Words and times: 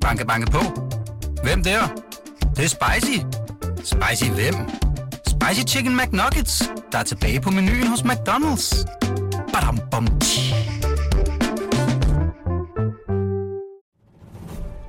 Banke, 0.00 0.26
banke 0.26 0.50
på. 0.50 0.60
Hvem 1.42 1.62
der? 1.62 1.80
Det, 2.40 2.56
det 2.56 2.64
er 2.64 2.68
spicy. 2.68 3.18
Spicy 3.84 4.30
hvem? 4.30 4.54
Spicy 5.26 5.74
Chicken 5.74 5.96
McNuggets, 5.96 6.70
der 6.92 6.98
er 6.98 7.02
tilbage 7.02 7.40
på 7.40 7.50
menuen 7.50 7.86
hos 7.86 8.00
McDonald's. 8.00 8.84
Badum, 9.52 9.80
bom, 9.90 10.06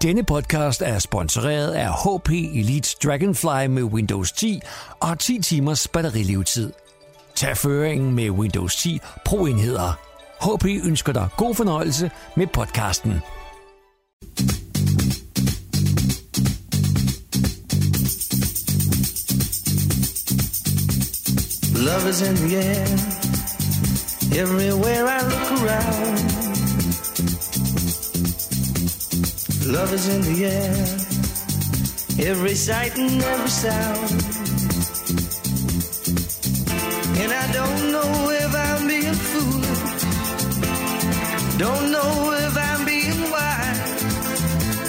Denne 0.01 0.23
podcast 0.23 0.81
er 0.81 0.99
sponsoreret 0.99 1.71
af 1.71 1.93
HP 1.93 2.29
Elite 2.29 2.95
Dragonfly 3.03 3.65
med 3.65 3.83
Windows 3.83 4.31
10 4.31 4.61
og 4.99 5.19
10 5.19 5.41
timers 5.41 5.87
batterilevetid. 5.87 6.71
Tag 7.35 7.57
føringen 7.57 8.15
med 8.15 8.29
Windows 8.29 8.75
10 8.75 8.99
Pro-enheder. 9.25 9.99
HP 10.41 10.65
ønsker 10.85 11.13
dig 11.13 11.27
god 11.37 11.55
fornøjelse 11.55 12.11
med 12.35 12.47
podcasten. 12.47 13.21
Love 21.91 22.07
is 22.07 22.21
in 22.21 22.35
the 22.35 22.55
air. 22.55 22.87
Everywhere 24.41 25.05
I 25.07 25.21
look 25.31 25.51
around. 25.59 26.17
Love 29.65 29.93
is 29.93 30.07
in 30.07 30.21
the 30.21 30.45
air. 30.45 30.75
Every 32.29 32.55
sight 32.55 32.97
and 32.97 33.21
every 33.21 33.49
sound. 33.49 34.11
And 37.21 37.31
I 37.31 37.51
don't 37.51 37.91
know 37.91 38.29
if 38.29 38.55
I'm 38.55 38.87
being 38.87 39.19
foolish. 39.31 39.81
Don't 41.57 41.91
know 41.91 42.33
if 42.45 42.57
I'm. 42.57 42.70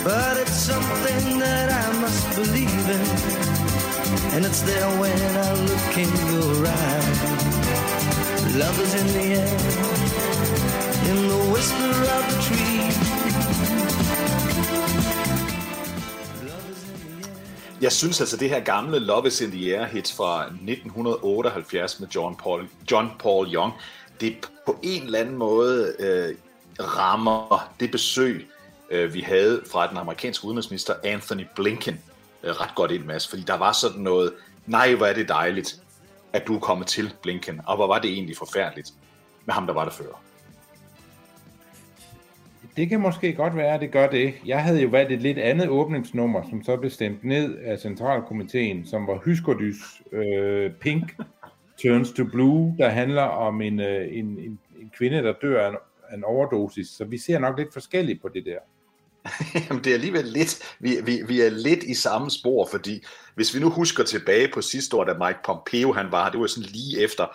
But 0.05 0.37
it's 0.43 0.59
something 0.73 1.39
that 1.39 1.69
I 1.85 2.01
must 2.01 2.27
believe 2.35 2.87
in. 2.99 3.07
And 4.35 4.45
it's 4.45 4.63
there 4.63 4.91
when 5.03 5.21
I 5.47 5.51
look 5.69 5.93
in 6.05 6.11
your 6.33 6.67
eyes. 6.67 7.19
Love 8.63 8.79
is 8.81 8.95
in 9.01 9.07
the 9.17 9.27
air, 9.43 9.59
in 11.11 11.19
the 11.29 11.41
whisper 11.53 11.93
of 12.17 12.23
the 12.31 12.39
tree. 12.47 12.73
Jeg 17.83 17.93
synes 17.93 18.21
altså, 18.21 18.37
det 18.37 18.49
her 18.49 18.61
gamle 18.61 18.99
Love 18.99 19.27
is 19.27 19.41
in 19.41 19.51
the 19.51 19.77
Air 19.77 19.87
hit 19.87 20.13
fra 20.13 20.45
1978 20.45 22.01
med 22.01 22.09
John 22.15 22.37
Paul, 22.37 22.69
John 22.91 23.11
Paul 23.19 23.55
Young, 23.55 23.73
det 24.21 24.37
på 24.67 24.79
en 24.83 25.03
eller 25.03 25.19
anden 25.19 25.37
måde 25.37 25.95
øh, 25.99 26.35
rammer 26.81 27.73
det 27.81 27.91
besøg, 27.91 28.49
øh, 28.93 29.15
vi 29.15 29.21
havde 29.21 29.63
fra 29.73 29.89
den 29.89 29.97
amerikanske 29.97 30.45
udenrigsminister 30.45 30.95
Anthony 31.05 31.47
Blinken 31.57 32.01
øh, 32.43 32.51
ret 32.51 32.75
godt 32.75 32.91
ind, 32.91 33.05
Mads, 33.05 33.29
fordi 33.29 33.43
der 33.43 33.59
var 33.59 33.73
sådan 33.73 34.01
noget, 34.01 34.33
nej, 34.67 34.95
hvor 34.95 35.07
er 35.07 35.15
det 35.15 35.29
dejligt, 35.29 35.83
at 36.33 36.47
du 36.47 36.55
er 36.55 36.61
kommet 36.61 36.87
til 36.87 37.15
Blinken, 37.23 37.61
og 37.67 37.77
hvor 37.77 37.87
var 37.87 37.99
det 37.99 38.11
egentlig 38.11 38.37
forfærdeligt 38.37 38.93
med 39.45 39.55
ham, 39.55 39.67
der 39.67 39.75
var 39.75 39.85
der 39.85 39.93
før. 39.93 40.23
Det 42.77 42.89
kan 42.89 43.01
måske 43.01 43.33
godt 43.33 43.57
være, 43.57 43.75
at 43.75 43.81
det 43.81 43.91
gør 43.91 44.11
det. 44.11 44.35
Jeg 44.47 44.63
havde 44.63 44.83
jo 44.83 44.89
valgt 44.89 45.13
et 45.13 45.23
lidt 45.23 45.39
andet 45.39 45.69
åbningsnummer, 45.69 46.43
som 46.51 46.65
så 46.65 46.77
blev 46.77 46.91
stemt 46.91 47.25
ned 47.25 47.59
af 47.59 47.79
centralkomiteen, 47.79 48.87
som 48.87 49.07
var 49.07 49.21
Hyskodys 49.25 49.77
øh, 50.13 50.73
Pink 50.73 51.17
Turns 51.83 52.13
to 52.13 52.25
Blue, 52.25 52.75
der 52.79 52.89
handler 52.89 53.23
om 53.23 53.63
en, 53.63 53.81
øh, 53.81 54.19
en, 54.19 54.27
en, 54.39 54.59
en 54.81 54.93
kvinde, 54.99 55.23
der 55.23 55.33
dør 55.43 55.67
af 55.67 55.71
en, 55.71 55.77
en 56.15 56.25
overdosis. 56.25 56.89
Så 56.89 57.05
vi 57.05 57.19
ser 57.19 57.39
nok 57.39 57.59
lidt 57.59 57.73
forskelligt 57.73 58.23
på 58.23 58.29
det 58.29 58.45
der. 58.45 58.59
Jamen, 59.69 59.85
det 59.85 59.91
er 59.91 59.95
alligevel 59.95 60.25
lidt, 60.25 60.77
vi, 60.81 60.97
vi, 61.05 61.23
vi 61.29 61.41
er 61.41 61.51
lidt 61.51 61.83
i 61.83 61.95
samme 61.95 62.31
spor, 62.31 62.69
fordi 62.71 63.05
hvis 63.35 63.55
vi 63.55 63.61
nu 63.61 63.71
husker 63.71 64.05
tilbage 64.05 64.49
på 64.55 64.63
sidste 64.63 64.97
år, 64.97 65.05
da 65.05 65.27
Mike 65.27 65.39
Pompeo 65.45 65.93
han 65.93 66.13
var 66.13 66.31
det 66.31 66.41
var 66.41 66.47
sådan 66.47 66.71
lige 66.73 67.01
efter, 67.01 67.27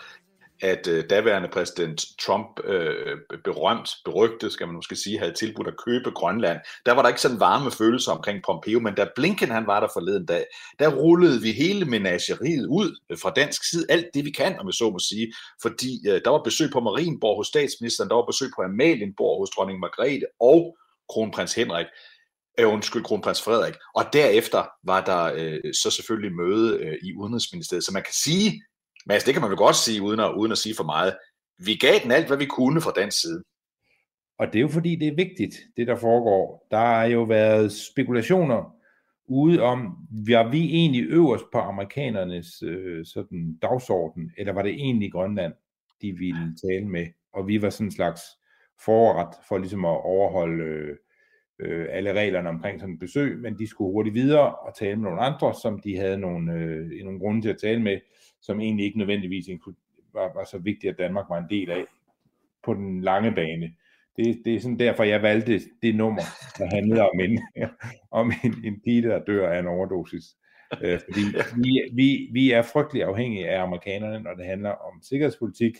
at 0.62 0.88
øh, 0.88 1.10
daværende 1.10 1.50
præsident 1.54 2.06
Trump 2.22 2.60
øh, 2.64 3.18
berømt, 3.44 3.90
berygtet, 4.06 4.52
skal 4.52 4.68
man 4.68 4.76
måske 4.76 4.96
sige, 4.96 5.20
havde 5.20 5.34
tilbudt 5.34 5.68
at 5.68 5.78
købe 5.86 6.12
Grønland. 6.12 6.60
Der 6.86 6.92
var 6.92 7.02
der 7.02 7.10
ikke 7.10 7.22
sådan 7.22 7.40
varme 7.40 7.72
følelser 7.72 8.12
omkring 8.12 8.44
Pompeo, 8.46 8.80
men 8.80 8.96
da 8.96 9.08
Blinken 9.16 9.52
han 9.52 9.68
var 9.68 9.80
der 9.80 9.88
forleden 9.94 10.26
dag, 10.26 10.46
der 10.80 10.96
rullede 10.96 11.42
vi 11.42 11.52
hele 11.52 11.86
menageriet 11.86 12.66
ud 12.66 13.00
øh, 13.10 13.18
fra 13.18 13.34
dansk 13.36 13.70
side, 13.70 13.86
alt 13.90 14.06
det 14.14 14.26
vi 14.26 14.32
kan, 14.32 14.60
om 14.60 14.68
jeg 14.68 14.74
så 14.74 14.90
må 14.90 15.00
sige, 15.00 15.34
fordi 15.62 16.08
øh, 16.10 16.22
der 16.26 16.30
var 16.30 16.44
besøg 16.44 16.70
på 16.72 16.80
Marienborg 16.80 17.38
hos 17.38 17.48
statsministeren, 17.48 18.10
der 18.10 18.16
var 18.16 18.26
besøg 18.26 18.50
på 18.56 18.62
Amalienborg 18.62 19.40
hos 19.42 19.50
dronning 19.50 19.80
Margrethe 19.80 20.26
og 20.40 20.78
kronprins 21.10 21.54
Henrik, 21.54 21.86
øh, 22.60 22.74
undskyld, 22.74 23.04
kronprins 23.04 23.42
Frederik, 23.42 23.76
og 23.96 24.04
derefter 24.14 24.64
var 24.84 25.02
der 25.06 25.34
øh, 25.36 25.74
så 25.74 25.92
selvfølgelig 25.92 26.36
møde 26.36 26.80
øh, 26.80 26.98
i 27.04 27.14
Udenrigsministeriet, 27.14 27.84
så 27.84 27.94
man 27.94 28.04
kan 28.04 28.14
sige, 28.14 28.62
Mads, 29.06 29.24
det 29.24 29.34
kan 29.34 29.42
man 29.42 29.50
vel 29.50 29.58
godt 29.58 29.76
sige, 29.76 30.02
uden 30.02 30.20
at, 30.20 30.34
uden 30.34 30.52
at 30.52 30.58
sige 30.58 30.76
for 30.76 30.84
meget. 30.84 31.18
Vi 31.66 31.76
gav 31.76 32.00
den 32.04 32.12
alt, 32.12 32.28
hvad 32.28 32.38
vi 32.38 32.46
kunne 32.46 32.82
fra 32.82 32.94
den 32.96 33.12
side. 33.12 33.44
Og 34.40 34.48
det 34.48 34.56
er 34.56 34.62
jo 34.62 34.68
fordi, 34.68 34.96
det 34.96 35.08
er 35.08 35.16
vigtigt, 35.16 35.56
det 35.78 35.88
der 35.88 35.96
foregår. 35.96 36.68
Der 36.72 36.78
har 36.78 37.06
jo 37.06 37.24
været 37.24 37.72
spekulationer 37.72 38.76
ude 39.28 39.62
om, 39.62 39.96
var 40.28 40.50
vi 40.52 40.64
egentlig 40.64 41.04
øverst 41.10 41.46
på 41.52 41.58
amerikanernes 41.58 42.64
øh, 42.64 43.06
sådan 43.06 43.58
dagsorden, 43.62 44.32
eller 44.38 44.54
var 44.54 44.62
det 44.62 44.72
egentlig 44.72 45.12
Grønland, 45.12 45.54
de 46.02 46.12
ville 46.12 46.56
tale 46.68 46.88
med, 46.88 47.08
og 47.34 47.48
vi 47.48 47.62
var 47.62 47.70
sådan 47.70 47.88
en 47.88 47.92
slags 47.92 48.22
forret 48.86 49.36
for 49.48 49.58
ligesom 49.58 49.86
at 49.86 50.04
overholde 50.04 50.64
øh, 50.64 50.98
øh, 51.60 51.88
alle 51.90 52.14
reglerne 52.14 52.50
omkring 52.50 52.80
sådan 52.80 52.94
et 52.94 53.00
besøg, 53.00 53.38
men 53.38 53.60
de 53.60 53.68
skulle 53.68 53.92
hurtigt 53.92 54.14
videre 54.14 54.56
og 54.56 54.76
tale 54.76 54.96
med 54.96 55.04
nogle 55.04 55.22
andre, 55.22 55.54
som 55.54 55.80
de 55.80 55.98
havde 55.98 56.18
nogle, 56.18 56.54
øh, 56.54 57.04
nogle 57.04 57.20
grunde 57.20 57.42
til 57.42 57.50
at 57.50 57.58
tale 57.58 57.82
med, 57.82 58.00
som 58.42 58.60
egentlig 58.60 58.86
ikke 58.86 58.98
nødvendigvis 58.98 59.46
var, 60.14 60.34
var 60.34 60.44
så 60.44 60.58
vigtigt, 60.58 60.92
at 60.92 61.00
Danmark 61.00 61.26
var 61.30 61.38
en 61.38 61.50
del 61.50 61.72
af 61.72 61.86
på 62.64 62.74
den 62.74 63.02
lange 63.02 63.32
bane. 63.32 63.74
Det, 64.18 64.42
det 64.46 64.56
er 64.56 64.60
sådan 64.60 64.80
derfor, 64.80 65.04
jeg 65.04 65.22
valgte 65.22 65.62
det 65.82 65.96
nummer, 65.96 66.22
der 66.58 66.66
handlede 66.66 67.02
om 67.02 67.20
en, 67.20 67.42
om 68.22 68.32
en, 68.44 68.56
en 68.66 68.82
pige, 68.82 69.02
der 69.02 69.24
dør 69.24 69.50
af 69.50 69.60
en 69.60 69.68
overdosis. 69.68 70.24
Øh, 70.82 71.00
fordi 71.00 71.22
vi, 71.58 71.82
vi, 71.94 72.30
vi 72.32 72.52
er 72.52 72.62
frygtelig 72.62 73.04
afhængige 73.04 73.50
af 73.50 73.62
amerikanerne, 73.62 74.20
når 74.20 74.34
det 74.34 74.46
handler 74.46 74.70
om 74.70 75.02
sikkerhedspolitik. 75.02 75.78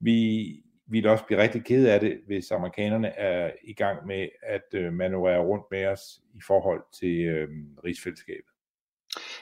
Vi 0.00 0.48
ville 0.92 1.10
også 1.10 1.24
blive 1.24 1.42
rigtig 1.42 1.64
ked 1.64 1.86
af 1.86 2.00
det, 2.00 2.18
hvis 2.26 2.50
amerikanerne 2.50 3.08
er 3.08 3.50
i 3.64 3.72
gang 3.72 4.06
med 4.06 4.28
at 4.42 4.64
øh, 4.74 4.92
manøvrere 4.92 5.40
rundt 5.40 5.64
med 5.70 5.86
os 5.86 6.20
i 6.34 6.40
forhold 6.46 6.82
til 7.00 7.20
øh, 7.20 7.48
rigsfællesskabet. 7.84 8.52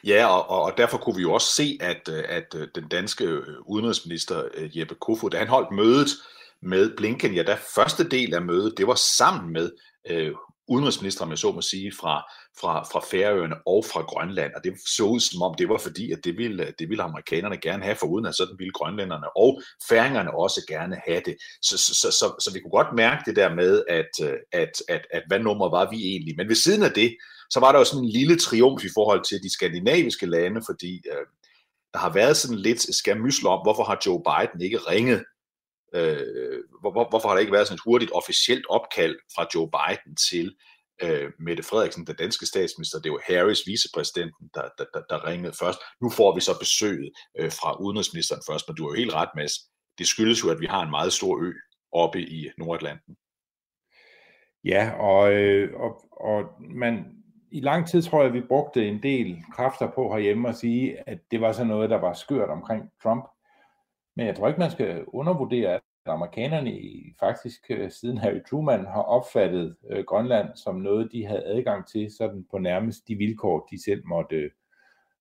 Ja, 0.06 0.26
og, 0.26 0.64
og 0.64 0.72
derfor 0.76 0.98
kunne 0.98 1.16
vi 1.16 1.22
jo 1.22 1.32
også 1.32 1.54
se, 1.54 1.78
at, 1.80 2.08
øh, 2.08 2.24
at 2.28 2.54
øh, 2.56 2.68
den 2.74 2.88
danske 2.88 3.24
øh, 3.24 3.42
udenrigsminister 3.66 4.48
Jeppe 4.56 4.94
Kofod, 4.94 5.30
da 5.30 5.38
han 5.38 5.48
holdt 5.48 5.70
mødet 5.70 6.08
med 6.62 6.96
Blinken, 6.96 7.34
ja, 7.34 7.42
der 7.42 7.56
første 7.74 8.08
del 8.08 8.34
af 8.34 8.42
mødet, 8.42 8.78
det 8.78 8.86
var 8.86 8.94
sammen 8.94 9.52
med 9.52 9.70
øh, 10.10 10.34
udenrigsminister, 10.70 11.28
jeg 11.28 11.38
så 11.38 11.53
må 11.53 11.62
sige, 11.62 11.92
fra, 12.00 12.22
fra, 12.60 12.82
fra 12.92 13.00
Færøerne 13.10 13.56
og 13.66 13.84
fra 13.84 14.03
Grønland, 14.03 14.53
og 14.56 14.64
det 14.64 14.72
så 14.97 15.04
ud 15.04 15.20
som 15.20 15.42
om, 15.42 15.54
det 15.58 15.69
var 15.69 15.78
fordi, 15.78 16.12
at 16.12 16.25
det 16.25 16.38
ville, 16.38 16.75
det 16.78 16.88
ville 16.88 17.03
amerikanerne 17.03 17.56
gerne 17.56 17.84
have, 17.84 17.97
for 17.97 18.06
uden 18.06 18.26
at 18.26 18.34
sådan 18.34 18.58
ville 18.58 18.72
grønlænderne 18.72 19.36
og 19.36 19.62
færingerne 19.88 20.34
også 20.34 20.60
gerne 20.69 20.97
have 21.06 21.22
det. 21.26 21.36
Så, 21.62 21.78
så, 21.78 21.94
så, 21.94 22.10
så, 22.10 22.26
så 22.41 22.50
vi 22.54 22.60
kunne 22.60 22.78
godt 22.80 22.97
mærke 22.97 23.22
det 23.26 23.36
der 23.36 23.54
med, 23.54 23.82
at, 23.88 24.14
at, 24.53 24.72
at, 24.88 25.06
at 25.10 25.22
hvad 25.28 25.38
nummer 25.38 25.70
var 25.70 25.91
vi 25.91 25.97
egentlig. 25.97 26.34
Men 26.36 26.48
ved 26.48 26.56
siden 26.56 26.82
af 26.82 26.91
det, 26.91 27.16
så 27.50 27.60
var 27.60 27.72
der 27.72 27.78
jo 27.78 27.84
sådan 27.84 28.04
en 28.04 28.10
lille 28.10 28.36
triumf 28.38 28.84
i 28.84 28.94
forhold 28.94 29.25
til 29.25 29.42
de 29.42 29.53
skandinaviske 29.53 30.26
lande, 30.26 30.60
fordi 30.66 30.92
øh, 31.12 31.26
der 31.92 31.98
har 31.98 32.12
været 32.12 32.36
sådan 32.36 32.59
lidt 32.59 32.97
skamysler 32.97 33.50
om, 33.50 33.62
hvorfor 33.64 33.84
har 33.84 33.98
Joe 34.06 34.22
Biden 34.28 34.60
ikke 34.66 34.78
ringet 34.78 35.25
øh, 35.94 36.58
hvor, 36.80 37.08
hvorfor 37.08 37.28
har 37.28 37.34
der 37.34 37.40
ikke 37.40 37.52
været 37.52 37.66
sådan 37.66 37.74
et 37.74 37.86
hurtigt 37.86 38.12
officielt 38.14 38.66
opkald 38.68 39.16
fra 39.34 39.46
Joe 39.54 39.70
Biden 39.76 40.16
til 40.16 40.56
øh, 41.02 41.30
Mette 41.38 41.62
Frederiksen, 41.62 42.06
den 42.06 42.16
danske 42.16 42.47
statsminister, 42.47 43.00
det 43.00 43.12
var 43.12 43.22
Harris, 43.26 43.66
vicepræsidenten, 43.66 44.50
der, 44.54 44.68
der, 44.78 44.84
der, 44.94 45.03
der 45.10 45.26
ringede 45.26 45.54
først. 45.60 45.78
Nu 46.03 46.10
får 46.10 46.34
vi 46.34 46.41
så 46.41 46.59
besøget 46.59 47.10
øh, 47.38 47.53
fra 47.53 47.80
udenrigsministeren 47.82 48.42
først, 48.50 48.68
men 48.68 48.76
du 48.76 48.82
har 48.82 48.91
jo 48.91 48.97
helt 48.97 49.15
ret, 49.15 49.28
Mads. 49.36 49.53
Det 49.98 50.06
skyldes 50.06 50.44
jo, 50.44 50.50
at 50.50 50.60
vi 50.60 50.66
har 50.66 50.82
en 50.82 50.91
meget 50.91 51.12
stor 51.12 51.42
ø 51.42 51.53
oppe 51.92 52.20
i 52.20 52.50
Nordatlanten. 52.59 53.16
Ja, 54.65 54.92
og, 54.98 55.32
øh, 55.32 55.80
og, 55.80 56.04
og 56.12 56.44
man, 56.60 57.04
i 57.53 57.60
lang 57.60 57.88
tid 57.88 58.03
tror 58.03 58.22
jeg, 58.22 58.32
vi 58.32 58.41
brugte 58.41 58.88
en 58.88 59.03
del 59.03 59.44
kræfter 59.53 59.91
på 59.94 60.12
herhjemme 60.12 60.48
at 60.48 60.56
sige, 60.56 61.09
at 61.09 61.18
det 61.30 61.41
var 61.41 61.53
sådan 61.53 61.66
noget, 61.66 61.91
der 61.91 61.97
var 61.97 62.12
skørt 62.12 62.50
omkring 62.50 62.91
Trump. 63.03 63.24
Men 64.16 64.27
jeg 64.27 64.36
tror 64.36 64.48
ikke, 64.48 64.60
man 64.60 64.71
skal 64.71 65.04
undervurdere, 65.07 65.74
at 65.74 65.80
amerikanerne 66.07 66.80
faktisk 67.21 67.71
øh, 67.71 67.91
siden 67.91 68.18
Harry 68.18 68.45
Truman 68.51 68.84
har 68.84 69.03
opfattet 69.03 69.77
øh, 69.91 70.04
Grønland 70.04 70.48
som 70.54 70.77
noget, 70.77 71.12
de 71.12 71.27
havde 71.27 71.45
adgang 71.45 71.86
til 71.86 72.10
sådan 72.18 72.47
på 72.51 72.59
nærmest 72.59 73.09
de 73.09 73.15
vilkår, 73.15 73.68
de 73.71 73.84
selv 73.84 74.07
måtte, 74.07 74.51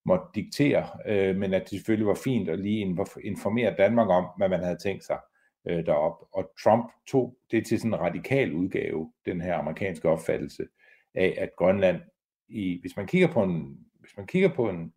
måtte 0.06 0.26
diktere, 0.36 0.88
øh, 1.06 1.36
men 1.36 1.54
at 1.54 1.62
det 1.62 1.70
selvfølgelig 1.70 2.08
var 2.08 2.20
fint 2.24 2.50
at 2.50 2.60
lige 2.60 2.96
informere 3.24 3.76
Danmark 3.78 4.10
om, 4.10 4.26
hvad 4.38 4.50
man 4.50 4.64
havde 4.64 4.78
tænkt 4.78 5.04
sig 5.04 5.20
øh, 5.68 5.86
derop. 5.86 6.28
Og 6.32 6.52
Trump 6.64 6.92
tog 7.08 7.38
det 7.52 7.66
til 7.68 7.80
sådan 7.80 7.94
en 7.94 8.00
radikal 8.00 8.54
udgave, 8.54 9.12
den 9.26 9.42
her 9.42 9.56
amerikanske 9.56 10.10
opfattelse 10.10 10.64
af, 11.16 11.36
at 11.38 11.50
Grønland, 11.58 12.02
i, 12.50 12.80
hvis 12.82 12.98
man 12.98 13.08
kigger 13.08 13.28
på 13.28 13.44
en, 13.44 13.78
hvis 14.00 14.18
man 14.18 14.28
kigger 14.28 14.50
på 14.56 14.70
en, 14.70 14.94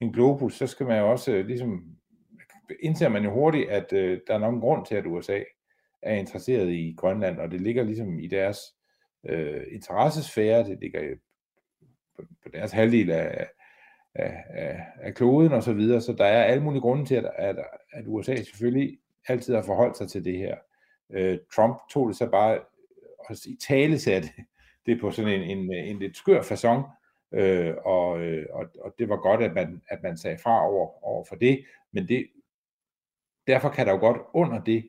en 0.00 0.12
globus, 0.12 0.54
så 0.54 0.66
skal 0.66 0.86
man 0.86 0.98
jo 0.98 1.10
også 1.10 1.32
øh, 1.32 1.46
ligesom, 1.46 1.96
indser 2.80 3.08
man 3.08 3.24
jo 3.24 3.30
hurtigt, 3.30 3.68
at 3.68 3.92
øh, 3.92 4.20
der 4.26 4.34
er 4.34 4.38
nogen 4.38 4.60
grund 4.60 4.86
til, 4.86 4.94
at 4.94 5.06
USA 5.06 5.40
er 6.02 6.14
interesseret 6.14 6.68
i 6.68 6.94
Grønland, 6.98 7.38
og 7.38 7.50
det 7.50 7.60
ligger 7.60 7.82
ligesom 7.82 8.18
i 8.18 8.26
deres 8.26 8.58
øh, 9.24 9.62
interessesfære, 9.72 10.64
det 10.64 10.78
ligger 10.80 11.14
på, 12.16 12.22
på 12.42 12.48
deres 12.48 12.72
halvdel 12.72 13.10
af, 13.10 13.48
af, 14.14 14.44
af, 14.48 14.86
af 15.00 15.14
kloden 15.14 15.52
og 15.52 15.62
så 15.62 15.72
videre, 15.72 16.00
så 16.00 16.12
der 16.12 16.24
er 16.24 16.44
alle 16.44 16.62
mulige 16.62 16.80
grunde 16.80 17.06
til, 17.06 17.14
at, 17.14 17.30
at, 17.36 17.56
at 17.92 18.04
USA 18.06 18.36
selvfølgelig 18.36 18.98
altid 19.28 19.54
har 19.54 19.62
forholdt 19.62 19.96
sig 19.96 20.08
til 20.08 20.24
det 20.24 20.38
her. 20.38 20.56
Øh, 21.10 21.38
Trump 21.54 21.76
tog 21.90 22.08
det 22.08 22.16
så 22.16 22.30
bare 22.30 22.54
øh, 22.54 22.60
og 23.18 23.36
i 23.46 23.56
tale 23.68 23.98
satte 23.98 24.28
det 24.86 25.00
på 25.00 25.10
sådan 25.10 25.40
en, 25.40 25.58
en, 25.58 25.72
en 25.72 25.98
lidt 25.98 26.16
skør 26.16 26.40
façon, 26.40 27.04
øh, 27.38 27.74
og, 27.84 28.20
øh, 28.20 28.46
og, 28.50 28.66
og 28.80 28.94
det 28.98 29.08
var 29.08 29.16
godt, 29.16 29.42
at 29.42 29.54
man, 29.54 29.82
at 29.88 30.02
man 30.02 30.16
sagde 30.16 30.38
fra 30.38 30.68
over, 30.68 31.04
over 31.04 31.24
for 31.24 31.36
det, 31.36 31.64
men 31.92 32.08
det, 32.08 32.26
derfor 33.46 33.68
kan 33.68 33.86
der 33.86 33.92
jo 33.92 33.98
godt 33.98 34.18
under 34.34 34.64
det 34.64 34.84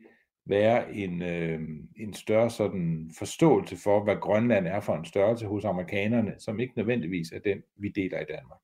være 0.48 0.94
en, 0.94 1.22
øh, 1.22 1.60
en 1.98 2.14
større 2.14 2.50
sådan 2.50 3.12
forståelse 3.18 3.78
for, 3.84 4.04
hvad 4.04 4.16
Grønland 4.16 4.68
er 4.68 4.80
for 4.80 4.96
en 4.96 5.06
størrelse 5.06 5.46
hos 5.46 5.66
amerikanerne, 5.66 6.34
som 6.40 6.60
ikke 6.60 6.74
nødvendigvis 6.78 7.32
er 7.32 7.40
den, 7.40 7.58
vi 7.80 7.90
deler 7.90 8.20
i 8.20 8.26
Danmark. 8.30 8.60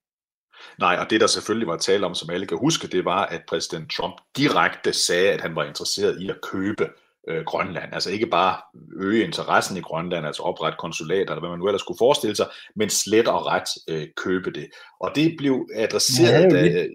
Nej, 0.80 0.96
og 1.00 1.10
det 1.10 1.22
der 1.22 1.28
selvfølgelig 1.28 1.68
var 1.68 1.78
tale 1.78 2.06
om, 2.06 2.16
som 2.16 2.30
alle 2.30 2.46
kan 2.46 2.58
huske, 2.58 2.88
det 2.88 3.06
var, 3.06 3.26
at 3.26 3.42
præsident 3.48 3.92
Trump 3.92 4.16
direkte 4.38 4.94
sagde, 4.94 5.32
at 5.32 5.42
han 5.42 5.56
var 5.56 5.64
interesseret 5.64 6.22
i 6.22 6.30
at 6.30 6.38
købe 6.52 6.90
øh, 7.28 7.44
Grønland. 7.46 7.94
Altså 7.94 8.12
ikke 8.12 8.28
bare 8.28 8.58
øge 8.96 9.24
interessen 9.24 9.78
i 9.78 9.82
Grønland, 9.82 10.26
altså 10.26 10.44
oprette 10.44 10.78
konsulater, 10.80 11.32
eller 11.32 11.40
hvad 11.40 11.50
man 11.50 11.60
nu 11.60 11.68
ellers 11.68 11.82
skulle 11.82 11.98
forestille 11.98 12.36
sig, 12.36 12.48
men 12.76 12.90
slet 12.90 13.28
og 13.28 13.46
ret 13.46 13.70
øh, 13.90 14.08
købe 14.18 14.52
det. 14.52 14.68
Og 15.00 15.12
det 15.16 15.36
blev 15.38 15.68
adresseret... 15.76 16.54
Ja, 16.54 16.62
lidt, 16.62 16.94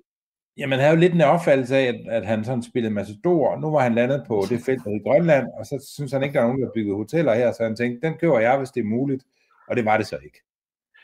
ja, 0.58 0.68
han 0.68 0.78
havde 0.78 0.90
jo 0.90 1.00
lidt 1.00 1.14
en 1.14 1.20
opfattelse 1.20 1.76
af, 1.76 1.84
at, 1.84 2.00
at 2.08 2.26
han 2.26 2.44
sådan 2.44 2.62
spillede 2.62 2.94
masse 2.94 3.18
og 3.24 3.60
nu 3.60 3.70
var 3.70 3.80
han 3.80 3.94
landet 3.94 4.24
på 4.26 4.44
det 4.48 4.60
felt 4.60 4.82
i 4.86 5.08
Grønland, 5.08 5.46
og 5.58 5.66
så 5.66 5.90
synes 5.94 6.12
han 6.12 6.22
ikke, 6.22 6.34
der 6.34 6.40
er 6.40 6.46
nogen, 6.46 6.60
der 6.60 6.66
har 6.66 6.72
bygget 6.74 6.96
hoteller 6.96 7.34
her, 7.34 7.52
så 7.52 7.62
han 7.62 7.76
tænkte, 7.76 8.06
den 8.06 8.18
køber 8.18 8.38
jeg, 8.38 8.58
hvis 8.58 8.70
det 8.70 8.80
er 8.80 8.84
muligt, 8.84 9.24
og 9.68 9.76
det 9.76 9.84
var 9.84 9.96
det 9.96 10.06
så 10.06 10.18
ikke. 10.24 10.45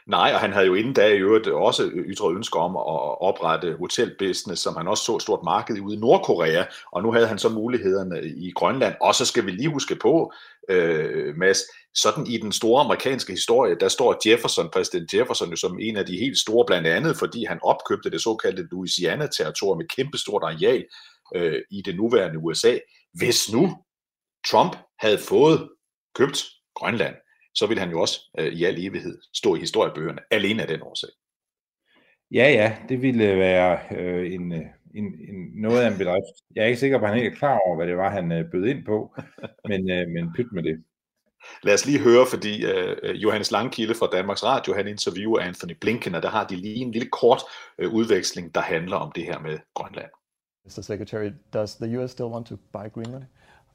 Nej, 0.06 0.30
og 0.34 0.40
han 0.40 0.52
havde 0.52 0.66
jo 0.66 0.74
inden 0.74 0.92
da 0.92 1.06
i 1.06 1.18
øvrigt 1.18 1.46
også 1.48 1.90
ytret 1.94 2.36
ønsker 2.36 2.60
om 2.60 2.76
at 2.76 3.20
oprette 3.20 3.76
hotelbusiness, 3.78 4.62
som 4.62 4.76
han 4.76 4.88
også 4.88 5.04
så 5.04 5.16
et 5.16 5.22
stort 5.22 5.40
marked 5.44 5.76
i 5.76 5.80
ude 5.80 5.96
i 5.96 5.98
Nordkorea, 5.98 6.64
og 6.92 7.02
nu 7.02 7.12
havde 7.12 7.26
han 7.26 7.38
så 7.38 7.48
mulighederne 7.48 8.22
i 8.24 8.52
Grønland. 8.54 8.94
Og 9.00 9.14
så 9.14 9.24
skal 9.24 9.46
vi 9.46 9.50
lige 9.50 9.72
huske 9.72 9.94
på, 9.94 10.32
øh, 10.68 11.36
Mads, 11.36 11.58
sådan 11.94 12.26
i 12.26 12.36
den 12.38 12.52
store 12.52 12.84
amerikanske 12.84 13.32
historie, 13.32 13.76
der 13.80 13.88
står 13.88 14.20
Jefferson, 14.26 14.70
præsident 14.70 15.14
Jefferson, 15.14 15.50
jo 15.50 15.56
som 15.56 15.78
en 15.80 15.96
af 15.96 16.06
de 16.06 16.18
helt 16.18 16.38
store, 16.38 16.66
blandt 16.66 16.86
andet 16.86 17.16
fordi 17.16 17.44
han 17.44 17.58
opkøbte 17.62 18.10
det 18.10 18.20
såkaldte 18.20 18.68
Louisiana-territorium 18.70 19.78
med 19.78 19.88
kæmpestort 19.88 20.42
areal 20.42 20.84
øh, 21.34 21.60
i 21.70 21.82
det 21.82 21.96
nuværende 21.96 22.38
USA. 22.38 22.78
Hvis 23.14 23.52
nu 23.52 23.76
Trump 24.46 24.76
havde 24.98 25.18
fået 25.18 25.68
købt 26.14 26.44
Grønland, 26.74 27.14
så 27.54 27.66
vil 27.66 27.78
han 27.78 27.90
jo 27.90 28.00
også 28.00 28.20
øh, 28.38 28.52
i 28.52 28.64
al 28.64 28.86
evighed 28.86 29.18
stå 29.32 29.54
i 29.54 29.58
historiebøgerne, 29.58 30.20
alene 30.30 30.62
af 30.62 30.68
den 30.68 30.82
årsag. 30.82 31.10
Ja, 32.30 32.50
ja, 32.50 32.76
det 32.88 33.02
ville 33.02 33.38
være 33.38 33.78
øh, 33.96 34.32
en, 34.32 34.52
øh, 34.52 34.66
en, 34.94 35.04
en, 35.04 35.62
noget 35.62 35.82
af 35.82 35.90
en 35.90 35.98
bedrift. 35.98 36.36
Jeg 36.54 36.62
er 36.62 36.66
ikke 36.66 36.80
sikker 36.80 36.98
på, 36.98 37.04
at 37.04 37.10
han 37.10 37.18
ikke 37.18 37.30
er 37.30 37.38
klar 37.38 37.58
over, 37.66 37.76
hvad 37.76 37.86
det 37.86 37.96
var, 37.96 38.10
han 38.10 38.32
øh, 38.32 38.50
bød 38.50 38.64
ind 38.66 38.84
på, 38.84 39.14
men, 39.70 39.90
øh, 39.90 40.08
men 40.08 40.32
pyt 40.36 40.52
med 40.52 40.62
det. 40.62 40.84
Lad 41.62 41.74
os 41.74 41.86
lige 41.86 41.98
høre, 41.98 42.26
fordi 42.30 42.64
øh, 42.64 43.22
Johannes 43.22 43.50
Langkilde 43.50 43.94
fra 43.94 44.08
Danmarks 44.12 44.44
Radio, 44.44 44.74
han 44.74 44.88
interviewer 44.88 45.40
Anthony 45.40 45.74
Blinken, 45.80 46.14
og 46.14 46.22
der 46.22 46.28
har 46.28 46.46
de 46.46 46.56
lige 46.56 46.76
en 46.76 46.92
lille 46.92 47.08
kort 47.08 47.42
øh, 47.78 47.92
udveksling, 47.92 48.54
der 48.54 48.60
handler 48.60 48.96
om 48.96 49.12
det 49.12 49.24
her 49.24 49.38
med 49.38 49.58
Grønland. 49.74 50.10
Mr. 50.64 50.82
Secretary, 50.82 51.30
does 51.52 51.74
the 51.76 51.98
US 51.98 52.10
still 52.10 52.26
want 52.26 52.46
to 52.46 52.56
buy 52.56 52.86
Greenland? 52.94 53.24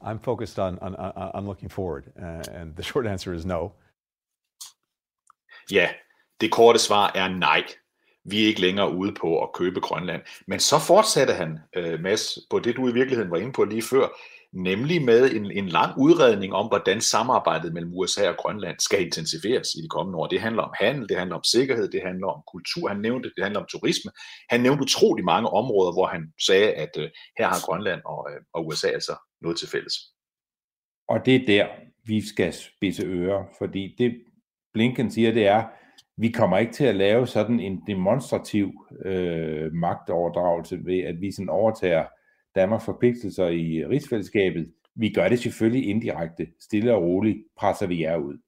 I'm 0.00 0.18
focused 0.18 0.58
on, 0.58 0.78
on, 0.78 0.94
on 1.34 1.44
looking 1.44 1.70
forward, 1.70 2.04
uh, 2.16 2.60
and 2.60 2.74
the 2.76 2.82
short 2.82 3.06
answer 3.06 3.34
is 3.34 3.44
no. 3.44 3.68
Ja, 5.70 5.88
det 6.40 6.52
korte 6.52 6.78
svar 6.78 7.12
er 7.14 7.28
nej. 7.28 7.64
Vi 8.24 8.42
er 8.42 8.46
ikke 8.46 8.60
længere 8.60 8.94
ude 8.94 9.14
på 9.14 9.42
at 9.42 9.52
købe 9.54 9.80
Grønland. 9.80 10.22
Men 10.46 10.60
så 10.60 10.78
fortsatte 10.78 11.34
han, 11.34 11.58
uh, 11.78 12.00
Mads, 12.00 12.38
på 12.50 12.58
det 12.58 12.76
du 12.76 12.88
i 12.88 12.92
virkeligheden 12.92 13.30
var 13.30 13.36
inde 13.36 13.52
på 13.52 13.64
lige 13.64 13.82
før, 13.82 14.08
nemlig 14.52 15.02
med 15.04 15.30
en, 15.30 15.50
en 15.50 15.68
lang 15.68 15.98
udredning 15.98 16.54
om, 16.54 16.66
hvordan 16.66 17.00
samarbejdet 17.00 17.72
mellem 17.72 17.92
USA 17.94 18.28
og 18.28 18.36
Grønland 18.36 18.76
skal 18.80 19.02
intensiveres 19.06 19.68
i 19.74 19.82
de 19.82 19.88
kommende 19.88 20.18
år. 20.18 20.26
Det 20.26 20.40
handler 20.40 20.62
om 20.62 20.74
handel, 20.80 21.08
det 21.08 21.18
handler 21.18 21.36
om 21.36 21.44
sikkerhed, 21.44 21.88
det 21.88 22.02
handler 22.04 22.26
om 22.26 22.42
kultur, 22.52 22.88
han 22.88 23.00
nævnte, 23.00 23.32
det 23.36 23.44
handler 23.44 23.60
om 23.60 23.66
turisme. 23.70 24.10
Han 24.50 24.60
nævnte 24.60 24.82
utrolig 24.82 25.24
mange 25.24 25.48
områder, 25.48 25.92
hvor 25.92 26.06
han 26.06 26.32
sagde, 26.46 26.72
at 26.72 26.90
uh, 26.98 27.04
her 27.38 27.48
har 27.48 27.60
Grønland 27.66 28.00
og, 28.04 28.28
uh, 28.30 28.40
og 28.54 28.66
USA 28.66 28.88
altså 28.88 29.16
noget 29.40 29.58
til 29.58 29.68
fælles. 29.68 29.94
Og 31.08 31.26
det 31.26 31.34
er 31.34 31.46
der, 31.46 31.68
vi 32.04 32.26
skal 32.26 32.52
spidse 32.52 33.06
ører, 33.06 33.44
fordi 33.58 33.94
det 33.98 34.24
Blinken 34.72 35.10
siger, 35.10 35.32
det 35.32 35.46
er, 35.46 35.64
vi 36.16 36.28
kommer 36.28 36.58
ikke 36.58 36.72
til 36.72 36.84
at 36.84 36.96
lave 36.96 37.26
sådan 37.26 37.60
en 37.60 37.82
demonstrativ 37.86 38.72
øh, 39.04 39.72
magtoverdragelse 39.72 40.84
ved, 40.84 40.98
at 40.98 41.20
vi 41.20 41.32
sådan 41.32 41.48
overtager 41.48 42.06
Danmarks 42.54 42.84
forpligtelser 42.84 43.48
i 43.48 43.86
rigsfællesskabet. 43.86 44.72
Vi 44.94 45.08
gør 45.08 45.28
det 45.28 45.38
selvfølgelig 45.38 45.88
indirekte, 45.88 46.46
stille 46.60 46.94
og 46.94 47.02
roligt 47.02 47.38
presser 47.56 47.86
vi 47.86 48.02
jer 48.02 48.16
ud. 48.16 48.38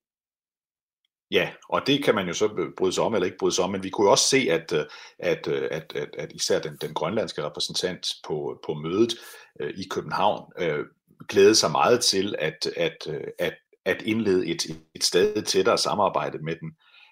Ja, 1.30 1.50
og 1.68 1.82
det 1.86 2.04
kan 2.04 2.14
man 2.14 2.26
jo 2.26 2.34
så 2.34 2.70
bryde 2.76 2.92
sig 2.92 3.04
om 3.04 3.14
eller 3.14 3.26
ikke 3.26 3.38
bryde 3.38 3.54
sig 3.54 3.64
om, 3.64 3.70
men 3.70 3.82
vi 3.82 3.90
kunne 3.90 4.04
jo 4.04 4.10
også 4.10 4.28
se, 4.28 4.46
at, 4.50 4.72
øh, 4.72 4.84
at, 5.18 5.48
øh, 5.48 5.68
at, 5.70 5.92
at, 5.96 6.08
at 6.18 6.32
især 6.32 6.60
den, 6.60 6.76
den 6.80 6.94
grønlandske 6.94 7.44
repræsentant 7.44 8.06
på, 8.26 8.60
på 8.66 8.74
mødet 8.74 9.14
øh, 9.60 9.74
i 9.76 9.88
København 9.90 10.52
øh, 10.58 10.84
glædede 11.28 11.54
sig 11.54 11.70
meget 11.70 12.00
til 12.00 12.34
at, 12.38 12.66
at, 12.76 12.96
øh, 13.08 13.24
at, 13.38 13.54
at 13.84 14.02
indlede 14.02 14.46
et, 14.46 14.62
et 14.94 15.04
stadig 15.04 15.44
tættere 15.44 15.78
samarbejde 15.78 16.38
med 16.38 16.56
den, 16.56 16.70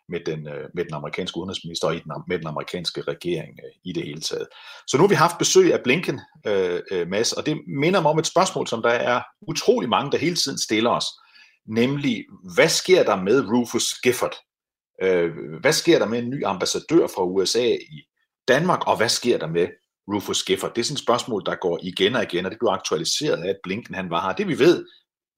med 0.09 0.21
den, 0.27 0.45
med 0.75 0.85
den 0.85 0.95
amerikanske 0.95 1.39
udenrigsminister 1.39 1.87
og 1.89 1.95
i 1.95 1.99
den, 1.99 2.13
med 2.29 2.39
den 2.39 2.47
amerikanske 2.47 3.01
regering 3.01 3.59
øh, 3.65 3.71
i 3.85 3.93
det 3.93 4.05
hele 4.05 4.21
taget. 4.21 4.49
Så 4.87 4.97
nu 4.97 5.03
har 5.03 5.09
vi 5.09 5.15
haft 5.15 5.39
besøg 5.39 5.73
af 5.73 5.81
Blinken, 5.85 6.21
øh, 6.47 7.09
Mads, 7.09 7.33
og 7.33 7.47
det 7.47 7.59
minder 7.67 8.01
mig 8.01 8.11
om 8.11 8.19
et 8.19 8.27
spørgsmål, 8.27 8.67
som 8.67 8.83
der 8.83 8.91
er 8.91 9.23
utrolig 9.41 9.89
mange, 9.89 10.13
der 10.13 10.19
hele 10.19 10.37
tiden 10.37 10.59
stiller 10.59 10.91
os 10.91 11.07
nemlig 11.69 12.25
hvad 12.55 12.69
sker 12.69 13.03
der 13.03 13.17
med 13.23 13.49
Rufus 13.51 13.85
Gifford? 14.03 14.35
Øh, 15.03 15.33
hvad 15.61 15.73
sker 15.73 15.99
der 15.99 16.07
med 16.07 16.19
en 16.19 16.31
ny 16.31 16.45
ambassadør 16.45 17.07
fra 17.07 17.25
USA 17.25 17.67
i 17.75 18.09
Danmark, 18.49 18.87
og 18.87 18.97
hvad 18.97 19.09
sker 19.09 19.39
der 19.39 19.47
med 19.47 19.69
Rufus 20.09 20.43
Gifford? 20.43 20.75
Det 20.75 20.81
er 20.81 20.85
sådan 20.85 20.95
et 20.95 21.03
spørgsmål, 21.03 21.43
der 21.47 21.55
går 21.55 21.79
igen 21.83 22.15
og 22.15 22.23
igen, 22.23 22.45
og 22.45 22.51
det 22.51 22.59
bliver 22.59 22.73
aktualiseret 22.73 23.45
af, 23.45 23.49
at 23.49 23.61
Blinken 23.63 23.95
han 23.95 24.11
var 24.11 24.27
her. 24.27 24.37
Det 24.37 24.49
vi 24.49 24.59
ved, 24.59 24.87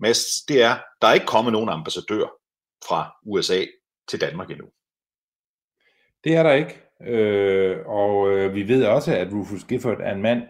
Mads, 0.00 0.24
det 0.48 0.62
er, 0.62 0.78
der 1.02 1.08
er 1.08 1.14
ikke 1.14 1.26
kommet 1.26 1.52
nogen 1.52 1.68
ambassadør 1.68 2.26
fra 2.88 3.16
USA 3.26 3.64
til 4.08 4.20
Danmark 4.20 4.50
endnu. 4.50 4.66
Det 6.24 6.36
er 6.36 6.42
der 6.42 6.52
ikke, 6.52 6.80
øh, 7.06 7.86
og 7.86 8.30
øh, 8.30 8.54
vi 8.54 8.68
ved 8.68 8.86
også, 8.86 9.16
at 9.16 9.32
Rufus 9.32 9.64
Gifford 9.64 10.00
er 10.00 10.12
en 10.14 10.22
mand, 10.22 10.42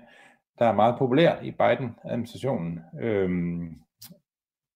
der 0.59 0.67
er 0.67 0.73
meget 0.73 0.95
populær 0.99 1.41
i 1.41 1.51
Biden-administrationen. 1.51 2.79
Øh, 3.03 3.31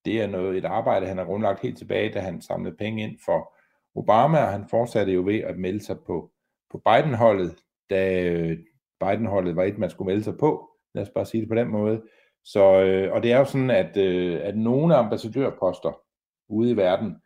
det 0.05 0.23
er 0.23 0.27
noget, 0.27 0.57
et 0.59 0.65
arbejde, 0.65 1.07
han 1.07 1.19
har 1.19 1.25
grundlagt 1.25 1.61
helt 1.61 1.79
tilbage, 1.79 2.13
da 2.13 2.21
han 2.21 2.41
samlede 2.41 2.77
penge 2.77 3.03
ind 3.03 3.19
for 3.25 3.55
Obama, 3.95 4.39
og 4.39 4.53
han 4.53 4.69
fortsatte 4.69 5.13
jo 5.13 5.23
ved 5.25 5.39
at 5.39 5.59
melde 5.59 5.85
sig 5.85 5.97
på, 6.07 6.31
på 6.71 6.79
Biden-holdet, 6.79 7.55
da 7.91 8.23
øh, 8.23 8.59
Biden-holdet 9.01 9.57
var 9.57 9.65
et, 9.65 9.79
man 9.79 9.91
skulle 9.91 10.07
melde 10.07 10.25
sig 10.25 10.39
på. 10.39 10.71
Lad 10.95 11.03
os 11.03 11.11
bare 11.15 11.27
sige 11.27 11.41
det 11.41 11.49
på 11.49 11.55
den 11.55 11.69
måde. 11.69 12.03
Så, 12.45 12.83
øh, 12.83 13.13
og 13.13 13.23
det 13.23 13.33
er 13.33 13.39
jo 13.39 13.45
sådan, 13.45 13.71
at, 13.71 13.97
øh, 13.97 14.41
at 14.43 14.57
nogle 14.57 14.97
ambassadørposter 14.97 16.01
ude 16.49 16.71
i 16.71 16.77
verden 16.77 17.17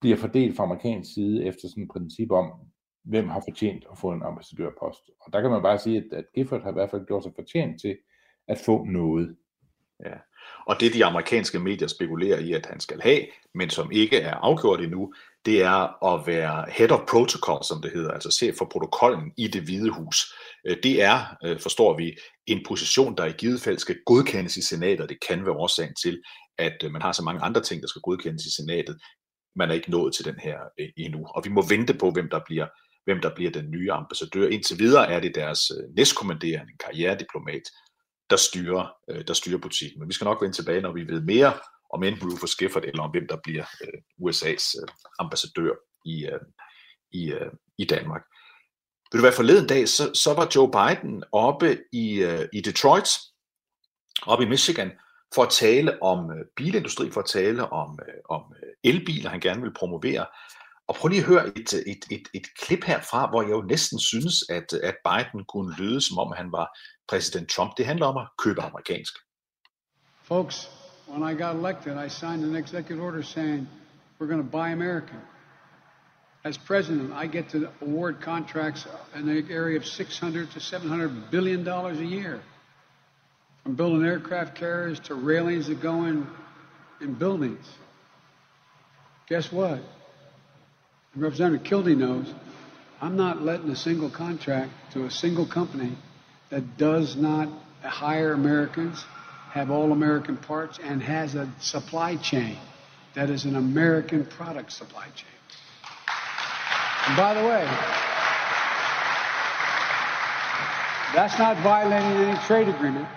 bliver 0.00 0.16
fordelt 0.16 0.56
fra 0.56 0.64
amerikansk 0.64 1.14
side 1.14 1.44
efter 1.44 1.68
sådan 1.68 1.82
et 1.82 1.90
princip 1.92 2.30
om, 2.30 2.52
hvem 3.04 3.28
har 3.28 3.40
fortjent 3.40 3.84
at 3.92 3.98
få 3.98 4.12
en 4.12 4.22
ambassadørpost. 4.22 5.10
Og 5.20 5.32
der 5.32 5.40
kan 5.40 5.50
man 5.50 5.62
bare 5.62 5.78
sige, 5.78 5.96
at, 5.96 6.18
at 6.18 6.24
Gifford 6.34 6.62
har 6.62 6.70
i 6.70 6.72
hvert 6.72 6.90
fald 6.90 7.06
gjort 7.06 7.22
sig 7.22 7.32
fortjent 7.34 7.80
til 7.80 7.98
at 8.48 8.58
få 8.58 8.84
noget. 8.84 9.36
Ja. 10.04 10.16
Og 10.66 10.80
det 10.80 10.94
de 10.94 11.04
amerikanske 11.04 11.58
medier 11.58 11.88
spekulerer 11.88 12.38
i, 12.38 12.52
at 12.52 12.66
han 12.66 12.80
skal 12.80 13.00
have, 13.00 13.26
men 13.54 13.70
som 13.70 13.92
ikke 13.92 14.20
er 14.20 14.34
afgjort 14.34 14.80
endnu, 14.80 15.12
det 15.46 15.62
er 15.62 16.04
at 16.14 16.26
være 16.26 16.66
head 16.70 16.90
of 16.90 17.00
protocol, 17.08 17.64
som 17.64 17.82
det 17.82 17.92
hedder, 17.92 18.10
altså 18.10 18.30
chef 18.30 18.56
for 18.58 18.68
protokollen 18.72 19.32
i 19.36 19.48
det 19.48 19.62
hvide 19.62 19.90
hus. 19.90 20.34
Øh, 20.66 20.76
det 20.82 21.02
er, 21.02 21.36
øh, 21.44 21.60
forstår 21.60 21.96
vi, 21.96 22.16
en 22.46 22.64
position, 22.66 23.16
der 23.16 23.24
i 23.24 23.32
givet 23.32 23.60
fald 23.60 23.78
skal 23.78 23.96
godkendes 24.06 24.56
i 24.56 24.62
senatet, 24.62 25.08
det 25.08 25.18
kan 25.28 25.46
være 25.46 25.54
årsagen 25.54 25.94
til, 25.94 26.22
at 26.58 26.76
øh, 26.84 26.92
man 26.92 27.02
har 27.02 27.12
så 27.12 27.22
mange 27.22 27.42
andre 27.42 27.60
ting, 27.60 27.82
der 27.82 27.88
skal 27.88 28.02
godkendes 28.02 28.46
i 28.46 28.54
senatet. 28.54 28.98
Man 29.56 29.70
er 29.70 29.74
ikke 29.74 29.90
nået 29.90 30.14
til 30.14 30.24
den 30.24 30.38
her 30.38 30.58
endnu, 30.96 31.26
og 31.34 31.44
vi 31.44 31.50
må 31.50 31.68
vente 31.68 31.94
på, 31.94 32.10
hvem 32.10 32.28
der 32.30 32.40
bliver 32.46 32.66
hvem 33.04 33.20
der 33.20 33.34
bliver 33.34 33.50
den 33.50 33.70
nye 33.70 33.92
ambassadør. 33.92 34.48
Indtil 34.48 34.78
videre 34.78 35.10
er 35.10 35.20
det 35.20 35.34
deres 35.34 35.60
næstkommanderende, 35.96 36.72
en 36.72 36.78
karrierediplomat, 36.78 37.62
der 38.30 38.36
styrer, 38.36 38.92
øh, 39.10 39.26
der 39.26 39.34
styrer 39.34 39.58
butikken. 39.58 40.00
Men 40.00 40.08
vi 40.08 40.14
skal 40.14 40.24
nok 40.24 40.42
vende 40.42 40.56
tilbage, 40.56 40.80
når 40.80 40.92
vi 40.92 41.08
ved 41.08 41.20
mere 41.20 41.52
om 41.90 42.02
enten 42.02 42.32
Rufus 42.32 42.54
Gifford 42.54 42.84
eller 42.84 43.02
om 43.02 43.10
hvem 43.10 43.26
der 43.28 43.36
bliver 43.44 43.64
øh, 43.84 44.28
USA's 44.28 44.82
øh, 44.82 44.88
ambassadør 45.18 45.74
i, 46.04 46.26
øh, 46.26 46.40
i, 47.12 47.32
øh, 47.32 47.50
i 47.78 47.84
Danmark. 47.84 48.22
Vil 49.12 49.18
du 49.18 49.22
være 49.22 49.32
forleden 49.32 49.66
dag, 49.66 49.88
så, 49.88 50.10
så 50.14 50.34
var 50.34 50.50
Joe 50.54 50.70
Biden 50.70 51.24
oppe 51.32 51.78
i, 51.92 52.22
øh, 52.22 52.48
i 52.52 52.60
Detroit, 52.60 53.08
oppe 54.22 54.44
i 54.44 54.48
Michigan, 54.48 54.92
for 55.34 55.42
at 55.42 55.50
tale 55.50 56.02
om 56.02 56.30
øh, 56.30 56.44
bilindustri, 56.56 57.10
for 57.10 57.20
at 57.20 57.26
tale 57.26 57.72
om, 57.72 57.98
øh, 58.08 58.14
om 58.28 58.42
øh, 58.62 58.72
elbiler, 58.84 59.30
han 59.30 59.40
gerne 59.40 59.62
vil 59.62 59.74
promovere. 59.74 60.26
Og 60.88 60.94
prøv 60.94 61.08
lige 61.08 61.20
at 61.20 61.26
høre 61.26 61.46
et, 61.58 61.72
et, 61.72 62.04
et, 62.10 62.28
et 62.34 62.46
klip 62.62 62.84
herfra, 62.84 63.30
hvor 63.30 63.42
jeg 63.42 63.50
jo 63.50 63.62
næsten 63.62 63.98
synes, 64.00 64.34
at, 64.48 64.72
at 64.72 64.96
Biden 65.04 65.44
kunne 65.44 65.74
lyde, 65.78 66.00
som 66.00 66.18
om 66.18 66.32
han 66.36 66.52
var 66.52 66.78
præsident 67.08 67.48
Trump. 67.48 67.76
Det 67.76 67.86
handler 67.86 68.06
om 68.06 68.16
at 68.16 68.28
købe 68.38 68.62
amerikansk. 68.62 69.14
Folks, 70.22 70.70
when 71.06 71.22
I 71.22 71.34
got 71.34 71.54
elected, 71.54 71.96
I 72.06 72.08
signed 72.08 72.44
an 72.44 72.56
executive 72.56 73.04
order 73.04 73.22
saying 73.22 73.68
we're 74.18 74.26
going 74.26 74.42
to 74.42 74.50
buy 74.50 74.70
American. 74.70 75.20
As 76.44 76.58
president, 76.58 77.12
I 77.12 77.26
get 77.26 77.48
to 77.50 77.68
award 77.80 78.20
contracts 78.20 78.86
in 79.14 79.26
the 79.26 79.54
area 79.54 79.76
of 79.76 79.86
600 79.86 80.50
to 80.50 80.60
700 80.60 81.30
billion 81.30 81.64
dollars 81.64 81.98
a 81.98 82.04
year. 82.04 82.40
From 83.62 83.74
building 83.74 84.06
aircraft 84.06 84.54
carriers 84.54 85.00
to 85.00 85.14
railings 85.14 85.66
that 85.66 85.80
go 85.82 86.04
in 86.04 86.26
in 87.00 87.14
buildings. 87.14 87.66
Guess 89.28 89.52
what? 89.52 89.80
Representative 91.16 91.64
Kildee 91.64 91.94
knows 91.94 92.32
I'm 93.00 93.16
not 93.16 93.42
letting 93.42 93.70
a 93.70 93.76
single 93.76 94.10
contract 94.10 94.70
to 94.92 95.04
a 95.04 95.10
single 95.10 95.46
company 95.46 95.96
that 96.50 96.76
does 96.76 97.16
not 97.16 97.48
hire 97.82 98.32
Americans, 98.32 99.04
have 99.50 99.70
all 99.70 99.92
American 99.92 100.36
parts, 100.36 100.78
and 100.82 101.02
has 101.02 101.34
a 101.34 101.50
supply 101.60 102.16
chain 102.16 102.58
that 103.14 103.30
is 103.30 103.44
an 103.44 103.56
American 103.56 104.24
product 104.24 104.72
supply 104.72 105.06
chain. 105.14 105.28
And 107.08 107.16
by 107.16 107.34
the 107.34 107.40
way, 107.40 107.64
that's 111.14 111.38
not 111.38 111.56
violating 111.62 112.28
any 112.28 112.38
trade 112.46 112.68
agreement. 112.68 113.08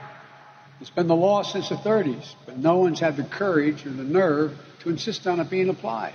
It's 0.79 0.89
been 0.89 1.07
the 1.07 1.15
law 1.15 1.43
since 1.43 1.69
the 1.69 1.75
30s, 1.75 2.35
but 2.45 2.57
no 2.57 2.77
one's 2.77 2.99
had 2.99 3.17
the 3.17 3.23
courage 3.23 3.85
or 3.85 3.89
the 3.89 4.03
nerve 4.03 4.57
to 4.83 4.89
insist 4.89 5.27
on 5.27 5.41
it 5.41 5.49
being 5.49 5.69
applied. 5.69 6.13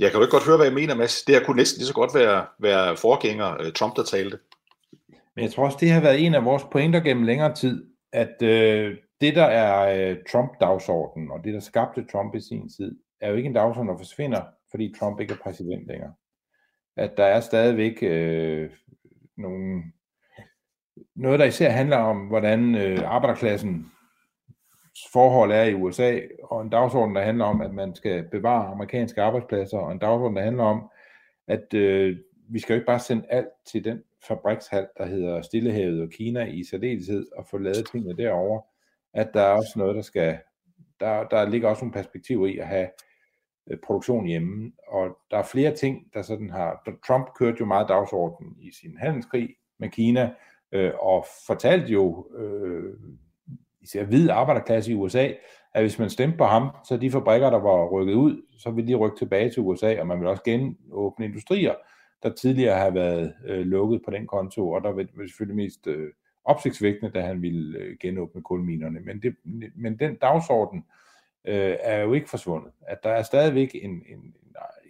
Jeg 0.00 0.10
kan 0.10 0.18
jo 0.18 0.24
ikke 0.24 0.32
godt 0.32 0.46
høre, 0.46 0.56
hvad 0.56 0.66
jeg 0.66 0.74
mener, 0.74 0.94
Mads. 0.94 1.22
Det 1.22 1.34
her 1.34 1.44
kunne 1.44 1.56
næsten 1.56 1.78
lige 1.78 1.86
så 1.86 1.94
godt 1.94 2.14
være, 2.14 2.46
være 2.58 2.96
forgænger 2.96 3.56
øh, 3.60 3.72
Trump, 3.72 3.96
der 3.96 4.04
talte. 4.04 4.38
Men 5.34 5.44
jeg 5.44 5.52
tror 5.52 5.64
også, 5.64 5.78
det 5.80 5.90
har 5.90 6.00
været 6.00 6.26
en 6.26 6.34
af 6.34 6.44
vores 6.44 6.64
pointer 6.72 7.00
gennem 7.00 7.24
længere 7.24 7.54
tid, 7.54 7.86
at 8.12 8.42
øh, 8.42 8.96
det, 9.20 9.34
der 9.34 9.44
er 9.44 10.10
øh, 10.10 10.16
Trump-dagsordenen, 10.32 11.30
og 11.30 11.44
det, 11.44 11.54
der 11.54 11.60
skabte 11.60 12.06
Trump 12.12 12.34
i 12.34 12.40
sin 12.40 12.68
tid, 12.68 12.98
er 13.20 13.30
jo 13.30 13.36
ikke 13.36 13.46
en 13.46 13.52
dagsorden, 13.54 13.88
der 13.88 13.96
forsvinder, 13.96 14.42
fordi 14.70 14.94
Trump 14.98 15.20
ikke 15.20 15.32
er 15.32 15.42
præsident 15.42 15.86
længere. 15.86 16.12
At 16.96 17.10
der 17.16 17.24
er 17.24 17.40
stadigvæk 17.40 17.98
øh, 18.02 18.70
nogle, 19.36 19.82
noget, 21.16 21.40
der 21.40 21.44
især 21.44 21.70
handler 21.70 21.96
om, 21.96 22.16
hvordan 22.16 22.74
øh, 22.74 22.98
arbejderklassen 23.04 23.92
forhold 25.12 25.52
er 25.52 25.62
i 25.62 25.74
USA, 25.74 26.20
og 26.42 26.62
en 26.62 26.68
dagsorden, 26.68 27.16
der 27.16 27.22
handler 27.22 27.44
om, 27.44 27.60
at 27.60 27.74
man 27.74 27.94
skal 27.94 28.28
bevare 28.30 28.66
amerikanske 28.66 29.22
arbejdspladser, 29.22 29.78
og 29.78 29.92
en 29.92 29.98
dagsorden, 29.98 30.36
der 30.36 30.42
handler 30.42 30.64
om, 30.64 30.90
at 31.48 31.74
øh, 31.74 32.16
vi 32.48 32.58
skal 32.58 32.74
jo 32.74 32.78
ikke 32.78 32.86
bare 32.86 33.00
sende 33.00 33.26
alt 33.28 33.48
til 33.66 33.84
den 33.84 34.02
fabrikshal, 34.28 34.88
der 34.98 35.06
hedder 35.06 35.42
Stillehavet 35.42 36.02
og 36.02 36.08
Kina 36.08 36.44
i 36.44 36.64
særdeleshed, 36.64 37.26
og 37.36 37.46
få 37.46 37.58
lavet 37.58 37.88
tingene 37.92 38.16
derovre, 38.16 38.62
at 39.14 39.30
der 39.34 39.40
er 39.40 39.52
også 39.52 39.72
noget, 39.76 39.96
der 39.96 40.02
skal, 40.02 40.38
der, 41.00 41.24
der 41.24 41.48
ligger 41.48 41.68
også 41.68 41.84
nogle 41.84 41.92
perspektiver 41.92 42.46
i 42.46 42.58
at 42.58 42.66
have 42.66 42.88
øh, 43.70 43.78
produktion 43.84 44.26
hjemme, 44.26 44.72
og 44.88 45.18
der 45.30 45.38
er 45.38 45.42
flere 45.42 45.74
ting, 45.74 46.14
der 46.14 46.22
sådan 46.22 46.50
har, 46.50 46.98
Trump 47.06 47.26
kørte 47.38 47.56
jo 47.60 47.66
meget 47.66 47.88
dagsordenen 47.88 48.56
i 48.60 48.70
sin 48.72 48.96
handelskrig 48.96 49.48
med 49.78 49.88
Kina, 49.88 50.34
øh, 50.72 50.92
og 50.98 51.26
fortalte 51.46 51.92
jo 51.92 52.28
øh, 52.38 52.94
især 53.82 54.04
hvid 54.04 54.30
arbejderklasse 54.30 54.92
i 54.92 54.94
USA, 54.94 55.28
at 55.74 55.82
hvis 55.82 55.98
man 55.98 56.10
stemte 56.10 56.38
på 56.38 56.44
ham, 56.44 56.68
så 56.88 56.96
de 56.96 57.10
fabrikker, 57.10 57.50
der 57.50 57.58
var 57.58 57.88
rykket 57.88 58.14
ud, 58.14 58.42
så 58.58 58.70
ville 58.70 58.88
de 58.88 58.94
rykke 58.94 59.16
tilbage 59.16 59.50
til 59.50 59.62
USA, 59.62 60.00
og 60.00 60.06
man 60.06 60.18
ville 60.18 60.30
også 60.30 60.42
genåbne 60.44 61.24
industrier, 61.24 61.74
der 62.22 62.32
tidligere 62.32 62.78
har 62.78 62.90
været 62.90 63.34
øh, 63.46 63.66
lukket 63.66 64.02
på 64.04 64.10
den 64.10 64.26
konto, 64.26 64.70
og 64.70 64.82
der 64.82 64.92
var 64.92 65.06
selvfølgelig 65.26 65.56
mest 65.56 65.86
øh, 65.86 66.08
opsigtsvækkende, 66.44 67.12
da 67.12 67.20
han 67.20 67.42
ville 67.42 67.78
øh, 67.78 67.96
genåbne 68.00 68.42
kulminerne. 68.42 69.00
Men, 69.00 69.22
det, 69.22 69.36
men 69.76 69.98
den 69.98 70.16
dagsorden 70.16 70.84
øh, 71.44 71.76
er 71.80 72.00
jo 72.00 72.12
ikke 72.12 72.30
forsvundet. 72.30 72.72
At 72.86 72.98
der 73.04 73.10
er 73.10 73.22
stadigvæk 73.22 73.74
en, 73.74 73.90
en, 73.90 74.34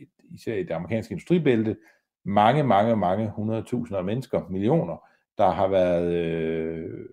en 0.00 0.08
især 0.30 0.54
i 0.54 0.62
det 0.62 0.70
amerikanske 0.70 1.12
industribælte, 1.12 1.76
mange, 2.24 2.62
mange, 2.62 2.96
mange 2.96 3.30
hundredtusinder 3.30 3.98
af 3.98 4.04
mennesker, 4.04 4.48
millioner, 4.50 5.06
der 5.38 5.50
har 5.50 5.68
været 5.68 6.14
øh, 6.14 7.06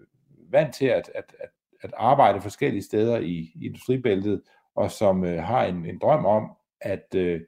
vant 0.50 0.76
til 0.76 0.86
at, 0.86 1.12
at, 1.16 1.36
at 1.40 1.50
at 1.82 1.94
arbejde 1.98 2.42
forskellige 2.42 2.84
steder 2.84 3.18
i, 3.18 3.52
i 3.56 3.66
industribæltet, 3.66 4.42
og 4.76 4.92
som 4.92 5.24
øh, 5.24 5.44
har 5.44 5.66
en, 5.66 5.86
en 5.86 6.00
drøm 6.00 6.26
om, 6.26 6.52
at, 6.82 7.16
øh, 7.16 7.42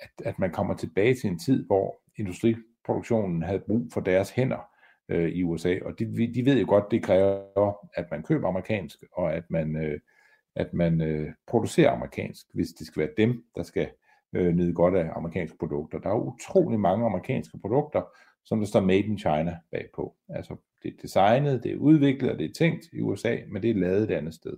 at, 0.00 0.10
at 0.24 0.38
man 0.38 0.52
kommer 0.52 0.74
tilbage 0.74 1.14
til 1.14 1.30
en 1.30 1.38
tid, 1.38 1.66
hvor 1.66 2.00
industriproduktionen 2.16 3.42
havde 3.42 3.62
brug 3.66 3.88
for 3.92 4.00
deres 4.00 4.30
hænder 4.30 4.70
øh, 5.08 5.28
i 5.28 5.42
USA. 5.42 5.78
Og 5.84 5.98
de, 5.98 6.34
de 6.34 6.44
ved 6.44 6.60
jo 6.60 6.66
godt, 6.68 6.90
det 6.90 7.02
kræver, 7.02 7.72
at 7.94 8.10
man 8.10 8.22
køber 8.22 8.48
amerikansk, 8.48 9.04
og 9.12 9.34
at 9.34 9.44
man, 9.50 9.76
øh, 9.76 10.00
at 10.56 10.74
man 10.74 11.00
øh, 11.00 11.32
producerer 11.46 11.90
amerikansk, 11.90 12.46
hvis 12.54 12.68
det 12.68 12.86
skal 12.86 13.00
være 13.00 13.12
dem, 13.16 13.44
der 13.56 13.62
skal 13.62 13.88
øh, 14.32 14.54
nyde 14.54 14.74
godt 14.74 14.96
af 14.96 15.10
amerikanske 15.16 15.58
produkter. 15.58 15.98
Der 15.98 16.10
er 16.10 16.14
utrolig 16.14 16.80
mange 16.80 17.06
amerikanske 17.06 17.58
produkter, 17.58 18.02
som 18.48 18.58
der 18.58 18.66
står 18.66 18.80
Made 18.80 18.98
in 18.98 19.18
China 19.18 19.58
bagpå. 19.70 20.14
Altså 20.28 20.56
det 20.82 20.88
er 20.88 21.02
designet, 21.02 21.64
det 21.64 21.72
er 21.72 21.76
udviklet 21.76 22.30
og 22.30 22.38
det 22.38 22.50
er 22.50 22.52
tænkt 22.52 22.86
i 22.92 23.00
USA, 23.00 23.36
men 23.48 23.62
det 23.62 23.70
er 23.70 23.74
lavet 23.74 24.02
et 24.02 24.10
andet 24.10 24.34
sted. 24.34 24.56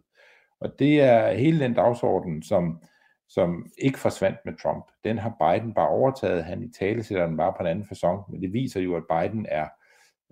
Og 0.61 0.79
det 0.79 1.01
er 1.01 1.33
hele 1.33 1.61
den 1.61 1.75
dagsorden, 1.75 2.43
som, 2.43 2.83
som 3.29 3.67
ikke 3.79 3.99
forsvandt 3.99 4.39
med 4.45 4.53
Trump. 4.63 4.85
Den 5.05 5.19
har 5.19 5.37
Biden 5.41 5.75
bare 5.75 5.89
overtaget. 5.89 6.45
Han 6.45 6.63
i 6.63 6.73
tale 6.79 7.03
sætter 7.03 7.27
den 7.27 7.37
bare 7.37 7.53
på 7.57 7.63
en 7.63 7.67
anden 7.67 7.85
façon, 7.93 8.33
men 8.33 8.43
det 8.43 8.53
viser 8.53 8.81
jo, 8.81 8.95
at 8.97 9.03
Biden 9.11 9.47
er 9.49 9.69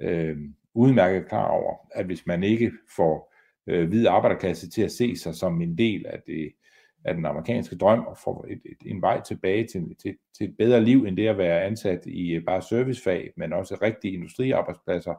øh, 0.00 0.36
udmærket 0.74 1.28
klar 1.28 1.48
over, 1.48 1.74
at 1.94 2.06
hvis 2.06 2.26
man 2.26 2.42
ikke 2.42 2.72
får 2.96 3.34
øh, 3.66 3.88
hvid 3.88 4.06
arbejderklasse 4.06 4.70
til 4.70 4.82
at 4.82 4.92
se 4.92 5.16
sig 5.16 5.34
som 5.34 5.62
en 5.62 5.78
del 5.78 6.06
af 6.06 6.20
det, 6.26 6.52
af 7.08 7.14
den 7.14 7.26
amerikanske 7.26 7.76
drøm 7.76 8.06
og 8.06 8.18
få 8.18 8.46
et, 8.48 8.60
et, 8.64 8.90
en 8.90 9.02
vej 9.02 9.20
tilbage 9.20 9.66
til, 9.66 9.96
til, 10.02 10.16
til 10.38 10.48
et 10.48 10.56
bedre 10.58 10.80
liv, 10.80 11.04
end 11.04 11.16
det 11.16 11.28
at 11.28 11.38
være 11.38 11.64
ansat 11.64 12.06
i 12.06 12.30
øh, 12.30 12.44
bare 12.44 12.62
servicefag, 12.62 13.32
men 13.36 13.52
også 13.52 13.78
rigtige 13.82 14.14
industriarbejdspladser, 14.14 15.14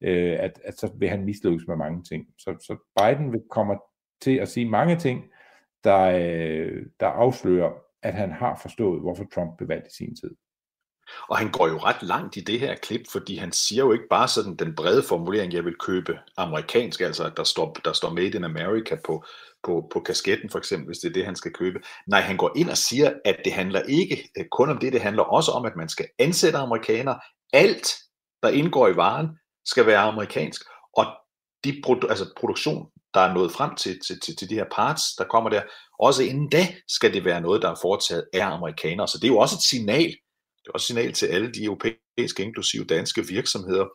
øh, 0.00 0.36
at, 0.40 0.60
at 0.64 0.78
så 0.78 0.92
vil 0.98 1.08
han 1.08 1.24
mislykkes 1.24 1.68
med 1.68 1.76
mange 1.76 2.02
ting. 2.02 2.26
Så, 2.38 2.56
så 2.60 2.76
Biden 3.00 3.32
vil 3.32 3.42
komme 3.50 3.78
til 4.20 4.36
at 4.36 4.48
sige 4.48 4.68
mange 4.68 4.96
ting, 4.96 5.24
der, 5.84 6.00
øh, 6.00 6.86
der 7.00 7.06
afslører, 7.06 7.72
at 8.02 8.14
han 8.14 8.30
har 8.30 8.58
forstået, 8.62 9.00
hvorfor 9.00 9.24
Trump 9.34 9.56
blev 9.56 9.68
valgt 9.68 9.86
i 9.86 9.96
sin 9.96 10.16
tid. 10.16 10.36
Og 11.28 11.38
han 11.38 11.50
går 11.50 11.68
jo 11.68 11.78
ret 11.78 12.02
langt 12.02 12.36
i 12.36 12.40
det 12.40 12.60
her 12.60 12.74
klip, 12.74 13.00
fordi 13.12 13.36
han 13.36 13.52
siger 13.52 13.84
jo 13.84 13.92
ikke 13.92 14.08
bare 14.10 14.28
sådan 14.28 14.56
den 14.56 14.74
brede 14.74 15.02
formulering, 15.02 15.52
jeg 15.52 15.64
vil 15.64 15.74
købe 15.80 16.18
amerikansk, 16.36 17.00
altså 17.00 17.24
at 17.24 17.36
der 17.36 17.44
står, 17.44 17.76
der 17.84 17.92
står 17.92 18.10
Made 18.10 18.36
in 18.36 18.44
America 18.44 18.96
på, 19.06 19.24
på, 19.62 19.88
på 19.92 20.00
kasketten 20.00 20.50
for 20.50 20.58
eksempel, 20.58 20.86
hvis 20.86 20.98
det 20.98 21.08
er 21.08 21.12
det, 21.12 21.24
han 21.24 21.36
skal 21.36 21.52
købe. 21.52 21.78
Nej, 22.06 22.20
han 22.20 22.36
går 22.36 22.52
ind 22.56 22.70
og 22.70 22.76
siger, 22.76 23.12
at 23.24 23.36
det 23.44 23.52
handler 23.52 23.82
ikke 23.82 24.30
øh, 24.38 24.44
kun 24.52 24.70
om 24.70 24.78
det, 24.78 24.92
det 24.92 25.00
handler 25.00 25.22
også 25.22 25.50
om, 25.50 25.64
at 25.64 25.76
man 25.76 25.88
skal 25.88 26.06
ansætte 26.18 26.58
amerikanere. 26.58 27.20
Alt, 27.52 27.94
der 28.42 28.48
indgår 28.48 28.88
i 28.88 28.96
varen, 28.96 29.28
skal 29.64 29.86
være 29.86 29.98
amerikansk. 29.98 30.62
Og 30.96 31.06
de 31.64 31.82
produ- 31.86 32.08
altså 32.08 32.32
produktion, 32.36 32.86
der 33.14 33.20
er 33.20 33.34
nået 33.34 33.52
frem 33.52 33.74
til, 33.74 34.00
til, 34.06 34.20
til, 34.20 34.36
til 34.36 34.50
de 34.50 34.54
her 34.54 34.64
parts, 34.72 35.02
der 35.18 35.24
kommer 35.24 35.50
der, 35.50 35.62
også 35.98 36.22
inden 36.22 36.48
da 36.48 36.66
skal 36.88 37.14
det 37.14 37.24
være 37.24 37.40
noget, 37.40 37.62
der 37.62 37.70
er 37.70 37.78
foretaget 37.82 38.24
af 38.32 38.46
amerikanere. 38.46 39.08
Så 39.08 39.18
det 39.18 39.24
er 39.24 39.32
jo 39.32 39.38
også 39.38 39.56
et 39.56 39.62
signal, 39.62 40.16
det 40.64 40.68
er 40.68 40.74
også 40.74 40.84
et 40.84 40.96
signal 40.96 41.12
til 41.12 41.26
alle 41.26 41.52
de 41.52 41.64
europæiske, 41.64 42.42
inklusive 42.42 42.84
danske 42.84 43.26
virksomheder, 43.26 43.86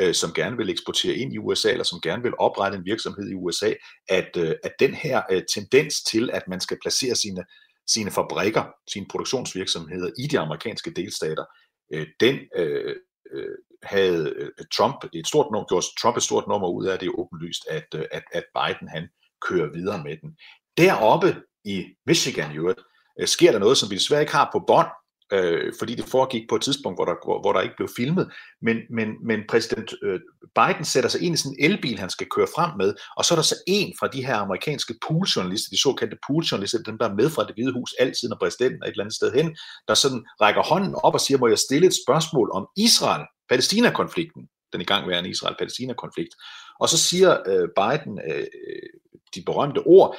øh, 0.00 0.14
som 0.14 0.32
gerne 0.32 0.56
vil 0.56 0.70
eksportere 0.70 1.14
ind 1.14 1.34
i 1.34 1.38
USA, 1.38 1.70
eller 1.70 1.84
som 1.84 2.00
gerne 2.00 2.22
vil 2.22 2.32
oprette 2.38 2.78
en 2.78 2.84
virksomhed 2.84 3.30
i 3.30 3.34
USA, 3.34 3.72
at, 4.08 4.30
øh, 4.36 4.54
at 4.62 4.72
den 4.78 4.94
her 4.94 5.22
øh, 5.30 5.42
tendens 5.54 6.02
til, 6.02 6.30
at 6.30 6.48
man 6.48 6.60
skal 6.60 6.78
placere 6.82 7.14
sine, 7.14 7.44
sine 7.86 8.10
fabrikker, 8.10 8.64
sine 8.88 9.06
produktionsvirksomheder 9.10 10.10
i 10.18 10.26
de 10.26 10.38
amerikanske 10.38 10.90
delstater, 10.90 11.44
øh, 11.92 12.06
den 12.20 12.38
øh, 12.56 12.96
øh, 13.32 13.56
havde 13.82 14.34
øh, 14.36 14.50
Trump 14.76 15.04
et 15.12 15.26
stort 15.26 15.46
nummer, 15.52 15.68
gjort 15.68 15.84
Trump 16.00 16.16
et 16.16 16.22
stort 16.22 16.48
nummer 16.48 16.68
ud 16.68 16.86
af 16.86 16.98
det, 16.98 17.06
er 17.06 17.18
åbenlyst, 17.18 17.62
at, 17.70 17.86
øh, 17.94 18.04
at, 18.12 18.22
at 18.32 18.44
Biden 18.54 18.88
han 18.88 19.08
kører 19.48 19.72
videre 19.72 20.02
med 20.04 20.16
den. 20.16 20.36
Deroppe 20.78 21.42
i 21.64 21.84
Michigan 22.06 22.52
i 22.52 22.56
øvrigt, 22.56 22.80
øh, 23.20 23.26
sker 23.26 23.52
der 23.52 23.58
noget, 23.58 23.78
som 23.78 23.90
vi 23.90 23.94
desværre 23.94 24.20
ikke 24.20 24.32
har 24.32 24.48
på 24.52 24.64
bånd, 24.66 24.88
øh, 25.34 25.72
fordi 25.78 25.94
det 25.94 26.04
foregik 26.04 26.48
på 26.48 26.56
et 26.56 26.62
tidspunkt, 26.62 26.98
hvor 26.98 27.04
der, 27.04 27.14
hvor, 27.24 27.40
hvor 27.40 27.52
der 27.52 27.60
ikke 27.60 27.76
blev 27.76 27.88
filmet. 27.96 28.32
Men, 28.62 28.76
men, 28.90 29.08
men 29.28 29.40
præsident 29.48 29.94
øh, 30.02 30.20
Biden 30.54 30.84
sætter 30.84 31.10
sig 31.10 31.22
ind 31.22 31.34
i 31.34 31.38
sådan 31.38 31.56
en 31.58 31.64
elbil, 31.70 31.98
han 31.98 32.10
skal 32.10 32.26
køre 32.36 32.46
frem 32.56 32.70
med, 32.78 32.94
og 33.16 33.24
så 33.24 33.34
er 33.34 33.36
der 33.36 33.42
så 33.42 33.56
en 33.66 33.94
fra 33.98 34.06
de 34.06 34.26
her 34.26 34.36
amerikanske 34.36 34.94
pooljournalister, 35.06 35.70
de 35.70 35.80
såkaldte 35.80 36.18
pooljournalister, 36.26 36.78
dem 36.82 36.98
der 36.98 37.08
er 37.08 37.14
med 37.14 37.30
fra 37.30 37.46
det 37.46 37.54
hvide 37.54 37.72
hus 37.72 37.94
altid, 37.98 38.28
når 38.28 38.36
præsidenten 38.42 38.82
er 38.82 38.86
et 38.86 38.90
eller 38.90 39.04
andet 39.04 39.16
sted 39.16 39.32
hen, 39.32 39.56
der 39.88 39.94
sådan 39.94 40.24
rækker 40.40 40.62
hånden 40.62 40.94
op 40.94 41.14
og 41.14 41.20
siger, 41.20 41.38
må 41.38 41.48
jeg 41.48 41.58
stille 41.58 41.86
et 41.86 41.96
spørgsmål 42.04 42.50
om 42.52 42.66
Israel-Palæstina-konflikten, 42.76 44.42
den 44.72 44.80
i 44.80 44.84
gang 44.84 45.26
Israel-Palæstina-konflikt. 45.26 46.34
Og 46.80 46.88
så 46.88 46.98
siger 46.98 47.30
øh, 47.46 47.68
Biden 47.78 48.20
øh, 48.30 48.46
øh 48.68 48.88
de 49.34 49.42
berømte 49.42 49.78
ord, 49.78 50.16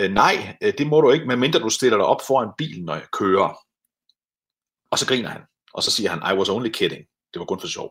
øh, 0.00 0.10
nej, 0.10 0.56
øh, 0.62 0.72
det 0.78 0.86
må 0.86 1.00
du 1.00 1.10
ikke, 1.10 1.26
medmindre 1.26 1.58
du 1.58 1.68
stiller 1.68 1.96
dig 1.96 2.06
op 2.06 2.20
foran 2.26 2.48
bilen, 2.58 2.84
når 2.84 2.94
jeg 2.94 3.06
kører. 3.12 3.65
Og 4.96 5.00
så 5.00 5.06
griner 5.06 5.28
han, 5.28 5.42
og 5.74 5.82
så 5.82 5.90
siger 5.90 6.10
han, 6.10 6.34
I 6.34 6.38
was 6.38 6.48
only 6.48 6.68
kidding. 6.68 7.04
Det 7.32 7.38
var 7.40 7.44
kun 7.44 7.60
for 7.60 7.66
sjov. 7.66 7.90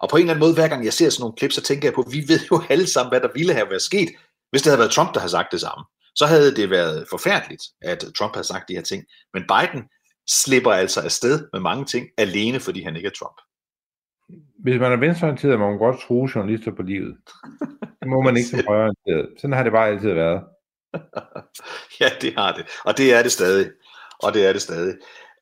Og 0.00 0.08
på 0.08 0.16
en 0.16 0.20
eller 0.22 0.34
anden 0.34 0.44
måde, 0.46 0.54
hver 0.54 0.68
gang 0.68 0.84
jeg 0.84 0.92
ser 0.92 1.10
sådan 1.10 1.22
nogle 1.22 1.36
klip, 1.36 1.52
så 1.52 1.62
tænker 1.62 1.88
jeg 1.88 1.94
på, 1.94 2.04
vi 2.10 2.20
ved 2.28 2.40
jo 2.50 2.62
alle 2.70 2.86
sammen, 2.92 3.10
hvad 3.10 3.20
der 3.20 3.28
ville 3.34 3.54
have 3.54 3.70
været 3.70 3.82
sket, 3.82 4.08
hvis 4.50 4.62
det 4.62 4.70
havde 4.70 4.78
været 4.78 4.90
Trump, 4.90 5.14
der 5.14 5.20
havde 5.20 5.30
sagt 5.30 5.52
det 5.52 5.60
samme. 5.60 5.84
Så 6.14 6.26
havde 6.26 6.56
det 6.56 6.70
været 6.70 7.06
forfærdeligt, 7.10 7.62
at 7.82 8.04
Trump 8.18 8.34
havde 8.34 8.46
sagt 8.46 8.68
de 8.68 8.74
her 8.74 8.82
ting. 8.82 9.04
Men 9.34 9.42
Biden 9.52 9.82
slipper 10.28 10.72
altså 10.72 11.00
afsted 11.00 11.48
med 11.52 11.60
mange 11.60 11.84
ting, 11.84 12.06
alene 12.18 12.60
fordi 12.60 12.82
han 12.82 12.96
ikke 12.96 13.06
er 13.06 13.16
Trump. 13.18 13.38
Hvis 14.64 14.80
man 14.80 14.92
er 14.92 14.96
venstreorienteret, 14.96 15.58
må 15.58 15.68
man 15.70 15.78
godt 15.78 16.00
tro 16.00 16.28
journalister 16.34 16.72
på 16.76 16.82
livet. 16.82 17.16
Det 18.00 18.08
må 18.08 18.20
man 18.20 18.36
ikke 18.36 18.48
som 18.48 18.66
højreorienteret. 18.72 19.28
Sådan 19.40 19.56
har 19.56 19.62
det 19.62 19.72
bare 19.72 19.88
altid 19.88 20.12
været. 20.12 20.42
ja, 22.00 22.08
det 22.20 22.34
har 22.34 22.52
det. 22.56 22.64
Og 22.84 22.98
det 22.98 23.14
er 23.14 23.22
det 23.22 23.32
stadig. 23.32 23.70
Og 24.22 24.34
det 24.34 24.46
er 24.46 24.52
det 24.52 24.62
stadig. 24.62 24.94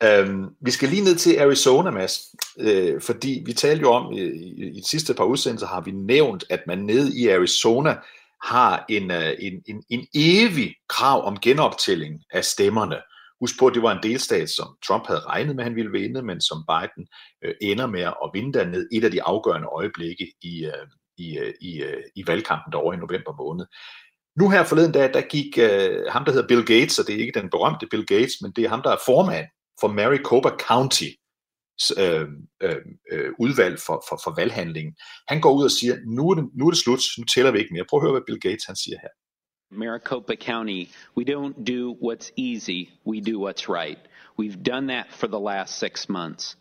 Øhm, 0.03 0.47
vi 0.61 0.71
skal 0.71 0.89
lige 0.89 1.05
ned 1.05 1.17
til 1.17 1.39
Arizona, 1.39 1.91
Mads, 1.91 2.21
øh, 2.59 3.01
fordi 3.01 3.43
vi 3.47 3.53
talte 3.53 3.83
jo 3.83 3.93
om, 3.93 4.13
i, 4.13 4.21
i, 4.21 4.71
i 4.77 4.81
de 4.81 4.89
sidste 4.89 5.15
par 5.15 5.25
udsendelser 5.25 5.67
har 5.67 5.81
vi 5.81 5.91
nævnt, 5.91 6.45
at 6.51 6.61
man 6.67 6.79
nede 6.79 7.19
i 7.21 7.29
Arizona 7.29 7.97
har 8.45 8.85
en, 8.89 9.11
øh, 9.11 9.33
en, 9.39 9.63
en, 9.67 9.83
en 9.91 10.07
evig 10.15 10.75
krav 10.89 11.25
om 11.25 11.39
genoptælling 11.39 12.25
af 12.31 12.45
stemmerne. 12.45 12.97
Husk 13.41 13.59
på, 13.59 13.67
at 13.67 13.75
det 13.75 13.83
var 13.83 13.93
en 13.93 14.03
delstat, 14.03 14.51
som 14.51 14.67
Trump 14.87 15.07
havde 15.07 15.21
regnet 15.21 15.57
med, 15.57 15.65
at 15.65 15.69
han 15.69 15.77
ville 15.77 15.91
vinde, 15.91 16.23
men 16.23 16.41
som 16.41 16.65
Biden 16.69 17.09
øh, 17.45 17.55
ender 17.61 17.87
med 17.87 18.01
at 18.01 18.31
vinde 18.35 18.59
dernede 18.59 18.89
et 18.93 19.05
af 19.05 19.11
de 19.11 19.23
afgørende 19.23 19.69
øjeblikke 19.69 20.33
i, 20.43 20.65
øh, 20.65 20.87
i, 21.19 21.39
øh, 21.39 21.55
i, 21.61 21.83
øh, 21.83 22.03
i 22.15 22.27
valgkampen 22.27 22.73
derovre 22.73 22.97
i 22.97 22.99
november 22.99 23.37
måned. 23.43 23.67
Nu 24.41 24.51
her 24.51 24.65
forleden 24.65 24.93
dag, 24.93 25.15
der 25.15 25.21
gik 25.21 25.59
øh, 25.59 26.05
ham, 26.09 26.25
der 26.25 26.33
hedder 26.33 26.49
Bill 26.49 26.67
Gates, 26.67 26.99
og 26.99 27.07
det 27.07 27.15
er 27.15 27.21
ikke 27.21 27.41
den 27.41 27.51
berømte 27.51 27.87
Bill 27.91 28.07
Gates, 28.07 28.35
men 28.43 28.53
det 28.57 28.65
er 28.65 28.69
ham, 28.69 28.83
der 28.83 28.91
er 28.91 29.05
formand 29.07 29.47
for 29.81 29.89
Maricopa 29.89 30.51
County 30.69 31.11
øh, 31.99 32.29
øh, 33.13 33.33
udvalg 33.39 33.79
for, 33.87 34.05
for, 34.09 34.21
for 34.25 34.35
valghandlingen. 34.37 34.95
Han 35.29 35.41
går 35.41 35.53
ud 35.53 35.65
og 35.65 35.71
siger, 35.71 35.97
nu 36.07 36.31
er, 36.31 36.35
det, 36.35 36.49
nu 36.55 36.67
er 36.67 36.71
det 36.71 36.79
slut, 36.79 37.01
nu 37.19 37.25
tæller 37.25 37.51
vi 37.51 37.59
ikke 37.59 37.75
mere. 37.75 37.85
Prøv 37.91 37.99
at 37.99 38.05
høre, 38.05 38.13
hvad 38.13 38.27
Bill 38.27 38.41
Gates 38.41 38.65
han 38.65 38.77
siger 38.77 38.99
her. 39.03 39.09
Maricopa 39.71 40.35
County, 40.35 40.83
we 41.17 41.25
don't 41.25 41.65
do 41.75 41.81
what's 42.07 42.31
easy, 42.37 42.89
we 43.07 43.21
do 43.21 43.35
what's 43.47 43.69
right. 43.69 43.99
We've 44.41 44.63
done 44.73 44.87
that 44.89 45.07
for 45.11 45.27
the 45.27 45.43
last 45.51 45.79
six 45.79 46.09
months. 46.09 46.57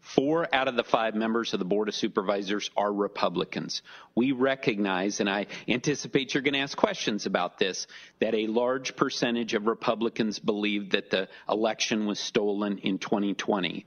Four 0.00 0.48
out 0.52 0.66
of 0.66 0.76
the 0.76 0.84
five 0.84 1.14
members 1.14 1.52
of 1.52 1.58
the 1.58 1.64
Board 1.64 1.88
of 1.88 1.94
Supervisors 1.94 2.70
are 2.76 2.92
Republicans. 2.92 3.82
We 4.14 4.32
recognize, 4.32 5.20
and 5.20 5.28
I 5.28 5.46
anticipate 5.68 6.34
you're 6.34 6.42
going 6.42 6.54
to 6.54 6.60
ask 6.60 6.76
questions 6.76 7.26
about 7.26 7.58
this, 7.58 7.86
that 8.20 8.34
a 8.34 8.46
large 8.46 8.96
percentage 8.96 9.54
of 9.54 9.66
Republicans 9.66 10.38
believe 10.38 10.90
that 10.90 11.10
the 11.10 11.28
election 11.48 12.06
was 12.06 12.18
stolen 12.18 12.78
in 12.78 12.98
2020. 12.98 13.86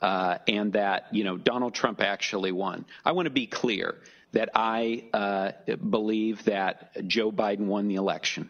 Uh, 0.00 0.38
and 0.48 0.72
that, 0.72 1.08
you 1.12 1.24
know, 1.24 1.36
Donald 1.36 1.74
Trump 1.74 2.00
actually 2.00 2.52
won. 2.52 2.86
I 3.04 3.12
want 3.12 3.26
to 3.26 3.30
be 3.30 3.46
clear 3.46 3.96
that 4.32 4.48
I 4.54 5.04
uh, 5.12 5.52
believe 5.76 6.44
that 6.44 7.06
Joe 7.06 7.30
Biden 7.30 7.66
won 7.66 7.88
the 7.88 7.96
election. 7.96 8.48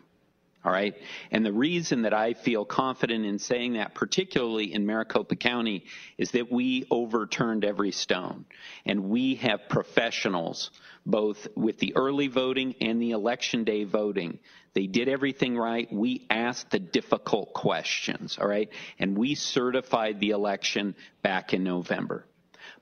All 0.62 0.73
right. 0.73 0.95
And 1.31 1.45
the 1.45 1.55
reason 1.55 2.02
that 2.02 2.12
I 2.12 2.35
feel 2.35 2.67
confident 2.67 3.25
in 3.25 3.38
saying 3.38 3.75
that, 3.75 3.95
particularly 3.95 4.75
in 4.75 4.85
Maricopa 4.85 5.37
County, 5.37 5.85
is 6.19 6.33
that 6.33 6.52
we 6.52 6.87
overturned 6.90 7.64
every 7.64 7.93
stone. 7.93 8.45
And 8.85 9.08
we 9.08 9.37
have 9.37 9.71
professionals, 9.71 10.71
both 11.06 11.49
with 11.56 11.78
the 11.78 11.97
early 11.97 12.28
voting 12.28 12.75
and 12.82 13.00
the 13.00 13.13
election 13.13 13.65
day 13.65 13.85
voting. 13.85 14.39
They 14.75 14.87
did 14.87 15.08
everything 15.08 15.56
right. 15.56 15.91
We 15.91 16.26
asked 16.28 16.71
the 16.71 16.78
difficult 16.78 17.54
questions. 17.54 18.37
All 18.39 18.47
right. 18.47 18.69
And 18.99 19.17
we 19.17 19.37
certified 19.37 20.21
the 20.21 20.30
election 20.30 20.95
back 21.23 21.54
in 21.54 21.65
November. 21.65 22.26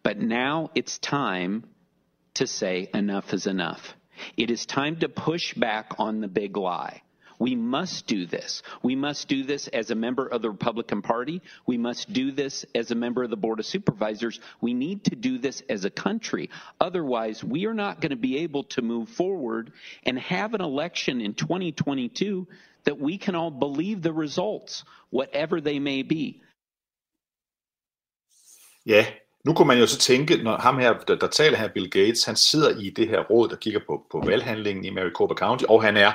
But 0.02 0.18
now 0.18 0.70
it's 0.74 0.98
time 0.98 1.64
to 2.34 2.48
say 2.48 2.90
enough 2.92 3.32
is 3.32 3.46
enough. 3.46 3.94
It 4.36 4.50
is 4.50 4.66
time 4.66 4.96
to 4.96 5.08
push 5.08 5.54
back 5.54 5.94
on 5.98 6.20
the 6.20 6.28
big 6.28 6.56
lie. 6.56 7.02
We 7.38 7.54
must 7.54 8.06
do 8.06 8.26
this. 8.26 8.62
We 8.82 8.96
must 8.96 9.28
do 9.28 9.44
this 9.44 9.68
as 9.68 9.90
a 9.90 9.94
member 9.94 10.26
of 10.26 10.42
the 10.42 10.50
Republican 10.50 11.02
Party. 11.02 11.40
We 11.66 11.78
must 11.78 12.12
do 12.12 12.32
this 12.32 12.64
as 12.74 12.90
a 12.90 12.94
member 12.94 13.22
of 13.22 13.30
the 13.30 13.36
Board 13.36 13.60
of 13.60 13.66
Supervisors. 13.66 14.40
We 14.60 14.74
need 14.74 15.04
to 15.04 15.16
do 15.16 15.38
this 15.38 15.62
as 15.68 15.84
a 15.84 15.90
country. 15.90 16.50
Otherwise, 16.80 17.44
we 17.44 17.66
are 17.66 17.74
not 17.74 18.00
going 18.00 18.10
to 18.10 18.16
be 18.16 18.38
able 18.38 18.64
to 18.64 18.82
move 18.82 19.08
forward 19.08 19.72
and 20.04 20.18
have 20.18 20.54
an 20.54 20.60
election 20.60 21.20
in 21.20 21.34
2022 21.34 22.46
that 22.84 22.98
we 23.00 23.18
can 23.18 23.34
all 23.34 23.50
believe 23.50 24.02
the 24.02 24.12
results, 24.12 24.84
whatever 25.10 25.60
they 25.60 25.78
may 25.78 26.02
be. 26.02 26.40
Ja, 28.86 29.04
nu 29.44 29.54
kunne 29.54 29.68
man 29.68 29.78
jo 29.78 29.86
så 29.86 29.98
tænke, 29.98 30.42
når 30.42 30.56
ham 30.56 30.78
her, 30.78 30.98
der, 30.98 31.16
der 31.16 31.26
taler 31.26 31.58
her, 31.58 31.68
Bill 31.68 31.90
Gates, 31.90 32.24
han 32.24 32.36
sidder 32.36 32.80
i 32.80 32.90
det 32.90 33.08
her 33.08 33.20
råd, 33.20 33.48
der 33.48 33.56
kigger 33.56 33.80
på, 33.86 34.06
på 34.10 34.22
valghandlingen 34.26 34.84
i 34.84 34.90
Maricopa 34.90 35.34
County, 35.34 35.64
og 35.68 35.82
han 35.82 35.96
er 35.96 36.12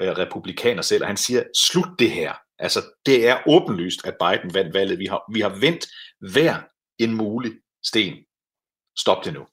øh, 0.00 0.08
republikaner 0.08 0.82
selv, 0.82 1.02
og 1.02 1.08
han 1.08 1.16
siger, 1.16 1.42
slut 1.70 1.98
det 1.98 2.10
her. 2.10 2.32
Altså, 2.58 2.80
det 3.06 3.28
er 3.28 3.36
åbenlyst, 3.46 4.06
at 4.06 4.16
Biden 4.20 4.54
vandt 4.54 4.74
valget. 4.74 4.98
Vi 4.98 5.06
har, 5.06 5.32
vi 5.34 5.40
har 5.40 5.58
vendt 5.60 5.86
hver 6.32 6.54
en 6.98 7.14
mulig 7.16 7.52
sten. 7.84 8.14
Stop 8.98 9.24
det 9.24 9.34
nu. 9.34 9.46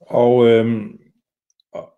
Og, 0.00 0.46
øhm, 0.48 0.98
og, 1.72 1.92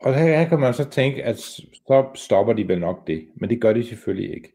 og 0.00 0.14
her 0.14 0.48
kan 0.48 0.60
man 0.60 0.74
så 0.74 0.90
tænke, 0.90 1.24
at 1.24 1.38
så 1.38 2.12
stopper 2.14 2.52
de 2.52 2.68
vel 2.68 2.80
nok 2.80 3.06
det, 3.06 3.28
men 3.36 3.50
det 3.50 3.60
gør 3.60 3.72
de 3.72 3.86
selvfølgelig 3.86 4.34
ikke. 4.34 4.52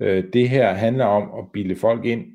Øh, 0.00 0.24
det 0.32 0.48
her 0.48 0.72
handler 0.72 1.04
om 1.04 1.38
at 1.38 1.52
bilde 1.52 1.76
folk 1.76 2.04
ind 2.04 2.26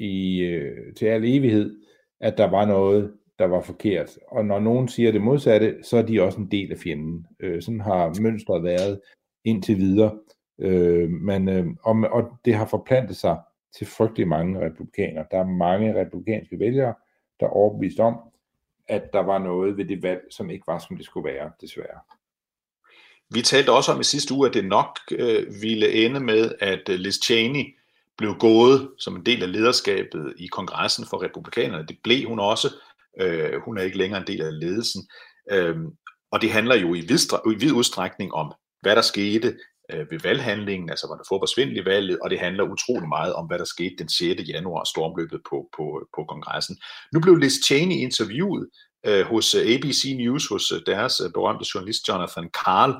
i, 0.00 0.40
øh, 0.40 0.94
til 0.94 1.06
al 1.06 1.24
evighed, 1.24 1.80
at 2.20 2.38
der 2.38 2.50
var 2.50 2.64
noget, 2.64 3.12
der 3.38 3.44
var 3.44 3.60
forkert. 3.60 4.18
Og 4.28 4.44
når 4.44 4.60
nogen 4.60 4.88
siger 4.88 5.12
det 5.12 5.20
modsatte, 5.20 5.76
så 5.82 5.96
er 5.96 6.02
de 6.02 6.22
også 6.22 6.38
en 6.38 6.50
del 6.50 6.72
af 6.72 6.78
fjenden. 6.78 7.26
Øh, 7.40 7.62
sådan 7.62 7.80
har 7.80 8.20
mønstret 8.20 8.62
været 8.62 9.00
indtil 9.44 9.76
videre. 9.76 10.18
Øh, 10.58 11.10
men, 11.10 11.48
øh, 11.48 11.66
og, 11.82 11.96
og 12.12 12.30
det 12.44 12.54
har 12.54 12.66
forplantet 12.66 13.16
sig 13.16 13.38
til 13.78 13.86
frygtelig 13.86 14.28
mange 14.28 14.66
republikanere. 14.66 15.24
Der 15.30 15.38
er 15.38 15.46
mange 15.46 16.00
republikanske 16.00 16.58
vælgere, 16.58 16.94
der 17.40 17.46
er 17.46 17.50
overbevist 17.50 18.00
om, 18.00 18.16
at 18.88 19.12
der 19.12 19.20
var 19.20 19.38
noget 19.38 19.76
ved 19.76 19.84
det 19.84 20.02
valg, 20.02 20.20
som 20.30 20.50
ikke 20.50 20.66
var, 20.66 20.78
som 20.78 20.96
det 20.96 21.06
skulle 21.06 21.32
være, 21.32 21.50
desværre. 21.60 22.00
Vi 23.34 23.42
talte 23.42 23.72
også 23.72 23.92
om 23.92 24.00
i 24.00 24.04
sidste 24.04 24.34
uge, 24.34 24.48
at 24.48 24.54
det 24.54 24.64
nok 24.64 24.98
øh, 25.10 25.62
ville 25.62 25.92
ende 25.92 26.20
med, 26.20 26.52
at 26.60 26.88
øh, 26.88 26.98
Liz 26.98 27.14
Cheney 27.24 27.76
blev 28.16 28.34
gået 28.38 28.90
som 28.98 29.16
en 29.16 29.26
del 29.26 29.42
af 29.42 29.52
lederskabet 29.52 30.34
i 30.38 30.46
kongressen 30.46 31.04
for 31.10 31.22
republikanerne. 31.22 31.86
Det 31.86 31.98
blev 32.04 32.28
hun 32.28 32.40
også. 32.40 32.68
Øh, 33.20 33.60
hun 33.64 33.78
er 33.78 33.82
ikke 33.82 33.98
længere 33.98 34.20
en 34.20 34.26
del 34.26 34.42
af 34.42 34.60
ledelsen. 34.60 35.08
Øh, 35.50 35.76
og 36.32 36.42
det 36.42 36.50
handler 36.50 36.76
jo 36.76 36.94
i 36.94 37.00
vid, 37.00 37.18
i 37.52 37.54
vid 37.58 37.72
udstrækning 37.72 38.34
om, 38.34 38.52
hvad 38.82 38.96
der 38.96 39.02
skete 39.02 39.56
øh, 39.92 40.10
ved 40.10 40.20
valghandlingen, 40.20 40.90
altså 40.90 41.06
var 41.08 41.16
der 41.16 41.24
fodboldsvindel 41.28 41.76
i 41.76 41.84
valget, 41.84 42.18
og 42.22 42.30
det 42.30 42.38
handler 42.38 42.64
utrolig 42.64 43.08
meget 43.08 43.32
om, 43.34 43.46
hvad 43.46 43.58
der 43.58 43.64
skete 43.64 43.94
den 43.98 44.08
6. 44.08 44.42
januar, 44.48 44.84
stormløbet 44.84 45.40
på, 45.50 45.68
på, 45.76 45.84
på 46.16 46.24
kongressen. 46.28 46.76
Nu 47.12 47.20
blev 47.20 47.36
Liz 47.36 47.56
Cheney 47.66 47.96
interviewet 47.96 48.68
øh, 49.06 49.24
hos 49.26 49.54
øh, 49.54 49.74
ABC 49.74 50.02
News, 50.16 50.48
hos 50.48 50.72
øh, 50.72 50.80
deres 50.86 51.20
øh, 51.20 51.30
berømte 51.32 51.64
journalist 51.74 52.08
Jonathan 52.08 52.50
Karl, 52.64 52.92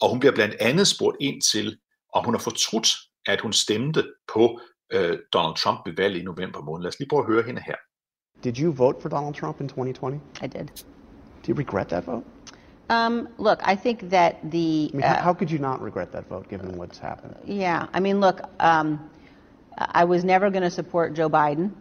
og 0.00 0.10
hun 0.10 0.20
bliver 0.20 0.34
blandt 0.34 0.54
andet 0.60 0.86
spurgt 0.88 1.16
ind 1.20 1.42
til, 1.52 1.78
om 2.14 2.24
hun 2.24 2.34
har 2.34 2.42
fortrudt, 2.48 2.88
at 3.26 3.40
hun 3.40 3.52
stemte 3.52 4.02
på 4.32 4.60
øh, 4.92 5.18
Donald 5.32 5.56
Trump 5.56 5.80
ved 5.86 5.94
valget 5.96 6.20
i 6.20 6.24
november 6.24 6.60
måned. 6.62 6.82
Lad 6.82 6.88
os 6.92 6.98
lige 6.98 7.08
prøve 7.08 7.24
at 7.24 7.32
høre 7.32 7.42
hende 7.42 7.62
her. 7.66 7.76
Did 8.42 8.58
you 8.58 8.72
vote 8.72 9.00
for 9.00 9.08
Donald 9.08 9.34
Trump 9.34 9.60
in 9.60 9.68
2020? 9.68 10.20
I 10.40 10.46
did. 10.48 10.70
Do 10.74 11.48
you 11.48 11.54
regret 11.54 11.88
that 11.90 12.04
vote? 12.04 12.26
Um, 12.90 13.28
look, 13.38 13.60
I 13.62 13.76
think 13.76 14.10
that 14.10 14.50
the. 14.50 14.90
I 14.92 14.96
mean, 14.96 15.06
how, 15.06 15.14
how 15.22 15.34
could 15.34 15.50
you 15.50 15.58
not 15.58 15.80
regret 15.80 16.12
that 16.12 16.28
vote 16.28 16.48
given 16.50 16.76
what's 16.76 16.98
happened? 16.98 17.36
Yeah, 17.44 17.86
I 17.92 18.00
mean, 18.00 18.20
look, 18.20 18.42
um, 18.60 19.08
I 19.78 20.04
was 20.04 20.24
never 20.24 20.50
going 20.50 20.64
to 20.64 20.70
support 20.70 21.14
Joe 21.14 21.30
Biden, 21.30 21.72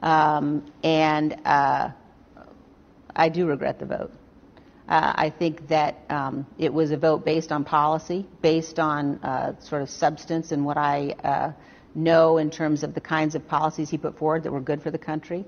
um, 0.00 0.70
and 0.82 1.40
uh, 1.44 1.90
I 3.14 3.28
do 3.28 3.46
regret 3.46 3.78
the 3.78 3.86
vote. 3.86 4.12
Uh, 4.88 5.12
I 5.14 5.30
think 5.30 5.68
that 5.68 6.04
um, 6.10 6.44
it 6.58 6.74
was 6.74 6.90
a 6.90 6.96
vote 6.96 7.24
based 7.24 7.52
on 7.52 7.64
policy, 7.64 8.26
based 8.42 8.80
on 8.80 9.20
uh, 9.22 9.58
sort 9.60 9.82
of 9.82 9.88
substance 9.88 10.50
and 10.50 10.64
what 10.66 10.76
I 10.76 11.14
uh, 11.22 11.52
no 11.94 12.38
in 12.38 12.50
terms 12.50 12.82
of 12.82 12.94
the 12.94 13.00
kinds 13.00 13.34
of 13.34 13.46
policies 13.46 13.88
he 13.90 13.98
put 13.98 14.18
forward 14.18 14.42
that 14.42 14.52
were 14.52 14.60
good 14.60 14.82
for 14.82 14.90
the 14.90 14.98
country. 14.98 15.44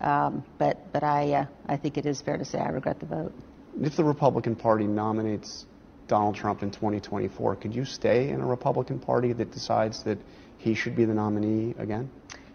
Um, 0.00 0.44
but 0.58 0.92
but 0.92 1.02
I, 1.02 1.32
uh, 1.32 1.46
I 1.66 1.76
think 1.76 1.96
it 1.96 2.06
is 2.06 2.20
fair 2.20 2.36
to 2.36 2.44
say 2.44 2.58
I 2.58 2.68
regret 2.68 3.00
the 3.00 3.06
vote. 3.06 3.32
If 3.80 3.96
the 3.96 4.04
Republican 4.04 4.54
Party 4.54 4.86
nominates 4.86 5.66
Donald 6.08 6.34
Trump 6.34 6.62
in 6.62 6.70
2024, 6.70 7.56
could 7.56 7.74
you 7.74 7.84
stay 7.84 8.30
in 8.30 8.40
a 8.40 8.46
Republican 8.46 8.98
Party 8.98 9.32
that 9.32 9.50
decides 9.52 10.02
that 10.04 10.18
he 10.58 10.74
should 10.74 10.96
be 10.96 11.04
the 11.04 11.14
nominee 11.14 11.74
again? 11.78 12.10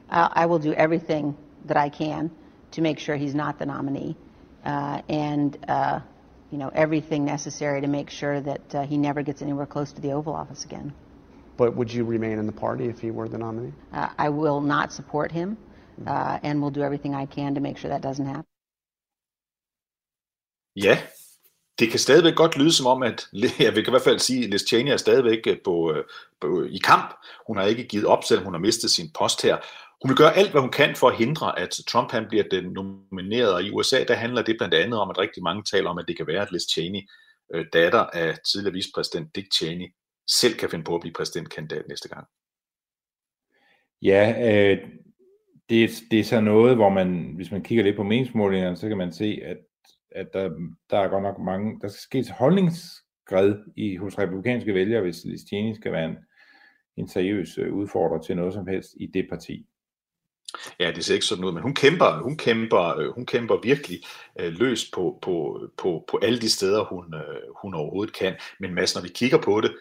Uh, 0.10 0.30
I 0.32 0.46
will 0.46 0.60
do 0.60 0.74
everything 0.74 1.36
that 1.66 1.78
I 1.78 1.90
can 1.90 2.32
to 2.72 2.82
make 2.82 3.00
sure 3.00 3.16
he's 3.16 3.36
not 3.36 3.60
the 3.60 3.66
nominee, 3.66 4.16
uh, 4.66 5.02
and 5.10 5.58
uh, 5.68 6.00
you 6.52 6.58
know 6.58 6.70
everything 6.74 7.26
necessary 7.26 7.82
to 7.82 7.88
make 7.88 8.10
sure 8.10 8.40
that 8.42 8.76
uh, 8.76 8.86
he 8.86 8.98
never 8.98 9.24
gets 9.24 9.42
anywhere 9.42 9.66
close 9.66 9.92
to 9.94 10.02
the 10.02 10.12
Oval 10.12 10.34
Office 10.34 10.66
again. 10.66 10.94
But 11.58 11.76
would 11.76 11.94
you 11.94 12.04
remain 12.04 12.40
in 12.40 12.46
the 12.46 12.52
party 12.52 12.86
if 12.86 13.00
he 13.00 13.12
were 13.12 13.28
the 13.28 13.38
nominee? 13.38 13.74
Uh, 13.92 14.10
I 14.18 14.30
will 14.30 14.62
not 14.62 14.92
support 14.94 15.32
him, 15.32 15.58
uh, 16.08 16.40
and 16.44 16.62
will 16.62 16.76
do 16.76 16.84
everything 16.84 17.14
I 17.24 17.26
can 17.26 17.56
to 17.56 17.62
make 17.62 17.78
sure 17.78 17.90
that 17.90 18.04
doesn't 18.06 18.26
happen. 18.26 18.46
Ja, 20.76 20.98
det 21.80 21.90
kan 21.90 22.00
stadigvæk 22.00 22.36
godt 22.36 22.58
lyde 22.58 22.74
som 22.74 22.86
om, 22.86 23.04
at 23.04 23.28
jeg 23.66 23.76
vil 23.76 23.88
i 23.88 23.90
hvert 23.90 24.02
fald 24.02 24.20
sige, 24.20 24.44
at 24.44 24.50
Liz 24.50 24.68
Cheney 24.68 24.92
er 24.92 24.98
stadigvæk 24.98 25.48
øh, 25.48 25.58
på, 25.64 25.94
øh, 25.94 26.04
på, 26.42 26.64
i 26.64 26.78
kamp. 26.78 27.14
Hun 27.48 27.58
har 27.58 27.66
ikke 27.66 27.84
givet 27.84 28.06
op, 28.06 28.24
selvom 28.24 28.46
hun 28.46 28.54
har 28.54 28.60
mistet 28.60 28.92
sin 28.92 29.10
post 29.20 29.42
her. 29.42 29.58
Hun 30.02 30.10
vil 30.10 30.18
gøre 30.18 30.36
alt, 30.36 30.52
hvad 30.52 30.62
hun 30.62 30.72
kan 30.72 30.96
for 30.96 31.10
at 31.10 31.18
hindre, 31.18 31.60
at 31.60 31.80
Trump 31.88 32.12
han 32.12 32.26
bliver 32.30 32.44
den 32.52 32.64
nomineret. 32.64 33.54
Og 33.54 33.64
i 33.64 33.72
USA, 33.72 34.04
der 34.08 34.14
handler 34.14 34.42
det 34.42 34.56
blandt 34.58 34.74
andet 34.74 35.00
om, 35.00 35.10
at 35.10 35.18
rigtig 35.18 35.44
mange 35.44 35.64
taler 35.64 35.90
om, 35.90 35.98
at 35.98 36.06
det 36.08 36.18
kan 36.18 36.28
være, 36.28 36.42
at 36.42 36.52
Liz 36.52 36.64
Cheney, 36.72 37.02
øh, 37.54 37.66
datter 37.74 38.00
af 38.00 38.38
tidligere 38.52 38.74
vicepræsident 38.74 39.36
Dick 39.36 39.54
Cheney, 39.54 39.94
selv 40.30 40.54
kan 40.54 40.70
finde 40.70 40.84
på 40.84 40.96
at 40.96 41.02
blive 41.02 41.14
præsidentkandidat 41.14 41.88
næste 41.88 42.10
gang. 42.10 42.28
Ja, 44.02 44.24
øh, 44.50 44.78
det, 45.72 46.04
det 46.12 46.20
er 46.20 46.24
så 46.24 46.42
noget, 46.42 46.76
hvor 46.76 46.90
man, 46.90 47.32
hvis 47.36 47.52
man 47.52 47.64
kigger 47.64 47.84
lidt 47.84 47.96
på 47.96 48.04
meningsmålingerne, 48.04 48.78
så 48.78 48.88
kan 48.88 48.98
man 48.98 49.14
se, 49.14 49.42
at, 49.44 49.58
at 50.12 50.28
der, 50.34 50.50
der 50.90 50.98
er 50.98 51.08
godt 51.08 51.24
nok 51.24 51.40
mange, 51.40 51.80
der 51.82 51.88
skal 51.88 52.02
ske 52.02 52.20
et 52.20 52.30
holdningsskred 52.30 53.56
i, 53.78 53.96
hos 53.96 54.20
republikanske 54.20 54.74
vælgere, 54.74 55.02
hvis 55.02 55.26
Liz 55.26 55.42
Cheney 55.48 55.76
skal 55.76 55.92
være 55.92 56.06
en, 56.06 56.18
en 56.98 57.08
seriøs 57.08 57.58
øh, 57.58 57.74
udfordrer 57.74 58.22
til 58.22 58.36
noget 58.36 58.54
som 58.54 58.68
helst 58.68 58.90
i 59.00 59.06
det 59.06 59.28
parti. 59.30 59.66
Ja, 60.80 60.92
det 60.96 61.06
ser 61.06 61.14
ikke 61.14 61.26
sådan 61.26 61.46
ud, 61.46 61.52
men 61.52 61.64
hun 61.64 61.76
kæmper, 61.76 62.24
hun 62.24 62.38
kæmper, 62.38 62.98
øh, 62.98 63.14
hun 63.16 63.26
kæmper 63.26 63.58
virkelig 63.64 64.00
øh, 64.40 64.54
løs 64.54 64.92
på, 64.94 65.20
på, 65.22 65.68
på, 65.78 66.06
på 66.10 66.20
alle 66.24 66.40
de 66.40 66.50
steder, 66.50 66.84
hun, 66.84 67.14
øh, 67.14 67.42
hun 67.62 67.74
overhovedet 67.74 68.16
kan. 68.16 68.36
Men 68.60 68.74
Mads, 68.74 68.96
når 68.96 69.02
vi 69.02 69.10
kigger 69.10 69.38
på 69.38 69.62
det, 69.62 69.72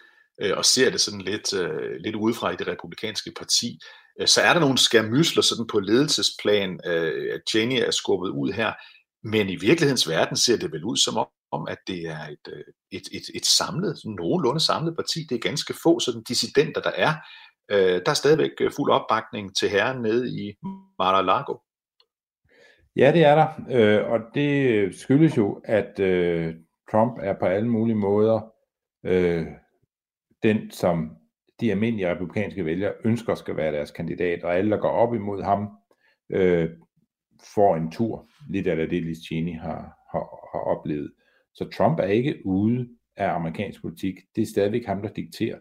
øh, 0.40 0.52
og 0.56 0.64
ser 0.64 0.90
det 0.90 1.00
sådan 1.00 1.20
lidt, 1.20 1.54
øh, 1.54 1.96
lidt 2.00 2.14
udefra 2.16 2.50
i 2.50 2.56
det 2.56 2.68
republikanske 2.68 3.32
parti, 3.38 3.80
Øh, 4.20 4.26
så 4.26 4.40
er 4.40 4.52
der 4.52 4.60
nogle 4.60 4.78
skærmysler 4.78 5.42
sådan 5.42 5.66
på 5.66 5.80
ledelsesplan, 5.80 6.80
øh, 6.86 7.34
at 7.34 7.40
Cheney 7.50 7.80
er 7.86 7.90
skubbet 7.90 8.30
ud 8.30 8.52
her, 8.52 8.72
men 9.24 9.48
i 9.48 9.56
virkelighedens 9.56 10.08
verden 10.08 10.36
ser 10.36 10.56
det 10.56 10.72
vel 10.72 10.84
ud 10.84 10.96
som 10.96 11.16
om, 11.52 11.68
at 11.68 11.78
det 11.86 12.00
er 12.06 12.26
et, 12.26 12.46
øh, 12.52 12.64
et, 12.90 13.06
et, 13.12 13.26
et 13.34 13.46
samlet, 13.46 14.00
nogenlunde 14.04 14.60
samlet 14.60 14.96
parti. 14.96 15.26
Det 15.28 15.34
er 15.34 15.48
ganske 15.48 15.74
få 15.82 16.00
sådan 16.00 16.22
dissidenter, 16.22 16.80
der 16.80 16.92
er. 16.96 17.12
Der 18.04 18.10
er 18.10 18.14
stadigvæk 18.14 18.50
fuld 18.76 18.90
opbakning 18.90 19.56
til 19.56 19.68
herren 19.68 20.02
nede 20.02 20.28
i 20.28 20.54
Mar-a-Lago. 20.98 21.54
Ja, 22.96 23.12
det 23.12 23.24
er 23.24 23.34
der, 23.34 23.48
øh, 23.70 24.10
og 24.10 24.20
det 24.34 24.94
skyldes 24.98 25.36
jo, 25.36 25.60
at 25.64 26.00
øh, 26.00 26.54
Trump 26.90 27.18
er 27.22 27.34
på 27.38 27.46
alle 27.46 27.68
mulige 27.68 27.96
måder 27.96 28.40
øh, 29.06 29.46
den, 30.42 30.70
som 30.70 31.10
de 31.60 31.70
almindelige 31.70 32.10
republikanske 32.10 32.64
vælgere 32.64 32.92
ønsker 33.04 33.34
skal 33.34 33.56
være 33.56 33.72
deres 33.72 33.90
kandidat, 33.90 34.44
og 34.44 34.56
alle, 34.56 34.70
der 34.70 34.76
går 34.76 34.90
op 34.90 35.14
imod 35.14 35.42
ham, 35.42 35.68
øh, 36.30 36.70
får 37.54 37.76
en 37.76 37.90
tur, 37.90 38.28
lidt 38.48 38.66
af 38.66 38.88
det, 38.88 39.02
Liz 39.02 39.18
Cheney 39.26 39.58
har, 39.58 39.98
har, 40.12 40.48
har 40.52 40.76
oplevet. 40.76 41.12
Så 41.54 41.68
Trump 41.68 41.98
er 41.98 42.04
ikke 42.04 42.46
ude 42.46 42.88
af 43.16 43.34
amerikansk 43.34 43.82
politik. 43.82 44.14
Det 44.36 44.42
er 44.42 44.46
stadigvæk 44.46 44.86
ham, 44.86 45.02
der 45.02 45.08
dikterer, 45.08 45.58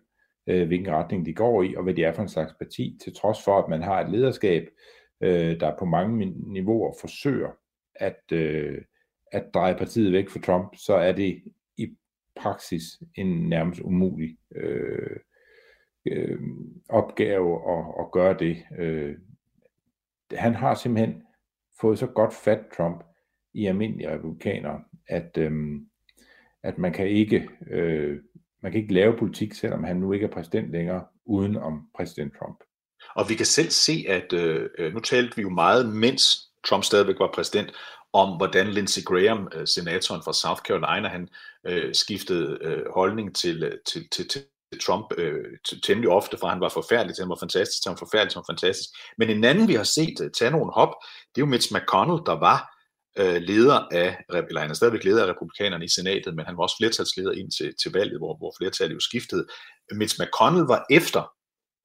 øh, 0.48 0.68
hvilken 0.68 0.94
retning 0.94 1.26
de 1.26 1.34
går 1.34 1.64
i, 1.64 1.76
og 1.76 1.84
hvad 1.84 1.94
det 1.94 2.06
er 2.06 2.14
for 2.14 2.22
en 2.22 2.30
slags 2.30 2.54
parti, 2.60 2.98
til 3.04 3.16
trods 3.16 3.44
for, 3.44 3.60
at 3.60 3.70
man 3.70 3.82
har 3.82 4.02
et 4.02 4.12
lederskab, 4.12 4.68
øh, 5.24 5.60
der 5.60 5.78
på 5.80 5.86
mange 5.86 6.26
niveauer 6.54 6.94
forsøger 7.02 7.50
at, 7.96 8.22
øh, 8.32 8.82
at 9.32 9.46
dreje 9.54 9.76
partiet 9.76 10.12
væk 10.12 10.30
fra 10.30 10.40
Trump, 10.40 10.76
så 10.78 10.94
er 10.94 11.12
det 11.12 11.44
i 11.78 11.88
praksis 12.36 12.84
en 13.16 13.50
nærmest 13.50 13.82
umulig 13.82 14.38
øh, 14.56 15.18
øh, 16.06 16.40
opgave 16.90 17.78
at, 17.78 17.86
at 18.00 18.12
gøre 18.12 18.38
det. 18.40 18.58
Øh, 18.80 19.16
han 20.32 20.56
har 20.56 20.76
simpelthen 20.76 21.24
fået 21.82 22.00
så 22.00 22.08
godt 22.08 22.34
fat 22.34 22.60
Trump 22.78 23.04
i 23.54 23.66
almindelige 23.66 24.12
republikanere, 24.12 24.82
at, 25.08 25.38
øh, 25.38 25.52
at 26.64 26.78
man 26.78 26.94
kan 26.94 27.08
ikke 27.08 27.50
øh, 27.72 28.20
man 28.62 28.72
kan 28.72 28.82
ikke 28.82 28.94
lave 28.94 29.18
politik, 29.18 29.54
selvom 29.54 29.84
han 29.84 29.98
nu 29.98 30.14
ikke 30.14 30.26
er 30.26 30.32
præsident 30.32 30.72
længere, 30.72 31.06
uden 31.26 31.58
om 31.58 31.88
præsident 31.96 32.34
Trump. 32.40 32.64
Og 33.16 33.30
vi 33.30 33.36
kan 33.36 33.46
selv 33.46 33.70
se, 33.70 34.06
at 34.08 34.34
øh, 34.34 34.70
øh 34.78 34.94
nu 34.94 35.00
talte 35.00 35.36
vi 35.36 35.42
jo 35.42 35.50
meget, 35.50 35.94
mens 35.94 36.50
Trump 36.68 36.84
stadigvæk 36.84 37.20
var 37.20 37.32
præsident, 37.34 37.72
om 38.14 38.38
hvordan 38.38 38.68
Lindsey 38.68 39.04
Graham, 39.04 39.48
øh, 39.56 39.68
senatoren 39.68 40.22
fra 40.26 40.34
South 40.34 40.62
Carolina, 40.62 41.08
han 41.08 41.28
øh, 41.68 41.96
skiftede 41.96 42.58
øh, 42.62 42.86
holdning 42.94 43.36
til, 43.36 43.64
øh, 43.64 43.78
til, 43.86 44.10
til, 44.10 44.28
til 44.28 44.42
Trump 44.78 45.06
øh, 45.18 45.58
temmelig 45.84 46.10
ofte, 46.10 46.38
for 46.38 46.48
han 46.48 46.62
var 46.62 46.70
forfærdelig, 46.70 47.16
til 47.16 47.24
han 47.24 47.30
var 47.30 47.44
fantastisk, 47.46 47.82
til 47.82 47.90
han 47.90 47.98
var 48.00 48.06
forfærdelig, 48.06 48.32
til 48.32 48.38
han 48.38 48.46
var 48.48 48.54
fantastisk. 48.54 48.90
Men 49.18 49.30
en 49.30 49.44
anden, 49.44 49.68
vi 49.68 49.74
har 49.74 49.84
set 49.84 50.18
øh, 50.24 50.32
tage 50.32 50.52
nogle 50.52 50.72
hop, 50.74 50.94
det 51.36 51.42
er 51.42 51.46
jo 51.46 51.54
Mitch 51.54 51.74
McConnell, 51.76 52.22
der 52.26 52.38
var 52.48 52.60
øh, 53.18 53.42
leder 53.42 53.80
af, 53.92 54.18
eller 54.50 54.62
han 54.62 54.70
er 54.70 54.74
stadigvæk 54.74 55.04
leder 55.04 55.26
af 55.26 55.30
republikanerne 55.30 55.86
i 55.86 55.96
senatet, 55.98 56.36
men 56.36 56.46
han 56.46 56.58
var 56.58 56.64
også 56.64 56.76
flertalsleder 56.80 57.32
ind 57.32 57.52
til, 57.52 57.74
til 57.82 57.92
valget, 57.92 58.18
hvor, 58.20 58.38
hvor 58.38 58.54
flertallet 58.58 58.96
jo 58.96 59.00
skiftede. 59.00 59.46
Mitch 59.92 60.22
McConnell 60.22 60.66
var 60.74 60.86
efter 60.90 61.22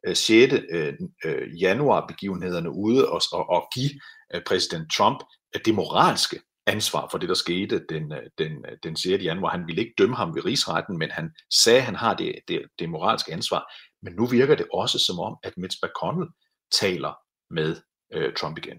øh, 0.06 0.16
6. 0.16 0.54
Øh, 0.70 0.94
øh 1.24 1.62
januar 1.62 2.06
begivenhederne 2.06 2.70
ude 2.70 3.08
og, 3.08 3.20
og, 3.32 3.44
og 3.48 3.62
give 3.74 3.90
øh, 4.34 4.42
præsident 4.46 4.92
Trump 4.92 5.18
øh, 5.54 5.60
det 5.64 5.74
moralske 5.74 6.40
ansvar 6.66 7.09
for 7.11 7.18
det, 7.18 7.29
der 7.29 7.35
skete 7.35 7.85
den, 7.88 8.12
øh, 8.12 8.22
den, 8.38 8.53
øh, 8.53 8.77
den 8.83 8.96
6. 8.96 9.24
januar. 9.24 9.50
Han 9.50 9.66
ville 9.66 9.83
ikke 9.83 9.94
dømme 9.98 10.16
ham 10.16 10.35
ved 10.35 10.44
rigsretten, 10.44 10.98
men 10.98 11.11
han 11.11 11.31
sagde, 11.64 11.79
at 11.79 11.85
han 11.85 11.94
har 11.94 12.14
det, 12.14 12.35
det, 12.48 12.62
det 12.79 12.90
moralske 12.90 13.33
ansvar. 13.33 13.72
Men 14.03 14.12
nu 14.12 14.27
virker 14.27 14.55
det 14.55 14.66
også 14.72 14.98
som 14.98 15.18
om, 15.18 15.37
at 15.42 15.53
Mitch 15.57 15.79
McConnell 15.85 16.31
taler 16.72 17.18
med 17.50 17.77
øh, 18.12 18.33
Trump 18.35 18.59
igen. 18.59 18.79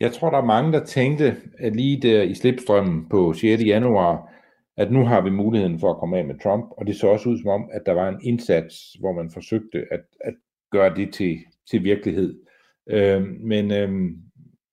Jeg 0.00 0.12
tror, 0.12 0.30
der 0.30 0.38
er 0.38 0.44
mange, 0.44 0.72
der 0.72 0.84
tænkte, 0.84 1.36
at 1.58 1.76
lige 1.76 2.02
der 2.02 2.22
i 2.22 2.34
slipstrømmen 2.34 3.08
på 3.08 3.32
6. 3.32 3.62
januar, 3.62 4.32
at 4.76 4.92
nu 4.92 5.04
har 5.04 5.20
vi 5.20 5.30
muligheden 5.30 5.80
for 5.80 5.90
at 5.90 5.98
komme 5.98 6.18
af 6.18 6.24
med 6.24 6.38
Trump, 6.42 6.64
og 6.70 6.86
det 6.86 6.96
så 6.96 7.06
også 7.06 7.28
ud 7.28 7.38
som 7.38 7.48
om, 7.48 7.68
at 7.72 7.82
der 7.86 7.92
var 7.92 8.08
en 8.08 8.20
indsats, 8.22 8.96
hvor 9.00 9.12
man 9.12 9.30
forsøgte 9.30 9.86
at, 9.90 10.00
at 10.20 10.34
gøre 10.70 10.94
det 10.94 11.14
til, 11.14 11.38
til 11.70 11.84
virkelighed. 11.84 12.40
Øh, 12.90 13.22
men, 13.22 13.70
øh, 13.70 13.90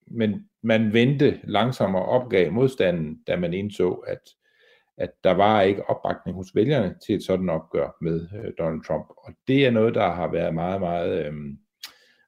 men 0.07 0.49
man 0.63 0.93
vendte 0.93 1.39
langsommere 1.43 2.05
opgav 2.05 2.51
modstanden, 2.51 3.19
da 3.27 3.35
man 3.35 3.53
indså, 3.53 3.91
at, 3.91 4.19
at 4.97 5.09
der 5.23 5.31
var 5.31 5.61
ikke 5.61 5.89
opbakning 5.89 6.37
hos 6.37 6.55
vælgerne 6.55 6.95
til 7.05 7.15
et 7.15 7.23
sådan 7.23 7.49
opgør 7.49 7.97
med 8.01 8.27
øh, 8.35 8.51
Donald 8.59 8.83
Trump. 8.83 9.05
Og 9.17 9.33
det 9.47 9.65
er 9.65 9.71
noget, 9.71 9.95
der 9.95 10.09
har 10.09 10.31
været 10.31 10.53
meget, 10.53 10.81
meget... 10.81 11.25
Øh, 11.25 11.33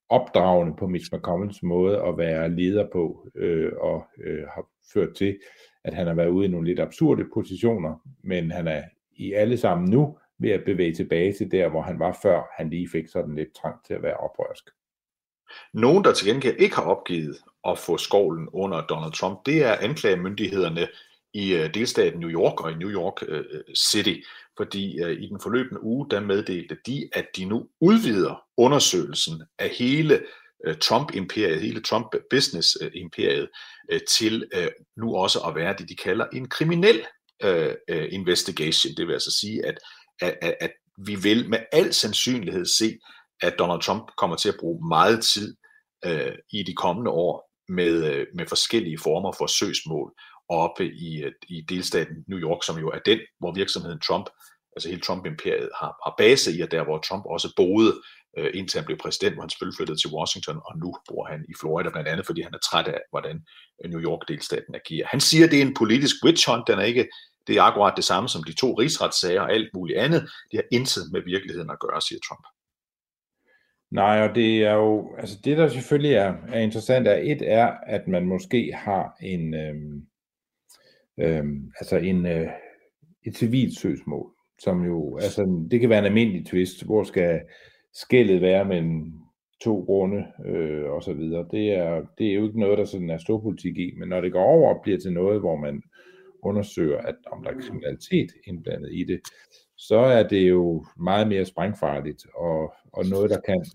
opdragende 0.10 0.76
på 0.80 0.88
Mitch 0.88 1.16
McConnells 1.16 1.64
måde 1.64 2.02
at 2.02 2.18
være 2.18 2.50
leder 2.50 2.88
på, 2.92 3.28
øh, 3.36 3.72
og 3.80 4.06
øh, 4.24 4.44
har 4.48 4.68
ført 4.94 5.16
til, 5.16 5.40
at 5.84 5.94
han 5.94 6.08
har 6.08 6.14
været 6.14 6.30
ude 6.30 6.46
i 6.46 6.50
nogle 6.50 6.68
lidt 6.68 6.80
absurde 6.80 7.26
positioner, 7.34 8.02
men 8.24 8.52
han 8.52 8.68
er 8.68 8.84
i 9.16 9.34
alle 9.34 9.58
sammen 9.58 9.90
nu 9.90 10.18
ved 10.40 10.50
at 10.50 10.64
bevæge 10.66 10.94
tilbage 10.94 11.34
til 11.34 11.52
der, 11.52 11.70
hvor 11.70 11.82
han 11.82 12.00
var 12.00 12.20
før 12.22 12.44
han 12.58 12.70
lige 12.70 12.90
fik 12.92 13.08
sådan 13.08 13.36
lidt 13.36 13.56
trang 13.56 13.86
til 13.86 13.94
at 13.94 14.04
være 14.04 14.18
oprørsk. 14.18 14.70
Nogen, 15.74 16.04
der 16.04 16.14
til 16.14 16.28
gengæld 16.28 16.56
ikke 16.60 16.76
har 16.76 16.84
opgivet 16.84 17.38
at 17.68 17.80
få 17.80 17.98
skovlen 17.98 18.50
under 18.54 18.82
Donald 18.82 19.14
Trump, 19.14 19.40
det 19.46 19.64
er 19.64 19.76
anklagemyndighederne 19.76 20.88
i 21.34 21.54
øh, 21.54 21.74
delstaten 21.74 22.20
New 22.20 22.30
York 22.30 22.62
og 22.62 22.72
i 22.72 22.76
New 22.76 22.90
York 22.90 23.24
øh, 23.28 23.44
øh, 23.52 23.76
City, 23.92 24.16
fordi 24.58 25.14
i 25.14 25.30
den 25.30 25.40
forløbende 25.42 25.84
uge, 25.84 26.08
der 26.12 26.20
meddelte 26.20 26.78
de, 26.86 27.10
at 27.14 27.26
de 27.36 27.46
nu 27.46 27.68
udvider 27.82 28.44
undersøgelsen 28.58 29.44
af 29.60 29.70
hele 29.70 30.26
Trump-imperiet, 30.82 31.62
hele 31.62 31.82
Trump-business-imperiet, 31.82 33.50
til 34.10 34.50
nu 34.98 35.16
også 35.16 35.40
at 35.40 35.56
være 35.56 35.76
det, 35.78 35.90
de 35.90 35.96
kalder 35.96 36.26
en 36.26 36.50
kriminel 36.50 37.06
investigation. 37.90 38.94
Det 38.98 39.08
vil 39.08 39.14
altså 39.14 39.38
sige, 39.42 39.66
at, 39.66 39.78
at, 40.22 40.56
at 40.62 40.72
vi 41.06 41.16
vil 41.16 41.50
med 41.50 41.60
al 41.72 41.94
sandsynlighed 41.94 42.66
se, 42.66 43.00
at 43.42 43.56
Donald 43.60 43.82
Trump 43.82 44.12
kommer 44.18 44.36
til 44.36 44.50
at 44.50 44.56
bruge 44.60 44.88
meget 44.88 45.24
tid 45.24 45.56
øh, 46.06 46.36
i 46.52 46.64
de 46.64 46.74
kommende 46.74 47.12
år 47.12 47.52
med, 47.70 48.14
øh, 48.14 48.28
med 48.36 48.46
forskellige 48.48 49.00
former 49.00 49.32
for 49.32 49.48
søgsmål 49.48 50.14
oppe 50.50 50.86
i, 50.94 51.24
øh, 51.24 51.32
i 51.48 51.62
delstaten 51.62 52.16
New 52.28 52.40
York, 52.40 52.64
som 52.66 52.80
jo 52.80 52.90
er 52.90 53.00
den, 53.00 53.20
hvor 53.40 53.54
virksomheden 53.54 54.00
Trump 54.00 54.30
altså 54.76 54.90
hele 54.90 55.02
Trump-imperiet, 55.02 55.70
har, 55.80 55.92
har 56.06 56.14
base 56.18 56.56
i, 56.56 56.62
og 56.62 56.72
der 56.72 56.84
hvor 56.84 56.98
Trump 56.98 57.26
også 57.26 57.54
boede, 57.56 57.94
øh, 58.38 58.52
indtil 58.54 58.78
han 58.78 58.86
blev 58.86 58.98
præsident, 58.98 59.34
hvor 59.34 59.44
han 59.44 59.50
selvfølgelig 59.50 59.78
flyttede 59.78 60.00
til 60.02 60.14
Washington, 60.18 60.58
og 60.66 60.78
nu 60.78 60.96
bor 61.10 61.26
han 61.32 61.46
i 61.50 61.54
Florida, 61.60 61.90
blandt 61.90 62.10
andet 62.10 62.26
fordi 62.26 62.42
han 62.42 62.54
er 62.54 62.64
træt 62.70 62.88
af, 62.88 63.02
hvordan 63.10 63.36
New 63.92 64.02
York-delstaten 64.02 64.76
agerer. 64.76 65.08
Han 65.08 65.22
siger, 65.22 65.46
at 65.46 65.52
det 65.52 65.60
er 65.62 65.66
en 65.66 65.74
politisk 65.74 66.16
witch 66.26 66.50
hunt, 66.50 66.68
den 66.68 66.80
er 66.80 66.84
ikke, 66.84 67.08
det 67.48 67.58
er 67.58 67.62
akkurat 67.62 67.94
det 67.96 68.06
samme 68.06 68.30
som 68.30 68.44
de 68.44 68.54
to 68.54 68.74
rigsretssager 68.74 69.42
og 69.42 69.52
alt 69.52 69.70
muligt 69.74 70.00
andet. 70.00 70.22
Det 70.52 70.58
har 70.58 70.68
intet 70.72 71.04
med 71.12 71.22
virkeligheden 71.26 71.70
at 71.70 71.80
gøre, 71.80 72.02
siger 72.02 72.20
Trump. 72.28 72.46
Nej, 73.96 74.28
og 74.30 74.36
det 74.36 74.64
er 74.64 74.74
jo, 74.74 75.16
altså 75.18 75.40
det 75.46 75.58
der 75.58 75.68
selvfølgelig 75.68 76.14
er, 76.14 76.34
er 76.48 76.60
interessant, 76.60 77.08
er 77.08 77.20
et 77.24 77.42
er, 77.42 77.68
at 77.88 78.08
man 78.08 78.26
måske 78.26 78.74
har 78.74 79.18
en, 79.22 79.54
øhm, 79.54 80.06
øhm, 81.20 81.72
altså 81.80 81.98
en, 81.98 82.26
øh, 82.26 82.48
et 83.26 83.38
civilt 83.38 83.80
søgsmål, 83.80 84.32
som 84.60 84.86
jo, 84.86 85.18
altså 85.18 85.68
det 85.72 85.80
kan 85.80 85.90
være 85.90 86.00
en 86.00 86.06
almindelig 86.06 86.46
twist, 86.46 86.86
hvor 86.86 87.04
skal 87.04 87.42
skældet 87.94 88.42
være 88.42 88.66
mellem 88.66 89.14
to 89.62 89.80
grunde 89.80 90.26
øh, 90.46 90.90
og 90.90 91.04
så 91.04 91.14
videre. 91.14 91.48
Det 91.52 91.72
er, 91.72 92.06
det 92.18 92.28
er 92.28 92.34
jo 92.34 92.48
ikke 92.48 92.60
noget, 92.60 92.78
der 92.78 92.86
sådan 92.86 93.10
er 93.10 93.18
storpolitik 93.18 93.78
i, 93.78 93.94
men 93.98 94.10
når 94.10 94.22
det 94.22 94.32
går 94.32 94.44
over 94.44 94.74
og 94.74 94.82
bliver 94.84 95.00
til 95.00 95.14
noget, 95.14 95.40
hvor 95.40 95.56
man 95.56 95.82
undersøger, 96.44 96.98
at 96.98 97.16
om 97.32 97.44
der 97.44 97.50
er 97.50 97.62
kriminalitet 97.62 98.32
indblandet 98.48 98.90
i 98.94 99.04
det, 99.04 99.20
så 99.78 99.98
er 99.98 100.24
det 100.28 100.50
jo 100.50 100.86
meget 100.98 101.28
mere 101.28 101.46
sprængfarligt 101.46 102.26
og, 102.36 102.74
og 102.94 103.06
noget, 103.06 103.30
der 103.30 103.40
kan 103.42 103.66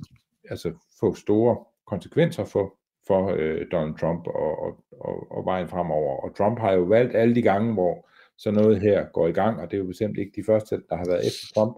altså, 0.50 0.72
få 1.00 1.14
store 1.14 1.64
konsekvenser 1.86 2.44
for, 2.44 2.74
for 3.06 3.34
øh, 3.36 3.66
Donald 3.72 3.98
Trump 3.98 4.26
og, 4.26 4.62
og, 4.62 4.84
og, 4.90 5.32
og 5.32 5.44
vejen 5.44 5.68
fremover. 5.68 6.16
Og 6.16 6.36
Trump 6.36 6.58
har 6.58 6.72
jo 6.72 6.82
valgt 6.82 7.16
alle 7.16 7.34
de 7.34 7.42
gange, 7.42 7.72
hvor 7.72 8.08
så 8.38 8.50
noget 8.50 8.80
her 8.80 9.04
går 9.12 9.28
i 9.28 9.32
gang, 9.32 9.60
og 9.60 9.70
det 9.70 9.76
er 9.76 9.80
jo 9.80 9.86
bestemt 9.86 10.18
ikke 10.18 10.32
de 10.36 10.44
første, 10.46 10.82
der 10.88 10.96
har 10.96 11.04
været 11.04 11.26
efter 11.26 11.46
Trump 11.54 11.76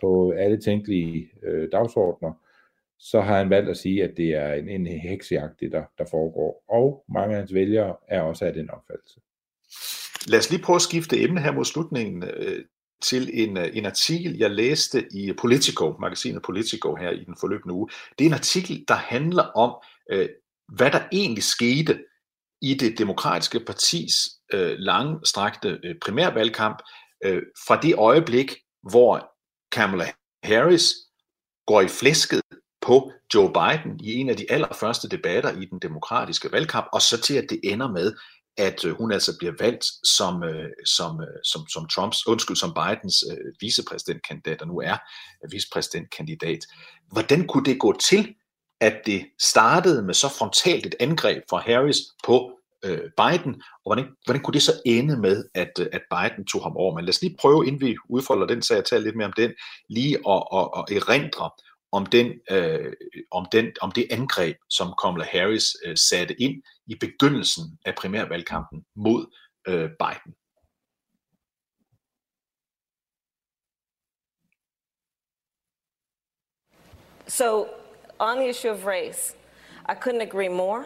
på 0.00 0.30
alle 0.30 0.60
tænkelige 0.60 1.30
øh, 1.42 1.68
dagsordner, 1.72 2.32
så 2.98 3.20
har 3.20 3.38
han 3.38 3.50
valgt 3.50 3.70
at 3.70 3.76
sige, 3.76 4.04
at 4.04 4.14
det 4.16 4.34
er 4.34 4.52
en, 4.54 4.68
en 4.68 4.86
heksejagt, 4.86 5.60
det 5.60 5.72
der, 5.72 5.84
der 5.98 6.04
foregår. 6.10 6.64
Og 6.68 7.04
mange 7.08 7.34
af 7.34 7.38
hans 7.38 7.54
vælgere 7.54 7.96
er 8.08 8.20
også 8.20 8.44
af 8.44 8.52
den 8.52 8.70
opfattelse. 8.70 9.20
Lad 10.30 10.38
os 10.38 10.50
lige 10.50 10.62
prøve 10.62 10.76
at 10.76 10.82
skifte 10.82 11.22
emne 11.22 11.40
her 11.40 11.52
mod 11.52 11.64
slutningen 11.64 12.22
øh, 12.22 12.64
til 13.02 13.30
en, 13.32 13.56
øh, 13.56 13.76
en 13.76 13.86
artikel, 13.86 14.36
jeg 14.38 14.50
læste 14.50 15.06
i 15.14 15.32
Politico, 15.32 15.96
magasinet 16.00 16.42
Politico 16.42 16.94
her 16.94 17.10
i 17.10 17.24
den 17.24 17.36
forløbende 17.40 17.74
uge. 17.74 17.88
Det 18.18 18.24
er 18.24 18.28
en 18.28 18.34
artikel, 18.34 18.84
der 18.88 18.94
handler 18.94 19.42
om, 19.42 19.74
øh, 20.10 20.28
hvad 20.68 20.90
der 20.90 21.00
egentlig 21.12 21.44
skete 21.44 22.04
i 22.62 22.74
det 22.74 22.98
demokratiske 22.98 23.60
partis 23.60 24.14
øh, 24.52 24.74
langstrakte 24.78 25.78
øh, 25.84 25.94
primærvalgkamp 26.02 26.82
øh, 27.24 27.42
fra 27.66 27.80
det 27.80 27.94
øjeblik, 27.94 28.54
hvor 28.90 29.32
Kamala 29.72 30.12
Harris 30.44 30.92
går 31.66 31.80
i 31.80 31.88
flæsket 31.88 32.42
på 32.80 33.12
Joe 33.34 33.52
Biden 33.52 34.00
i 34.00 34.14
en 34.14 34.28
af 34.28 34.36
de 34.36 34.46
allerførste 34.50 35.08
debatter 35.08 35.52
i 35.60 35.64
den 35.64 35.78
demokratiske 35.78 36.52
valgkamp, 36.52 36.86
og 36.92 37.02
så 37.02 37.20
til 37.20 37.34
at 37.34 37.46
det 37.50 37.60
ender 37.64 37.88
med, 37.92 38.14
at 38.56 38.84
øh, 38.84 38.96
hun 38.96 39.12
altså 39.12 39.38
bliver 39.38 39.52
valgt 39.58 39.84
som, 40.04 40.42
øh, 40.42 40.68
som, 40.84 41.20
øh, 41.20 41.38
som, 41.44 41.68
som 41.68 41.88
Trumps, 41.88 42.26
undskyld, 42.26 42.56
som 42.56 42.74
Bidens 42.74 43.24
øh, 43.30 43.52
vicepræsidentkandidat, 43.60 44.62
og 44.62 44.68
nu 44.68 44.78
er 44.78 44.96
øh, 45.44 45.52
vicepræsidentkandidat. 45.52 46.58
Hvordan 47.12 47.46
kunne 47.46 47.64
det 47.64 47.80
gå 47.80 47.98
til, 48.10 48.34
at 48.80 48.96
det 49.06 49.26
startede 49.40 50.02
med 50.02 50.14
så 50.14 50.28
frontalt 50.28 50.86
et 50.86 50.94
angreb 51.00 51.42
fra 51.50 51.60
Harris 51.60 51.98
på 52.24 52.50
øh, 52.84 52.98
Biden, 52.98 53.54
og 53.54 53.94
hvordan, 53.94 54.06
hvordan 54.24 54.42
kunne 54.42 54.54
det 54.54 54.62
så 54.62 54.72
ende 54.86 55.16
med, 55.16 55.44
at, 55.54 55.72
øh, 55.80 55.86
at 55.92 56.02
Biden 56.10 56.44
tog 56.46 56.62
ham 56.62 56.76
over? 56.76 56.94
Men 56.94 57.04
lad 57.04 57.08
os 57.08 57.22
lige 57.22 57.36
prøve, 57.40 57.66
inden 57.66 57.80
vi 57.80 57.96
udfolder 58.08 58.46
den 58.46 58.62
sag, 58.62 58.78
at 58.78 58.84
tale 58.84 59.04
lidt 59.04 59.16
mere 59.16 59.26
om 59.26 59.32
den, 59.36 59.52
lige 59.88 60.18
at, 60.28 60.42
at, 60.58 60.68
at 60.78 60.96
erindre 60.96 61.50
om, 61.92 62.06
den, 62.06 62.40
øh, 62.50 62.92
om, 63.30 63.46
den, 63.52 63.72
om 63.80 63.92
det 63.92 64.06
angreb, 64.10 64.56
som 64.70 64.94
Kamala 65.02 65.24
Harris 65.24 65.76
øh, 65.84 65.96
satte 65.96 66.42
ind 66.42 66.62
i 66.86 66.94
begyndelsen 66.94 67.78
af 67.84 67.94
primærvalgkampen 67.94 68.84
mod 68.96 69.26
øh, 69.68 69.90
Biden. 70.00 70.34
So, 77.28 77.66
on 78.18 78.36
the 78.36 78.48
issue 78.48 78.70
of 78.70 78.84
race, 78.84 79.36
I 79.88 79.94
couldn't 79.94 80.22
agree 80.22 80.48
more. 80.48 80.84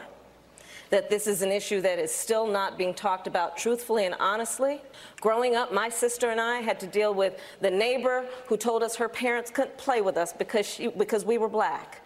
That 0.90 1.10
this 1.10 1.26
is 1.26 1.42
an 1.42 1.50
issue 1.50 1.80
that 1.80 1.98
is 1.98 2.14
still 2.14 2.46
not 2.46 2.78
being 2.78 2.94
talked 2.94 3.26
about 3.26 3.56
truthfully 3.56 4.06
and 4.06 4.14
honestly. 4.20 4.80
Growing 5.20 5.56
up, 5.56 5.72
my 5.72 5.88
sister 5.88 6.30
and 6.30 6.40
I 6.40 6.60
had 6.60 6.78
to 6.80 6.86
deal 6.86 7.12
with 7.12 7.40
the 7.60 7.70
neighbor 7.70 8.26
who 8.46 8.56
told 8.56 8.82
us 8.82 8.96
her 8.96 9.08
parents 9.08 9.50
couldn't 9.50 9.76
play 9.76 10.00
with 10.00 10.16
us 10.16 10.32
because, 10.32 10.66
she, 10.66 10.88
because 10.88 11.24
we 11.24 11.38
were 11.38 11.48
black. 11.48 12.02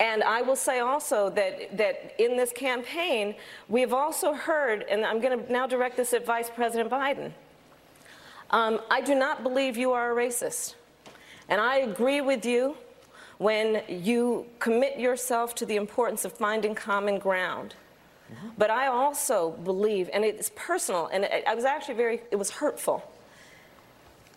And 0.00 0.22
I 0.24 0.42
will 0.42 0.56
say 0.56 0.80
also 0.80 1.30
that, 1.30 1.76
that 1.76 2.14
in 2.18 2.36
this 2.36 2.52
campaign, 2.52 3.36
we've 3.68 3.92
also 3.92 4.32
heard, 4.32 4.84
and 4.90 5.04
I'm 5.04 5.20
going 5.20 5.38
to 5.38 5.52
now 5.52 5.66
direct 5.66 5.96
this 5.96 6.12
at 6.12 6.26
Vice 6.26 6.50
President 6.50 6.90
Biden. 6.90 7.32
Um, 8.50 8.80
I 8.90 9.00
do 9.00 9.14
not 9.14 9.42
believe 9.42 9.76
you 9.76 9.92
are 9.92 10.12
a 10.12 10.14
racist. 10.14 10.74
And 11.48 11.60
I 11.60 11.78
agree 11.78 12.20
with 12.20 12.44
you 12.44 12.76
when 13.38 13.82
you 13.88 14.46
commit 14.58 14.98
yourself 14.98 15.54
to 15.56 15.66
the 15.66 15.76
importance 15.76 16.24
of 16.24 16.32
finding 16.32 16.74
common 16.74 17.18
ground. 17.18 17.74
But 18.58 18.70
I 18.70 18.86
also 18.86 19.50
believe, 19.50 20.10
and 20.12 20.24
it's 20.24 20.50
personal, 20.54 21.06
and 21.06 21.28
I 21.46 21.54
was 21.54 21.64
actually 21.64 21.94
very, 21.94 22.22
it 22.30 22.36
was 22.36 22.50
hurtful 22.50 23.02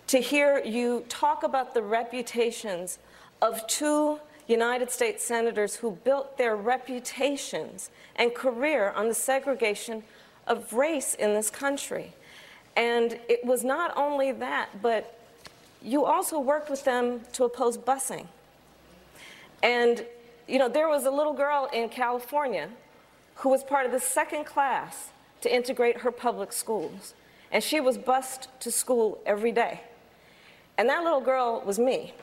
to 0.08 0.20
hear 0.20 0.60
you 0.64 1.06
talk 1.10 1.44
about 1.44 1.74
the 1.74 1.82
reputations 1.82 2.98
of 3.42 3.66
two 3.68 4.20
United 4.48 4.90
States 4.90 5.24
senators 5.24 5.76
who 5.76 5.92
built 5.92 6.38
their 6.38 6.56
reputations 6.56 7.90
and 8.16 8.34
career 8.34 8.92
on 8.92 9.10
the 9.10 9.14
segregation 9.14 10.04
of 10.48 10.72
race 10.72 11.14
in 11.14 11.34
this 11.34 11.50
country. 11.50 12.14
And 12.76 13.20
it 13.28 13.44
was 13.44 13.64
not 13.64 13.96
only 13.98 14.32
that, 14.32 14.82
but 14.82 15.20
you 15.82 16.06
also 16.06 16.40
worked 16.40 16.70
with 16.70 16.86
them 16.86 17.22
to 17.34 17.44
oppose 17.44 17.78
busing. 17.78 18.28
And, 19.62 20.06
you 20.48 20.60
know, 20.60 20.70
there 20.70 20.88
was 20.88 21.06
a 21.06 21.12
little 21.12 21.34
girl 21.34 21.68
in 21.74 21.90
California 21.90 22.70
who 23.42 23.50
was 23.50 23.64
part 23.64 23.86
of 23.86 23.92
the 23.92 24.00
second 24.00 24.46
class 24.46 25.12
to 25.42 25.56
integrate 25.56 26.02
her 26.02 26.12
public 26.12 26.52
schools. 26.52 27.14
And 27.52 27.64
she 27.64 27.80
was 27.80 27.98
bused 27.98 28.48
to 28.60 28.72
school 28.72 29.20
every 29.26 29.52
day. 29.52 29.82
And 30.78 30.90
that 30.90 31.04
little 31.04 31.22
girl 31.22 31.64
was 31.66 31.80
me. 31.80 32.14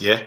Ja, 0.00 0.18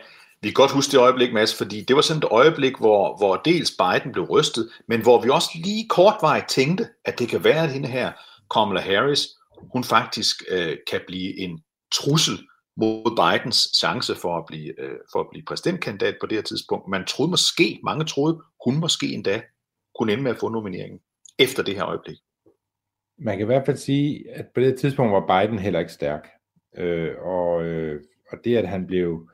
vi 0.42 0.48
kan 0.50 0.54
godt 0.54 0.72
huske 0.72 0.92
det 0.92 0.98
øjeblik, 0.98 1.34
Mads, 1.34 1.56
fordi 1.56 1.82
det 1.82 1.96
var 1.96 2.02
sådan 2.02 2.24
et 2.24 2.30
øjeblik, 2.32 2.78
hvor, 2.78 3.18
hvor 3.18 3.36
dels 3.36 3.72
Biden 3.72 4.12
blev 4.12 4.26
rystet, 4.26 4.70
men 4.88 5.02
hvor 5.02 5.22
vi 5.22 5.30
også 5.30 5.50
lige 5.56 5.88
kortvarigt 5.90 6.50
tænkte, 6.50 6.90
at 7.06 7.20
det 7.20 7.30
kan 7.30 7.44
være, 7.44 7.64
at 7.64 7.72
hende 7.72 7.88
her, 7.88 8.12
Kamala 8.54 8.82
Harris, 8.82 9.28
hun 9.74 9.84
faktisk 9.84 10.44
øh, 10.50 10.78
kan 10.92 11.02
blive 11.08 11.40
en 11.40 11.60
trussel 11.94 12.48
mod 12.78 13.16
Bidens 13.22 13.58
chance 13.80 14.16
for 14.16 14.38
at 14.38 14.46
blive, 14.48 14.82
øh, 14.82 14.98
for 15.12 15.20
at 15.20 15.28
blive 15.32 15.46
præsidentkandidat 15.46 16.16
på 16.22 16.28
det 16.28 16.38
her 16.38 16.44
tidspunkt. 16.44 16.88
Man 16.88 17.06
troede 17.06 17.30
måske, 17.30 17.80
mange 17.84 18.06
troede, 18.06 18.42
hun 18.66 18.80
måske 18.80 19.14
endda 19.14 19.42
kunne 20.00 20.12
ende 20.14 20.24
med 20.24 20.32
at 20.32 20.38
få 20.38 20.50
nomineringen 20.50 21.00
efter 21.40 21.64
det 21.64 21.76
her 21.76 21.86
øjeblik. 21.86 22.18
Man 23.20 23.38
kan 23.38 23.46
i 23.46 23.52
hvert 23.52 23.66
fald 23.66 23.78
sige, 23.78 24.32
at 24.32 24.46
på 24.54 24.60
det 24.62 24.80
tidspunkt 24.80 25.14
var 25.14 25.42
Biden 25.42 25.60
heller 25.60 25.80
ikke 25.80 25.92
stærk. 25.92 26.28
Øh, 26.78 27.16
og, 27.22 27.64
øh, 27.66 28.02
og 28.32 28.38
det, 28.44 28.58
at 28.58 28.68
han 28.68 28.88
blev, 28.88 29.30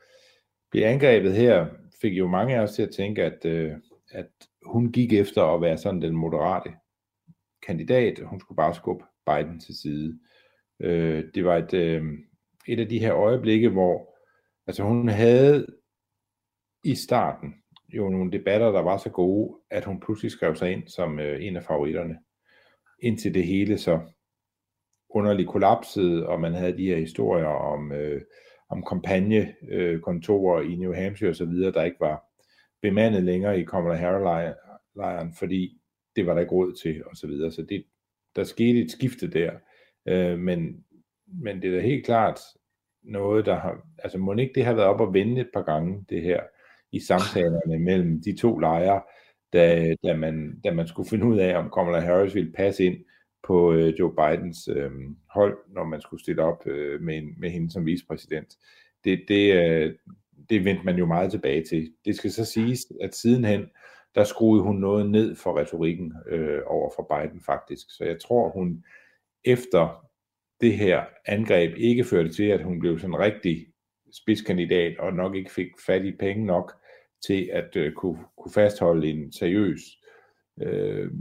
blev 0.72 0.84
angrebet 0.84 1.34
her, 1.34 1.68
fik 2.02 2.14
jo 2.14 2.28
mange 2.28 2.56
af 2.56 2.60
os 2.60 2.72
til 2.72 2.82
at 2.82 2.94
tænke, 2.96 3.24
at, 3.24 3.46
øh, 3.46 3.72
at 4.12 4.30
hun 4.66 4.92
gik 4.92 5.14
efter 5.14 5.44
at 5.44 5.62
være 5.62 5.78
sådan 5.78 6.02
den 6.02 6.16
moderate 6.16 6.70
kandidat. 7.68 8.20
Hun 8.26 8.40
skulle 8.40 8.56
bare 8.56 8.76
skubbe 8.76 9.04
Biden 9.26 9.60
til 9.60 9.76
side. 9.82 10.20
Øh, 10.80 11.24
det 11.36 11.46
var 11.46 11.58
et, 11.58 11.74
øh, 11.74 12.04
et 12.68 12.80
af 12.80 12.90
de 12.90 13.00
her 13.00 13.14
øjeblikke, 13.14 13.70
hvor 13.70 14.16
altså 14.68 14.84
hun 14.84 15.08
havde 15.08 15.68
i 16.84 16.96
starten 16.96 17.54
jo 17.94 18.10
nogle 18.10 18.32
debatter, 18.32 18.72
der 18.72 18.82
var 18.82 18.98
så 18.98 19.10
gode, 19.10 19.60
at 19.70 19.86
hun 19.86 20.00
pludselig 20.00 20.32
skrev 20.32 20.56
sig 20.56 20.72
ind 20.72 20.88
som 20.88 21.20
øh, 21.20 21.46
en 21.46 21.56
af 21.56 21.64
favoritterne. 21.64 22.18
Indtil 23.00 23.34
det 23.34 23.46
hele 23.46 23.78
så 23.78 24.00
underligt 25.10 25.50
kollapsede, 25.50 26.28
og 26.28 26.40
man 26.40 26.54
havde 26.54 26.78
de 26.78 26.88
her 26.88 26.98
historier 26.98 27.46
om, 27.46 27.92
øh, 27.92 28.22
om 28.70 28.84
kampagnekontorer 28.90 30.62
øh, 30.62 30.72
i 30.72 30.76
New 30.76 30.94
Hampshire 30.94 31.30
osv., 31.30 31.48
der 31.48 31.84
ikke 31.84 32.00
var 32.00 32.24
bemandet 32.82 33.24
længere 33.24 33.60
i 33.60 33.64
Kamala 33.64 33.96
Harris-lejren, 33.96 35.34
fordi 35.40 35.78
det 36.16 36.26
var 36.26 36.34
der 36.34 36.42
ikke 36.42 36.52
råd 36.52 36.74
til 36.84 37.06
osv. 37.06 37.16
Så, 37.16 37.28
videre. 37.28 37.52
så 37.52 37.62
det, 37.62 37.86
der 38.36 38.44
skete 38.44 38.82
et 38.82 38.92
skifte 38.92 39.32
der. 39.32 39.52
Øh, 40.08 40.40
men 40.40 40.86
men 41.42 41.62
det 41.62 41.70
er 41.70 41.76
da 41.76 41.82
helt 41.82 42.06
klart 42.06 42.40
noget, 43.04 43.46
der 43.46 43.56
har, 43.56 43.88
altså 43.98 44.18
må 44.18 44.34
ikke 44.34 44.54
det 44.56 44.66
har 44.66 44.74
været 44.74 44.88
op 44.88 45.02
og 45.02 45.14
vende 45.14 45.42
et 45.42 45.50
par 45.54 45.62
gange, 45.62 46.06
det 46.10 46.22
her, 46.22 46.40
i 46.92 47.00
samtalerne 47.00 47.80
mellem 47.80 48.22
de 48.22 48.38
to 48.38 48.58
lejre, 48.58 49.02
da, 49.54 49.96
da, 50.04 50.16
man, 50.16 50.60
da 50.64 50.72
man 50.72 50.88
skulle 50.88 51.10
finde 51.10 51.26
ud 51.26 51.38
af, 51.38 51.58
om 51.58 51.72
Kamala 51.76 52.00
Harris 52.00 52.36
ville 52.36 52.52
passe 52.52 52.86
ind 52.86 52.98
på 53.44 53.74
øh, 53.74 54.00
Joe 54.00 54.16
Bidens 54.16 54.68
øh, 54.68 54.92
hold, 55.30 55.58
når 55.68 55.84
man 55.84 56.02
skulle 56.02 56.22
stille 56.22 56.44
op 56.44 56.68
øh, 56.68 57.02
med, 57.02 57.22
med 57.38 57.50
hende 57.50 57.72
som 57.72 57.86
vicepræsident. 57.86 58.58
Det, 59.04 59.26
det, 59.28 59.54
øh, 59.54 59.94
det 60.50 60.66
vendte 60.66 60.86
man 60.86 60.96
jo 60.96 61.06
meget 61.06 61.32
tilbage 61.32 61.64
til. 61.64 61.94
Det 62.06 62.16
skal 62.16 62.32
så 62.32 62.46
siges, 62.46 62.80
at 63.02 63.16
sidenhen, 63.16 63.66
der 64.16 64.24
skruede 64.24 64.64
hun 64.64 64.76
noget 64.76 65.10
ned 65.10 65.36
for 65.36 65.60
retorikken 65.60 66.14
øh, 66.28 66.62
over 66.66 66.90
for 66.96 67.16
Biden 67.16 67.42
faktisk. 67.42 67.88
Så 67.90 68.04
jeg 68.06 68.20
tror, 68.20 68.50
hun 68.50 68.84
efter 69.46 70.06
det 70.64 70.78
her 70.78 71.04
angreb 71.26 71.74
ikke 71.78 72.04
førte 72.04 72.30
til, 72.30 72.44
at 72.44 72.64
hun 72.64 72.80
blev 72.80 73.00
sådan 73.00 73.16
en 73.16 73.20
rigtig 73.20 73.68
spidskandidat 74.14 74.98
og 75.00 75.14
nok 75.14 75.36
ikke 75.36 75.52
fik 75.52 75.68
fat 75.86 76.06
i 76.06 76.12
penge 76.12 76.46
nok 76.46 76.74
til 77.28 77.50
at 77.54 77.76
øh, 77.76 77.94
kunne, 77.94 78.20
kunne 78.38 78.54
fastholde 78.54 79.10
en 79.10 79.32
seriøs 79.32 79.82
øh, 80.62 81.12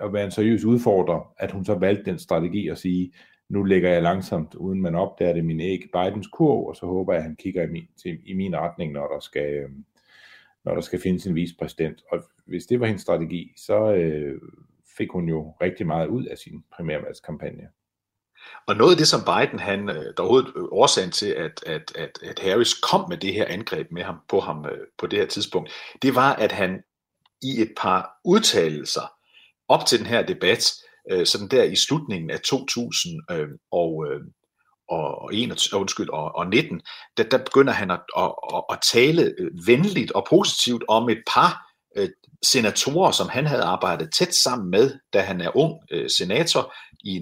at 0.00 0.12
være 0.12 0.24
en 0.24 0.30
seriøs 0.30 0.64
udfordrer, 0.64 1.34
at 1.38 1.50
hun 1.50 1.64
så 1.64 1.74
valgte 1.74 2.10
den 2.10 2.18
strategi 2.18 2.68
at 2.68 2.78
sige, 2.78 3.12
nu 3.48 3.62
lægger 3.62 3.90
jeg 3.90 4.02
langsomt, 4.02 4.54
uden 4.54 4.82
man 4.82 4.94
opdager 4.94 5.32
det, 5.32 5.44
min 5.44 5.60
æg 5.60 5.80
Bidens 5.92 6.26
kurv, 6.26 6.66
og 6.66 6.76
så 6.76 6.86
håber 6.86 7.12
jeg, 7.12 7.18
at 7.18 7.24
han 7.24 7.36
kigger 7.36 7.62
i 7.62 7.66
min, 7.66 7.86
til, 8.02 8.18
i 8.26 8.34
min 8.34 8.56
retning, 8.56 8.92
når 8.92 9.06
der 9.06 9.20
skal, 9.20 9.54
øh, 9.54 9.70
når 10.64 10.74
der 10.74 10.80
skal 10.80 11.00
findes 11.00 11.26
en 11.26 11.34
vicepræsident. 11.34 12.02
Og 12.12 12.22
hvis 12.46 12.66
det 12.66 12.80
var 12.80 12.86
hendes 12.86 13.02
strategi, 13.02 13.52
så 13.56 13.94
øh, 13.94 14.40
fik 14.98 15.10
hun 15.10 15.28
jo 15.28 15.54
rigtig 15.62 15.86
meget 15.86 16.08
ud 16.08 16.24
af 16.24 16.38
sin 16.38 16.64
primærvalgskampagne. 16.72 17.68
Og 18.66 18.76
noget 18.76 18.90
af 18.90 18.96
det, 18.96 19.08
som 19.08 19.24
Biden, 19.24 19.58
han, 19.58 19.88
øh, 19.88 20.04
der 20.16 20.22
overhovedet 20.22 20.52
øh, 20.56 20.64
årsagen 20.72 21.10
til, 21.10 21.26
at, 21.26 21.62
at, 21.66 21.92
at, 21.94 22.18
at 22.22 22.38
Harris 22.38 22.74
kom 22.74 23.08
med 23.08 23.16
det 23.16 23.34
her 23.34 23.46
angreb 23.48 23.86
med 23.92 24.02
ham, 24.02 24.16
på 24.28 24.40
ham 24.40 24.66
øh, 24.66 24.78
på 24.98 25.06
det 25.06 25.18
her 25.18 25.26
tidspunkt, 25.26 25.72
det 26.02 26.14
var, 26.14 26.32
at 26.32 26.52
han 26.52 26.82
i 27.42 27.60
et 27.60 27.72
par 27.76 28.10
udtalelser 28.24 29.12
op 29.68 29.86
til 29.86 29.98
den 29.98 30.06
her 30.06 30.26
debat, 30.26 30.72
sådan 31.24 31.48
der 31.48 31.62
i 31.62 31.76
slutningen 31.76 32.30
af 32.30 32.40
2000 32.40 33.20
og, 33.28 33.46
og, 33.72 34.06
øh, 34.06 34.20
og, 34.88 35.34
21, 35.34 35.80
undskyld, 35.80 36.08
og, 36.08 36.34
og 36.34 36.46
19, 36.46 36.80
der, 37.16 37.22
der 37.22 37.38
begynder 37.38 37.72
han 37.72 37.90
at, 37.90 38.00
at, 38.18 38.32
at, 38.54 38.64
at 38.72 38.78
tale 38.92 39.34
venligt 39.66 40.12
og 40.12 40.26
positivt 40.30 40.84
om 40.88 41.08
et 41.08 41.22
par 41.34 41.68
øh, 41.96 42.08
senatorer, 42.44 43.10
som 43.10 43.28
han 43.28 43.46
havde 43.46 43.62
arbejdet 43.62 44.12
tæt 44.18 44.34
sammen 44.34 44.70
med, 44.70 44.98
da 45.12 45.20
han 45.20 45.40
er 45.40 45.56
ung 45.56 45.74
øh, 45.90 46.10
senator 46.18 46.74
i 47.04 47.18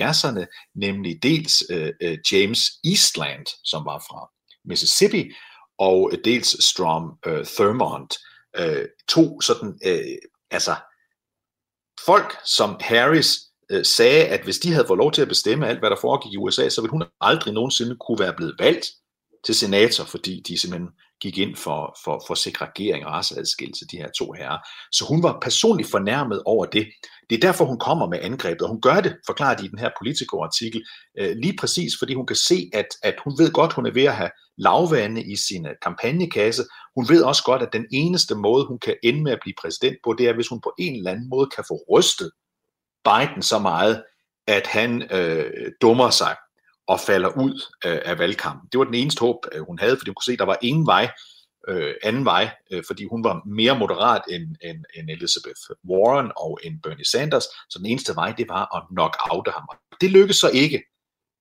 1970'erne, 0.00 0.70
nemlig 0.74 1.22
dels 1.22 1.62
øh, 1.70 1.92
øh, 2.02 2.18
James 2.32 2.60
Eastland, 2.84 3.46
som 3.64 3.84
var 3.84 3.98
fra 3.98 4.30
Mississippi, 4.64 5.30
og 5.78 6.10
øh, 6.12 6.18
dels 6.24 6.64
Strom 6.64 7.12
øh, 7.26 7.46
Thurmond, 7.46 8.10
øh, 8.56 8.88
to 9.08 9.40
sådan, 9.40 9.78
øh, 9.84 10.18
altså 10.50 10.76
folk, 12.06 12.36
som 12.44 12.76
Harris 12.80 13.38
øh, 13.70 13.84
sagde, 13.84 14.24
at 14.24 14.44
hvis 14.44 14.58
de 14.58 14.72
havde 14.72 14.86
fået 14.86 14.98
lov 14.98 15.12
til 15.12 15.22
at 15.22 15.28
bestemme 15.28 15.68
alt, 15.68 15.78
hvad 15.78 15.90
der 15.90 15.96
foregik 16.00 16.32
i 16.32 16.36
USA, 16.36 16.68
så 16.68 16.80
ville 16.80 16.90
hun 16.90 17.04
aldrig 17.20 17.54
nogensinde 17.54 17.96
kunne 18.00 18.18
være 18.18 18.34
blevet 18.36 18.56
valgt 18.58 18.86
til 19.44 19.54
senator, 19.54 20.04
fordi 20.04 20.42
de 20.48 20.58
simpelthen 20.58 20.90
gik 21.20 21.38
ind 21.38 21.56
for, 21.56 21.96
for, 22.04 22.24
for 22.26 22.34
segregering 22.34 23.06
og 23.06 23.12
raceadskillelse, 23.12 23.86
de 23.90 23.96
her 23.96 24.08
to 24.18 24.32
herrer. 24.32 24.58
Så 24.92 25.04
hun 25.04 25.22
var 25.22 25.38
personligt 25.42 25.90
fornærmet 25.90 26.42
over 26.44 26.64
det. 26.64 26.86
Det 27.30 27.36
er 27.36 27.40
derfor, 27.40 27.64
hun 27.64 27.78
kommer 27.78 28.06
med 28.08 28.18
angrebet, 28.22 28.62
og 28.62 28.68
hun 28.68 28.80
gør 28.80 29.00
det, 29.00 29.16
forklarer 29.26 29.56
de 29.56 29.64
i 29.64 29.68
den 29.68 29.78
her 29.78 29.90
Politico-artikel, 30.00 30.82
øh, 31.18 31.36
lige 31.36 31.56
præcis 31.60 31.92
fordi 31.98 32.14
hun 32.14 32.26
kan 32.26 32.36
se, 32.36 32.70
at, 32.72 32.86
at 33.02 33.14
hun 33.24 33.38
ved 33.38 33.52
godt, 33.52 33.72
hun 33.72 33.86
er 33.86 33.92
ved 33.92 34.04
at 34.04 34.16
have 34.16 34.30
lavvande 34.58 35.22
i 35.32 35.36
sin 35.36 35.66
øh, 35.66 35.74
kampagnekasse. 35.82 36.64
Hun 36.96 37.08
ved 37.08 37.22
også 37.22 37.42
godt, 37.44 37.62
at 37.62 37.72
den 37.72 37.86
eneste 37.92 38.34
måde, 38.34 38.66
hun 38.66 38.78
kan 38.78 38.96
ende 39.02 39.22
med 39.22 39.32
at 39.32 39.38
blive 39.42 39.54
præsident 39.62 39.96
på, 40.04 40.14
det 40.18 40.28
er, 40.28 40.34
hvis 40.34 40.48
hun 40.48 40.60
på 40.60 40.72
en 40.78 40.96
eller 40.96 41.10
anden 41.10 41.28
måde 41.28 41.48
kan 41.56 41.64
få 41.68 41.76
rystet 41.90 42.30
Biden 43.04 43.42
så 43.42 43.58
meget, 43.58 44.04
at 44.46 44.66
han 44.66 45.02
øh, 45.12 45.72
dummer 45.82 46.10
sig 46.10 46.36
og 46.92 47.00
falder 47.00 47.28
ud 47.28 47.54
øh, 47.86 47.98
af 48.04 48.18
valgkampen. 48.18 48.68
Det 48.72 48.78
var 48.78 48.84
den 48.84 48.94
eneste 48.94 49.20
håb, 49.20 49.36
øh, 49.52 49.62
hun 49.62 49.78
havde, 49.78 49.96
fordi 49.96 50.10
hun 50.10 50.14
kunne 50.14 50.30
se, 50.30 50.32
at 50.32 50.38
der 50.38 50.44
var 50.44 50.58
ingen 50.62 50.86
vej, 50.86 51.10
øh, 51.68 51.94
anden 52.02 52.24
vej, 52.24 52.50
øh, 52.72 52.82
fordi 52.86 53.04
hun 53.04 53.24
var 53.24 53.42
mere 53.46 53.78
moderat 53.78 54.22
end, 54.30 54.56
end, 54.62 54.84
end 54.96 55.10
Elizabeth 55.10 55.62
Warren 55.90 56.32
og 56.36 56.58
end 56.64 56.82
Bernie 56.82 57.04
Sanders, 57.04 57.44
så 57.44 57.78
den 57.78 57.86
eneste 57.86 58.16
vej, 58.16 58.34
det 58.38 58.48
var 58.48 58.76
at 58.76 58.82
knock 58.90 59.16
out 59.30 59.48
ham. 59.54 59.68
Det 60.00 60.10
lykkedes 60.10 60.36
så 60.36 60.50
ikke 60.50 60.82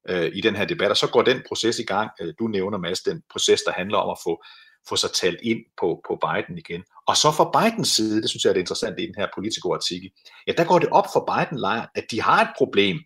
øh, 0.10 0.32
i 0.34 0.42
den 0.42 0.56
her 0.56 0.66
debat, 0.66 0.92
og 0.92 0.98
så 0.98 1.08
går 1.08 1.22
den 1.22 1.42
proces 1.48 1.80
i 1.80 1.84
gang. 1.84 2.10
Øh, 2.22 2.34
du 2.40 2.48
nævner, 2.48 2.78
Mads, 2.78 3.02
den 3.02 3.22
proces, 3.32 3.62
der 3.62 3.72
handler 3.72 3.98
om 3.98 4.10
at 4.10 4.18
få, 4.24 4.44
få 4.90 4.96
sig 4.96 5.12
talt 5.12 5.40
ind 5.42 5.60
på, 5.80 6.02
på 6.08 6.20
Biden 6.26 6.58
igen. 6.58 6.84
Og 7.08 7.18
så 7.18 7.32
fra 7.32 7.50
Bidens 7.56 7.88
side, 7.88 8.22
det 8.22 8.30
synes 8.30 8.44
jeg 8.44 8.50
er 8.50 8.54
det 8.54 8.66
interessante 8.66 9.04
i 9.04 9.06
den 9.06 9.16
her 9.18 9.28
politikoartikel, 9.36 10.10
ja, 10.48 10.52
der 10.58 10.64
går 10.64 10.80
det 10.80 10.90
op 10.90 11.08
for 11.14 11.22
Biden-lejren, 11.32 11.88
at 11.96 12.06
de 12.12 12.22
har 12.22 12.42
et 12.42 12.54
problem, 12.58 12.98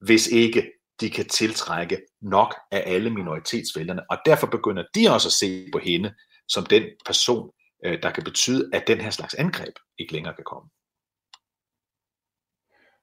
hvis 0.00 0.26
ikke 0.26 0.70
de 1.04 1.10
kan 1.10 1.28
tiltrække 1.28 1.98
nok 2.20 2.54
af 2.70 2.82
alle 2.86 3.10
minoritetsvælgerne, 3.10 4.10
og 4.10 4.16
derfor 4.26 4.46
begynder 4.46 4.84
de 4.94 5.14
også 5.14 5.28
at 5.28 5.32
se 5.32 5.68
på 5.72 5.78
hende 5.78 6.14
som 6.48 6.64
den 6.66 6.82
person, 7.06 7.50
øh, 7.84 8.02
der 8.02 8.10
kan 8.10 8.24
betyde, 8.24 8.70
at 8.72 8.84
den 8.86 9.00
her 9.00 9.10
slags 9.10 9.34
angreb 9.34 9.74
ikke 9.98 10.12
længere 10.12 10.34
kan 10.34 10.44
komme. 10.44 10.70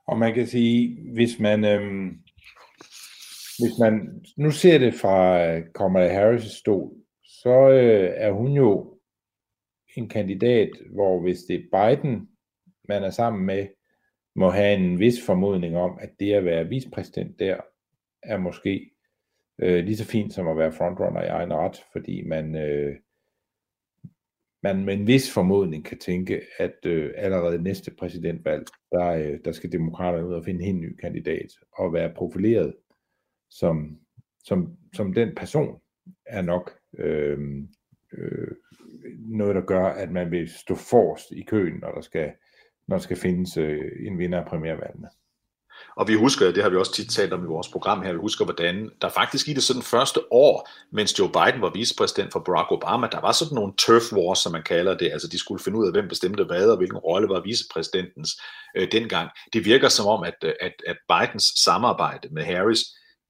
Og 0.08 0.18
man 0.18 0.34
kan 0.34 0.48
sige, 0.48 0.98
hvis 1.14 1.40
man, 1.40 1.66
øhm, 1.66 2.10
hvis 3.60 3.78
man 3.80 4.24
nu 4.38 4.52
ser 4.52 4.78
det 4.78 4.94
fra 4.94 5.46
øh, 5.46 5.64
Kamala 5.76 6.10
Harris' 6.18 6.60
stol, 6.60 6.92
så 7.24 7.70
øh, 7.70 8.12
er 8.16 8.32
hun 8.32 8.52
jo 8.52 9.00
en 9.96 10.10
kandidat, 10.10 10.70
hvor 10.94 11.22
hvis 11.22 11.40
det 11.40 11.56
er 11.56 11.96
Biden, 11.96 12.30
man 12.88 13.04
er 13.04 13.10
sammen 13.10 13.46
med, 13.46 13.68
må 14.36 14.50
have 14.50 14.76
en 14.76 15.00
vis 15.00 15.26
formodning 15.26 15.78
om, 15.78 15.98
at 16.02 16.10
det 16.20 16.34
at 16.34 16.46
være 16.46 16.68
vicepræsident 16.68 17.40
der, 17.40 17.62
er 18.24 18.38
måske 18.38 18.92
øh, 19.60 19.84
lige 19.86 19.98
så 19.98 20.06
fint 20.06 20.34
som 20.34 20.48
at 20.48 20.58
være 20.58 20.72
frontrunner 20.72 21.22
i 21.22 21.28
egen 21.28 21.54
ret, 21.54 21.84
fordi 21.92 22.22
man, 22.28 22.56
øh, 22.56 22.96
man 24.64 24.86
med 24.86 24.94
en 24.94 25.08
vis 25.08 25.34
formodning 25.34 25.86
kan 25.86 25.98
tænke, 25.98 26.42
at 26.58 26.86
øh, 26.86 27.14
allerede 27.16 27.64
næste 27.64 27.92
præsidentvalg, 28.00 28.66
der, 28.92 29.08
øh, 29.08 29.40
der 29.46 29.52
skal 29.52 29.72
demokraterne 29.72 30.28
ud 30.28 30.34
og 30.34 30.46
finde 30.46 30.66
en 30.66 30.82
ny 30.82 30.96
kandidat 30.96 31.52
og 31.78 31.94
være 31.94 32.14
profileret 32.16 32.76
som, 33.50 34.00
som, 34.44 34.78
som 34.96 35.14
den 35.14 35.36
person 35.36 35.82
er 36.26 36.42
nok 36.42 36.80
øh, 36.98 37.40
øh, 38.14 38.48
noget, 39.20 39.56
der 39.56 39.62
gør, 39.62 39.86
at 39.86 40.12
man 40.12 40.32
vil 40.32 40.50
stå 40.50 40.76
forrest 40.76 41.32
i 41.32 41.44
køen, 41.44 41.80
når 41.80 41.92
der 41.92 42.02
skal, 42.02 42.32
når 42.88 42.96
der 42.96 43.02
skal 43.02 43.18
findes 43.18 43.58
øh, 43.58 43.92
en 44.00 44.20
vinder 44.20 44.40
af 44.40 44.48
primærvalgene. 44.48 45.10
Og 45.96 46.08
vi 46.08 46.14
husker, 46.14 46.52
det 46.52 46.64
har 46.64 46.70
vi 46.70 46.76
også 46.76 46.94
tit 46.94 47.10
talt 47.10 47.34
om 47.34 47.44
i 47.44 47.48
vores 47.48 47.68
program 47.68 48.02
her, 48.02 48.12
vi 48.12 48.18
husker, 48.18 48.46
hvordan 48.46 48.90
der 49.02 49.10
faktisk 49.10 49.48
i 49.48 49.54
det 49.54 49.64
sådan 49.64 49.82
første 49.82 50.20
år, 50.32 50.70
mens 50.92 51.20
Joe 51.20 51.30
Biden 51.30 51.62
var 51.62 51.72
vicepræsident 51.74 52.32
for 52.32 52.40
Barack 52.40 52.72
Obama, 52.72 53.08
der 53.12 53.22
var 53.22 53.32
sådan 53.32 53.56
nogle 53.56 53.74
turf 53.78 54.14
wars, 54.14 54.40
som 54.40 54.52
man 54.52 54.64
kalder 54.64 54.98
det, 54.98 55.12
altså 55.12 55.28
de 55.28 55.40
skulle 55.40 55.64
finde 55.64 55.78
ud 55.80 55.86
af, 55.86 55.94
hvem 55.94 56.08
bestemte 56.08 56.44
hvad, 56.44 56.70
og 56.70 56.78
hvilken 56.78 56.98
rolle 56.98 57.30
var 57.30 57.42
vicepræsidentens 57.42 58.42
øh, 58.78 58.88
dengang. 58.92 59.30
Det 59.54 59.66
virker 59.66 59.90
som 59.90 60.08
om, 60.08 60.24
at, 60.24 60.36
øh, 60.44 60.54
at, 60.62 60.74
at 60.88 60.98
Bidens 61.10 61.46
samarbejde 61.64 62.28
med 62.32 62.44
Harris 62.44 62.84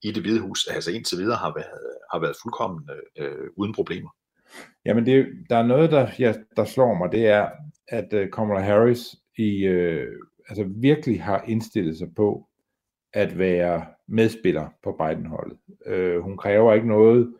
i 0.03 0.11
det 0.11 0.23
hvide 0.23 0.39
hus, 0.39 0.67
altså 0.67 0.91
indtil 0.91 1.17
videre, 1.17 1.37
har 1.37 1.53
været, 1.55 1.81
har 2.13 2.19
været 2.19 2.35
fuldkommen 2.43 2.89
øh, 2.89 3.25
øh, 3.25 3.47
uden 3.57 3.73
problemer. 3.73 4.09
Jamen, 4.85 5.05
det, 5.05 5.25
der 5.49 5.57
er 5.57 5.63
noget, 5.63 5.91
der, 5.91 6.07
ja, 6.19 6.33
der 6.55 6.65
slår 6.65 6.93
mig, 6.93 7.11
det 7.11 7.27
er, 7.27 7.49
at 7.87 8.13
øh, 8.13 8.31
Kamala 8.31 8.61
Harris 8.61 9.15
i, 9.37 9.63
øh, 9.63 10.07
altså 10.49 10.63
virkelig 10.75 11.23
har 11.23 11.43
indstillet 11.47 11.97
sig 11.97 12.07
på 12.15 12.47
at 13.13 13.37
være 13.37 13.85
medspiller 14.07 14.67
på 14.83 14.91
Biden-holdet. 14.91 15.57
Øh, 15.85 16.19
hun 16.19 16.37
kræver 16.37 16.73
ikke 16.73 16.87
noget 16.87 17.33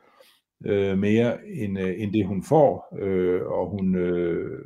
øh, 0.66 0.98
mere 0.98 1.48
end, 1.48 1.80
øh, 1.80 1.94
end 1.98 2.14
det 2.14 2.26
hun 2.26 2.44
får, 2.44 2.98
øh, 3.00 3.42
og 3.46 3.70
hun 3.70 3.96
øh, 3.96 4.66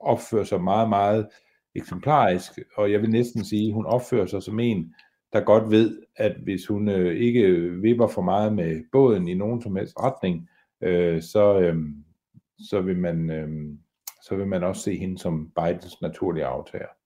opfører 0.00 0.44
sig 0.44 0.62
meget, 0.62 0.88
meget 0.88 1.28
eksemplarisk, 1.74 2.52
og 2.76 2.92
jeg 2.92 3.00
vil 3.02 3.10
næsten 3.10 3.44
sige, 3.44 3.68
at 3.68 3.74
hun 3.74 3.86
opfører 3.86 4.26
sig 4.26 4.42
som 4.42 4.60
en, 4.60 4.94
der 5.32 5.40
godt 5.40 5.70
ved, 5.70 6.02
at 6.16 6.36
hvis 6.42 6.66
hun 6.66 6.88
øh, 6.88 7.16
ikke 7.16 7.72
vipper 7.82 8.06
for 8.06 8.22
meget 8.22 8.52
med 8.52 8.84
båden 8.92 9.28
i 9.28 9.34
nogen 9.34 9.62
som 9.62 9.76
helst 9.76 9.94
retning, 10.00 10.48
øh, 10.80 11.22
så, 11.22 11.60
øh, 11.60 11.76
så, 12.58 12.80
vil 12.80 12.98
man, 12.98 13.30
øh, 13.30 13.48
så 14.22 14.36
vil 14.36 14.46
man 14.46 14.64
også 14.64 14.82
se 14.82 14.96
hende 14.96 15.18
som 15.18 15.52
Bidens 15.56 16.02
naturlige 16.02 16.44
aftager. 16.44 16.97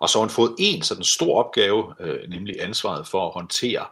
Og 0.00 0.08
så 0.08 0.18
har 0.18 0.20
hun 0.20 0.30
fået 0.30 0.54
en 0.58 0.82
sådan 0.82 1.04
stor 1.04 1.44
opgave, 1.44 1.94
øh, 2.00 2.28
nemlig 2.28 2.62
ansvaret 2.62 3.06
for 3.06 3.26
at 3.26 3.34
håndtere 3.34 3.86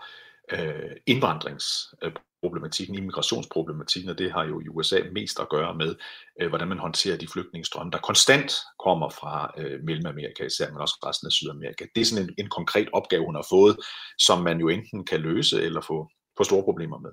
øh, 0.52 0.90
indvandringsproblematikken, 1.06 2.94
immigrationsproblematikken, 2.94 4.10
og 4.10 4.18
det 4.18 4.32
har 4.32 4.44
jo 4.44 4.60
i 4.60 4.68
USA 4.68 5.00
mest 5.12 5.40
at 5.40 5.48
gøre 5.48 5.74
med, 5.74 5.94
øh, 6.40 6.48
hvordan 6.48 6.68
man 6.68 6.78
håndterer 6.78 7.16
de 7.16 7.28
flygtningestrømme, 7.28 7.90
der 7.90 7.98
konstant 7.98 8.52
kommer 8.84 9.08
fra 9.08 9.52
øh, 9.58 9.84
Mellemamerika 9.84 10.44
især, 10.44 10.70
men 10.70 10.80
også 10.80 10.98
resten 11.06 11.26
af 11.26 11.32
Sydamerika. 11.32 11.86
Det 11.94 12.00
er 12.00 12.04
sådan 12.04 12.24
en, 12.24 12.34
en 12.38 12.50
konkret 12.50 12.88
opgave, 12.92 13.24
hun 13.24 13.34
har 13.34 13.46
fået, 13.50 13.76
som 14.18 14.42
man 14.42 14.60
jo 14.60 14.68
enten 14.68 15.04
kan 15.04 15.20
løse 15.20 15.62
eller 15.62 15.80
få, 15.80 16.08
få 16.36 16.44
store 16.44 16.62
problemer 16.62 16.98
med. 16.98 17.10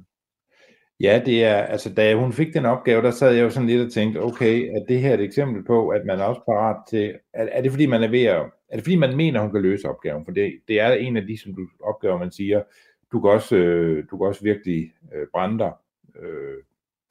Ja, 1.00 1.22
det 1.26 1.44
er, 1.44 1.56
altså 1.56 1.94
da 1.94 2.16
hun 2.16 2.34
fik 2.34 2.54
den 2.54 2.66
opgave, 2.66 3.02
der 3.02 3.12
sad 3.12 3.34
jeg 3.34 3.44
jo 3.44 3.50
sådan 3.50 3.70
lidt 3.70 3.86
og 3.86 3.92
tænkte, 3.92 4.20
okay, 4.20 4.76
er 4.76 4.86
det 4.88 5.02
her 5.02 5.14
et 5.14 5.22
eksempel 5.22 5.64
på, 5.64 5.90
at 5.90 6.06
man 6.06 6.20
er 6.20 6.24
også 6.24 6.42
parat 6.46 6.78
til, 6.90 7.16
er, 7.34 7.48
er 7.52 7.62
det 7.62 7.72
fordi 7.72 7.86
man 7.86 8.04
er 8.04 8.08
ved 8.08 8.24
at, 8.24 8.46
er 8.70 8.76
det 8.76 8.84
fordi 8.84 8.96
man 8.96 9.18
mener, 9.18 9.42
hun 9.42 9.52
kan 9.52 9.62
løse 9.62 9.90
opgaven? 9.90 10.26
For 10.26 10.32
det, 10.32 10.60
det 10.68 10.80
er 10.80 10.94
en 10.94 11.18
af 11.18 11.28
de 11.28 11.38
som 11.38 11.56
du, 11.56 11.68
opgaver, 11.84 12.18
man 12.18 12.32
siger, 12.32 12.64
du 13.12 13.22
kan 13.22 13.30
også, 13.30 13.56
øh, 13.56 14.06
du 14.12 14.18
kan 14.18 14.28
også 14.28 14.44
virkelig 14.44 14.92
øh, 15.16 15.28
brænde 15.34 15.60
dig 15.60 15.72
øh, 16.20 16.58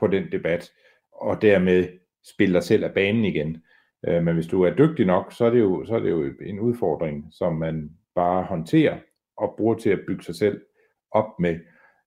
på 0.00 0.06
den 0.06 0.32
debat, 0.32 0.72
og 1.12 1.42
dermed 1.42 1.88
spille 2.24 2.54
dig 2.54 2.62
selv 2.62 2.84
af 2.84 2.94
banen 2.94 3.24
igen. 3.24 3.62
Øh, 4.08 4.22
men 4.22 4.34
hvis 4.34 4.46
du 4.46 4.62
er 4.62 4.76
dygtig 4.76 5.06
nok, 5.06 5.32
så 5.32 5.44
er, 5.44 5.50
det 5.50 5.60
jo, 5.60 5.84
så 5.86 5.94
er 5.94 6.00
det 6.00 6.10
jo 6.10 6.32
en 6.40 6.60
udfordring, 6.60 7.28
som 7.30 7.56
man 7.56 7.90
bare 8.14 8.44
håndterer 8.44 8.98
og 9.36 9.54
bruger 9.56 9.74
til 9.74 9.90
at 9.90 10.00
bygge 10.06 10.24
sig 10.24 10.34
selv 10.34 10.60
op 11.10 11.40
med. 11.40 11.58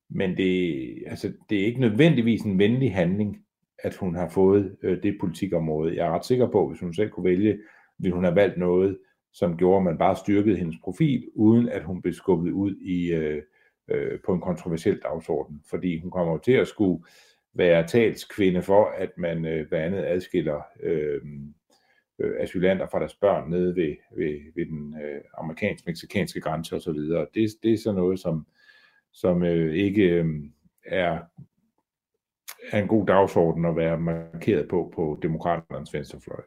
Men 0.10 0.38
det, 0.38 1.04
altså, 1.08 1.34
det 1.50 1.62
er 1.62 1.66
ikke 1.66 1.82
nødvendigvis 1.82 2.42
en 2.42 2.60
venlig 2.60 2.94
handling, 2.94 3.38
at 3.84 3.96
hun 3.96 4.16
har 4.16 4.30
fået 4.30 4.78
øh, 4.84 5.04
det 5.04 5.18
politikområde. 5.20 5.96
Jeg 5.96 6.08
er 6.08 6.12
ret 6.12 6.26
sikker 6.26 6.48
på, 6.52 6.62
at 6.62 6.70
hvis 6.70 6.80
hun 6.80 6.94
selv 6.94 7.10
kunne 7.10 7.24
vælge, 7.24 7.60
ville 8.00 8.16
hun 8.16 8.24
have 8.24 8.36
valgt 8.36 8.58
noget, 8.58 8.98
som 9.34 9.58
gjorde, 9.58 9.78
at 9.78 9.84
man 9.84 9.98
bare 9.98 10.16
styrkede 10.16 10.58
hendes 10.58 10.76
profil, 10.84 11.28
uden 11.36 11.70
at 11.70 11.84
hun 11.84 12.02
blev 12.02 12.14
skubbet 12.14 12.52
ud 12.52 12.76
i, 12.76 13.12
øh, 13.14 13.42
øh, 13.88 14.20
på 14.26 14.34
en 14.34 14.42
kontroversiel 14.42 15.00
dagsorden. 15.04 15.62
Fordi 15.70 16.00
hun 16.00 16.12
kommer 16.12 16.38
til 16.38 16.52
at 16.52 16.68
skulle 16.68 17.04
være 17.54 17.88
talskvinde 17.88 18.62
for, 18.62 18.86
at 18.98 19.10
man 19.18 19.46
øh, 19.46 19.68
blandt 19.68 19.86
andet 19.86 20.06
adskiller 20.06 20.62
øh, 20.84 21.22
øh, 22.20 22.32
asylanter 22.40 22.88
fra 22.88 23.00
deres 23.00 23.16
børn 23.16 23.50
nede 23.50 23.76
ved, 23.76 23.96
ved, 24.18 24.40
ved 24.56 24.66
den 24.66 24.96
øh, 25.04 25.22
amerikansk-meksikanske 25.38 26.42
grænse 26.42 26.76
osv. 26.76 27.00
Det, 27.34 27.50
det 27.64 27.74
er 27.74 27.78
sådan 27.78 27.96
noget, 27.96 28.20
som, 28.20 28.46
som 29.22 29.44
øh, 29.44 29.76
ikke 29.76 30.04
øh, 30.04 30.26
er, 30.86 31.20
er 32.72 32.82
en 32.82 32.88
god 32.88 33.08
dagsorden 33.08 33.66
at 33.66 33.76
være 33.76 34.00
markeret 34.00 34.68
på 34.68 34.92
på 34.96 35.20
demokraternes 35.22 35.94
venstrefløj. 35.94 36.42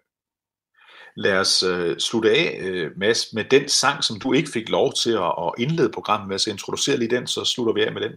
Lad 1.16 1.38
os 1.38 1.62
øh, 1.62 1.98
slutte 1.98 2.30
af, 2.30 2.58
øh, 2.60 2.90
Mads, 2.96 3.34
med 3.34 3.44
den 3.44 3.68
sang, 3.68 4.04
som 4.04 4.20
du 4.20 4.32
ikke 4.32 4.50
fik 4.50 4.68
lov 4.68 4.92
til 4.92 5.12
at, 5.12 5.34
at 5.46 5.52
indlede 5.58 5.90
programmet 5.94 6.28
med, 6.28 6.38
så 6.38 6.50
introducere 6.50 6.96
lige 6.96 7.16
den, 7.16 7.26
så 7.26 7.44
slutter 7.44 7.72
vi 7.72 7.82
af 7.82 7.92
med 7.92 8.00
den. 8.02 8.12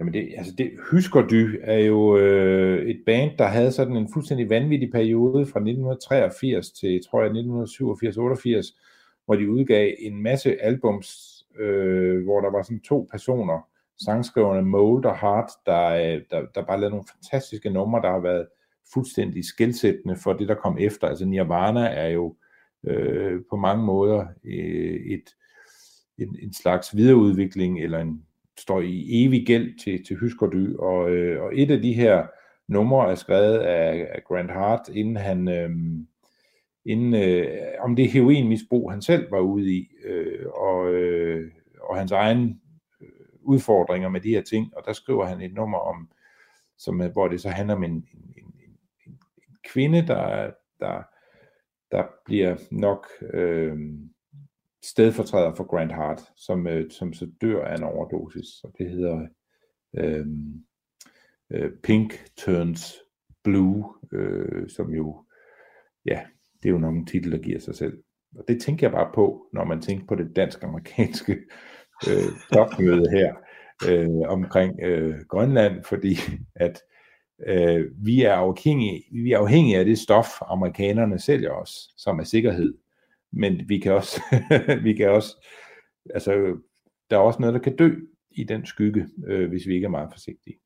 Jamen 0.00 0.14
det, 0.14 0.34
altså 0.36 0.52
det, 0.58 0.70
Hyskerdy 0.90 1.60
er 1.62 1.78
jo 1.78 2.18
øh, 2.18 2.86
et 2.86 3.02
band, 3.06 3.38
der 3.38 3.46
havde 3.46 3.72
sådan 3.72 3.96
en 3.96 4.12
fuldstændig 4.12 4.50
vanvittig 4.50 4.90
periode 4.92 5.46
fra 5.46 5.60
1983 5.60 6.70
til, 6.70 7.04
tror 7.04 7.22
jeg, 7.22 7.30
1987-88, 7.30 8.78
hvor 9.24 9.34
de 9.34 9.50
udgav 9.50 9.94
en 9.98 10.22
masse 10.22 10.62
albums, 10.62 11.33
øh, 11.58 12.24
hvor 12.24 12.40
der 12.40 12.50
var 12.50 12.62
sådan 12.62 12.80
to 12.80 13.08
personer, 13.10 13.68
sangskriverne 14.04 14.62
Mold 14.62 15.04
og 15.04 15.16
Hart, 15.16 15.50
der, 15.66 15.84
øh, 15.86 16.22
der, 16.30 16.46
der 16.54 16.66
bare 16.66 16.80
lavede 16.80 16.90
nogle 16.90 17.06
fantastiske 17.14 17.70
numre, 17.70 18.02
der 18.02 18.10
har 18.10 18.20
været 18.20 18.46
fuldstændig 18.94 19.44
skældsættende 19.44 20.16
for 20.16 20.32
det, 20.32 20.48
der 20.48 20.54
kom 20.54 20.78
efter. 20.80 21.06
Altså 21.06 21.24
Nirvana 21.24 21.86
er 21.86 22.08
jo 22.08 22.36
øh, 22.86 23.40
på 23.50 23.56
mange 23.56 23.84
måder 23.84 24.26
øh, 24.44 25.00
et, 25.14 25.24
en, 26.18 26.36
en 26.42 26.52
slags 26.52 26.96
videreudvikling, 26.96 27.80
eller 27.82 27.98
en 27.98 28.22
står 28.58 28.80
i 28.80 29.24
evig 29.24 29.46
gæld 29.46 29.78
til, 29.78 30.04
til 30.04 30.16
Hyskerdy, 30.16 30.74
og, 30.76 31.10
øh, 31.10 31.42
og 31.42 31.50
et 31.54 31.70
af 31.70 31.82
de 31.82 31.92
her 31.92 32.26
numre 32.68 33.10
er 33.10 33.14
skrevet 33.14 33.58
af, 33.58 34.08
af 34.14 34.24
Grant 34.24 34.50
Hart, 34.50 34.88
inden 34.88 35.16
han, 35.16 35.48
øh, 35.48 35.70
inden, 36.86 37.14
øh, 37.14 37.46
om 37.80 37.96
det 37.96 38.12
heroinmisbrug, 38.12 38.90
han 38.90 39.02
selv 39.02 39.30
var 39.30 39.40
ude 39.40 39.74
i, 39.74 39.88
øh, 40.04 40.46
og, 40.46 40.92
øh, 40.92 41.52
og 41.80 41.96
hans 41.96 42.12
egen 42.12 42.60
øh, 43.00 43.08
udfordringer 43.42 44.08
med 44.08 44.20
de 44.20 44.28
her 44.28 44.42
ting, 44.42 44.76
og 44.76 44.82
der 44.86 44.92
skriver 44.92 45.24
han 45.24 45.40
et 45.40 45.54
nummer 45.54 45.78
om, 45.78 46.10
som, 46.78 47.00
øh, 47.00 47.12
hvor 47.12 47.28
det 47.28 47.40
så 47.40 47.48
handler 47.48 47.74
om 47.74 47.84
en, 47.84 47.90
en, 47.90 48.06
en, 48.36 48.78
en, 49.06 49.18
en 49.48 49.56
kvinde, 49.64 50.06
der, 50.06 50.50
der, 50.80 51.02
der 51.90 52.04
bliver 52.24 52.56
nok 52.70 53.06
øh, 53.32 53.78
stedfortræder 54.82 55.54
for 55.54 55.64
Grant 55.64 55.92
Hart, 55.92 56.22
som, 56.36 56.66
øh, 56.66 56.90
som 56.90 57.12
så 57.12 57.30
dør 57.40 57.64
af 57.64 57.76
en 57.76 57.82
overdosis, 57.82 58.64
og 58.64 58.74
det 58.78 58.90
hedder 58.90 59.26
øh, 59.96 60.26
øh, 61.50 61.72
Pink 61.82 62.14
Turns 62.36 62.94
Blue, 63.44 63.94
øh, 64.12 64.68
som 64.68 64.90
jo, 64.90 65.24
ja, 66.06 66.22
det 66.64 66.68
er 66.68 66.72
jo 66.72 66.78
nok 66.78 66.94
en 66.94 67.06
titel, 67.06 67.32
der 67.32 67.38
giver 67.38 67.60
sig 67.60 67.74
selv. 67.74 67.98
Og 68.38 68.44
det 68.48 68.60
tænker 68.60 68.86
jeg 68.86 68.92
bare 68.92 69.10
på, 69.14 69.46
når 69.52 69.64
man 69.64 69.80
tænker 69.82 70.06
på 70.06 70.14
det 70.14 70.36
dansk-amerikanske 70.36 71.32
øh, 72.08 72.32
topmøde 72.52 73.10
her 73.10 73.34
øh, 73.88 74.28
omkring 74.28 74.80
øh, 74.82 75.14
Grønland, 75.28 75.84
fordi 75.84 76.16
at 76.54 76.82
øh, 77.46 77.86
vi, 78.04 78.22
er 78.22 78.32
afhængige, 78.32 79.04
vi 79.12 79.32
er 79.32 79.38
afhængige 79.38 79.78
af 79.78 79.84
det 79.84 79.98
stof, 79.98 80.28
amerikanerne 80.42 81.18
sælger 81.18 81.50
os, 81.50 81.70
som 81.96 82.18
er 82.18 82.24
sikkerhed 82.24 82.74
men 83.36 83.68
vi 83.68 83.78
kan 83.78 83.92
også, 83.92 84.20
vi 84.84 84.92
kan 84.92 85.10
også, 85.10 85.46
altså, 86.14 86.32
der 87.10 87.16
er 87.16 87.20
også 87.20 87.40
noget, 87.40 87.54
der 87.54 87.60
kan 87.60 87.76
dø 87.76 87.94
i 88.30 88.44
den 88.44 88.66
skygge, 88.66 89.08
øh, 89.26 89.48
hvis 89.48 89.66
vi 89.66 89.74
ikke 89.74 89.84
er 89.84 89.90
meget 89.90 90.08
forsigtige. 90.12 90.56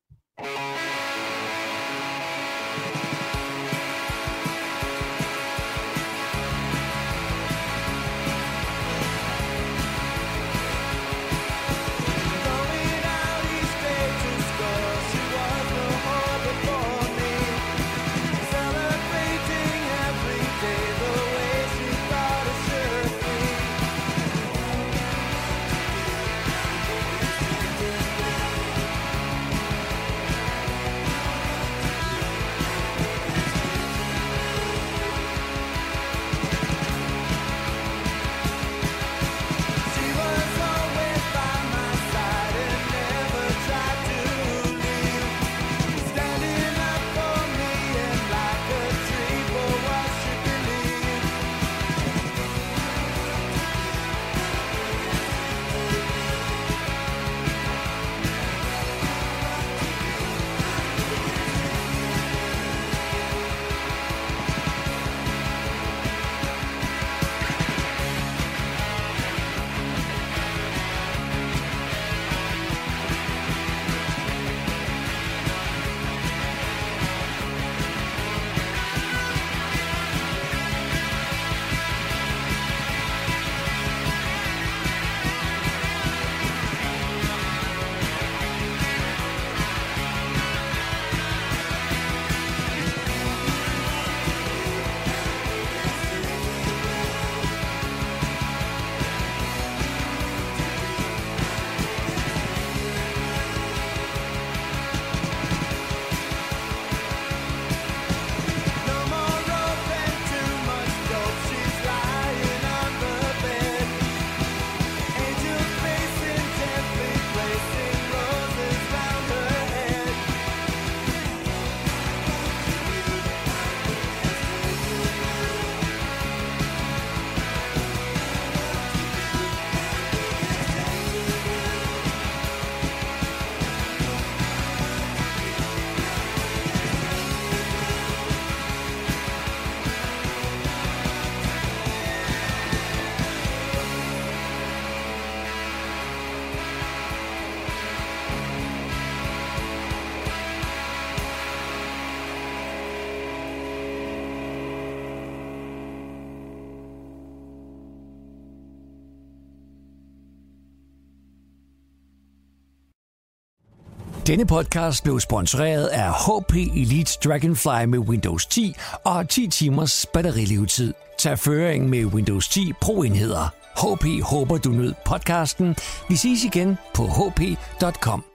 Denne 164.29 164.45
podcast 164.45 165.03
blev 165.03 165.19
sponsoreret 165.19 165.87
af 165.87 166.11
HP 166.11 166.53
Elite 166.55 167.17
Dragonfly 167.23 167.85
med 167.85 167.99
Windows 167.99 168.45
10 168.45 168.75
og 169.03 169.29
10 169.29 169.47
timers 169.47 170.05
batterilevetid. 170.13 170.93
Tag 171.19 171.39
føring 171.39 171.89
med 171.89 172.05
Windows 172.05 172.49
10 172.49 172.73
Pro-enheder. 172.81 173.53
HP 173.77 174.23
håber, 174.23 174.57
du 174.57 174.69
nød 174.69 174.93
podcasten. 175.05 175.75
Vi 176.09 176.15
ses 176.15 176.43
igen 176.43 176.77
på 176.93 177.07
hp.com. 177.07 178.28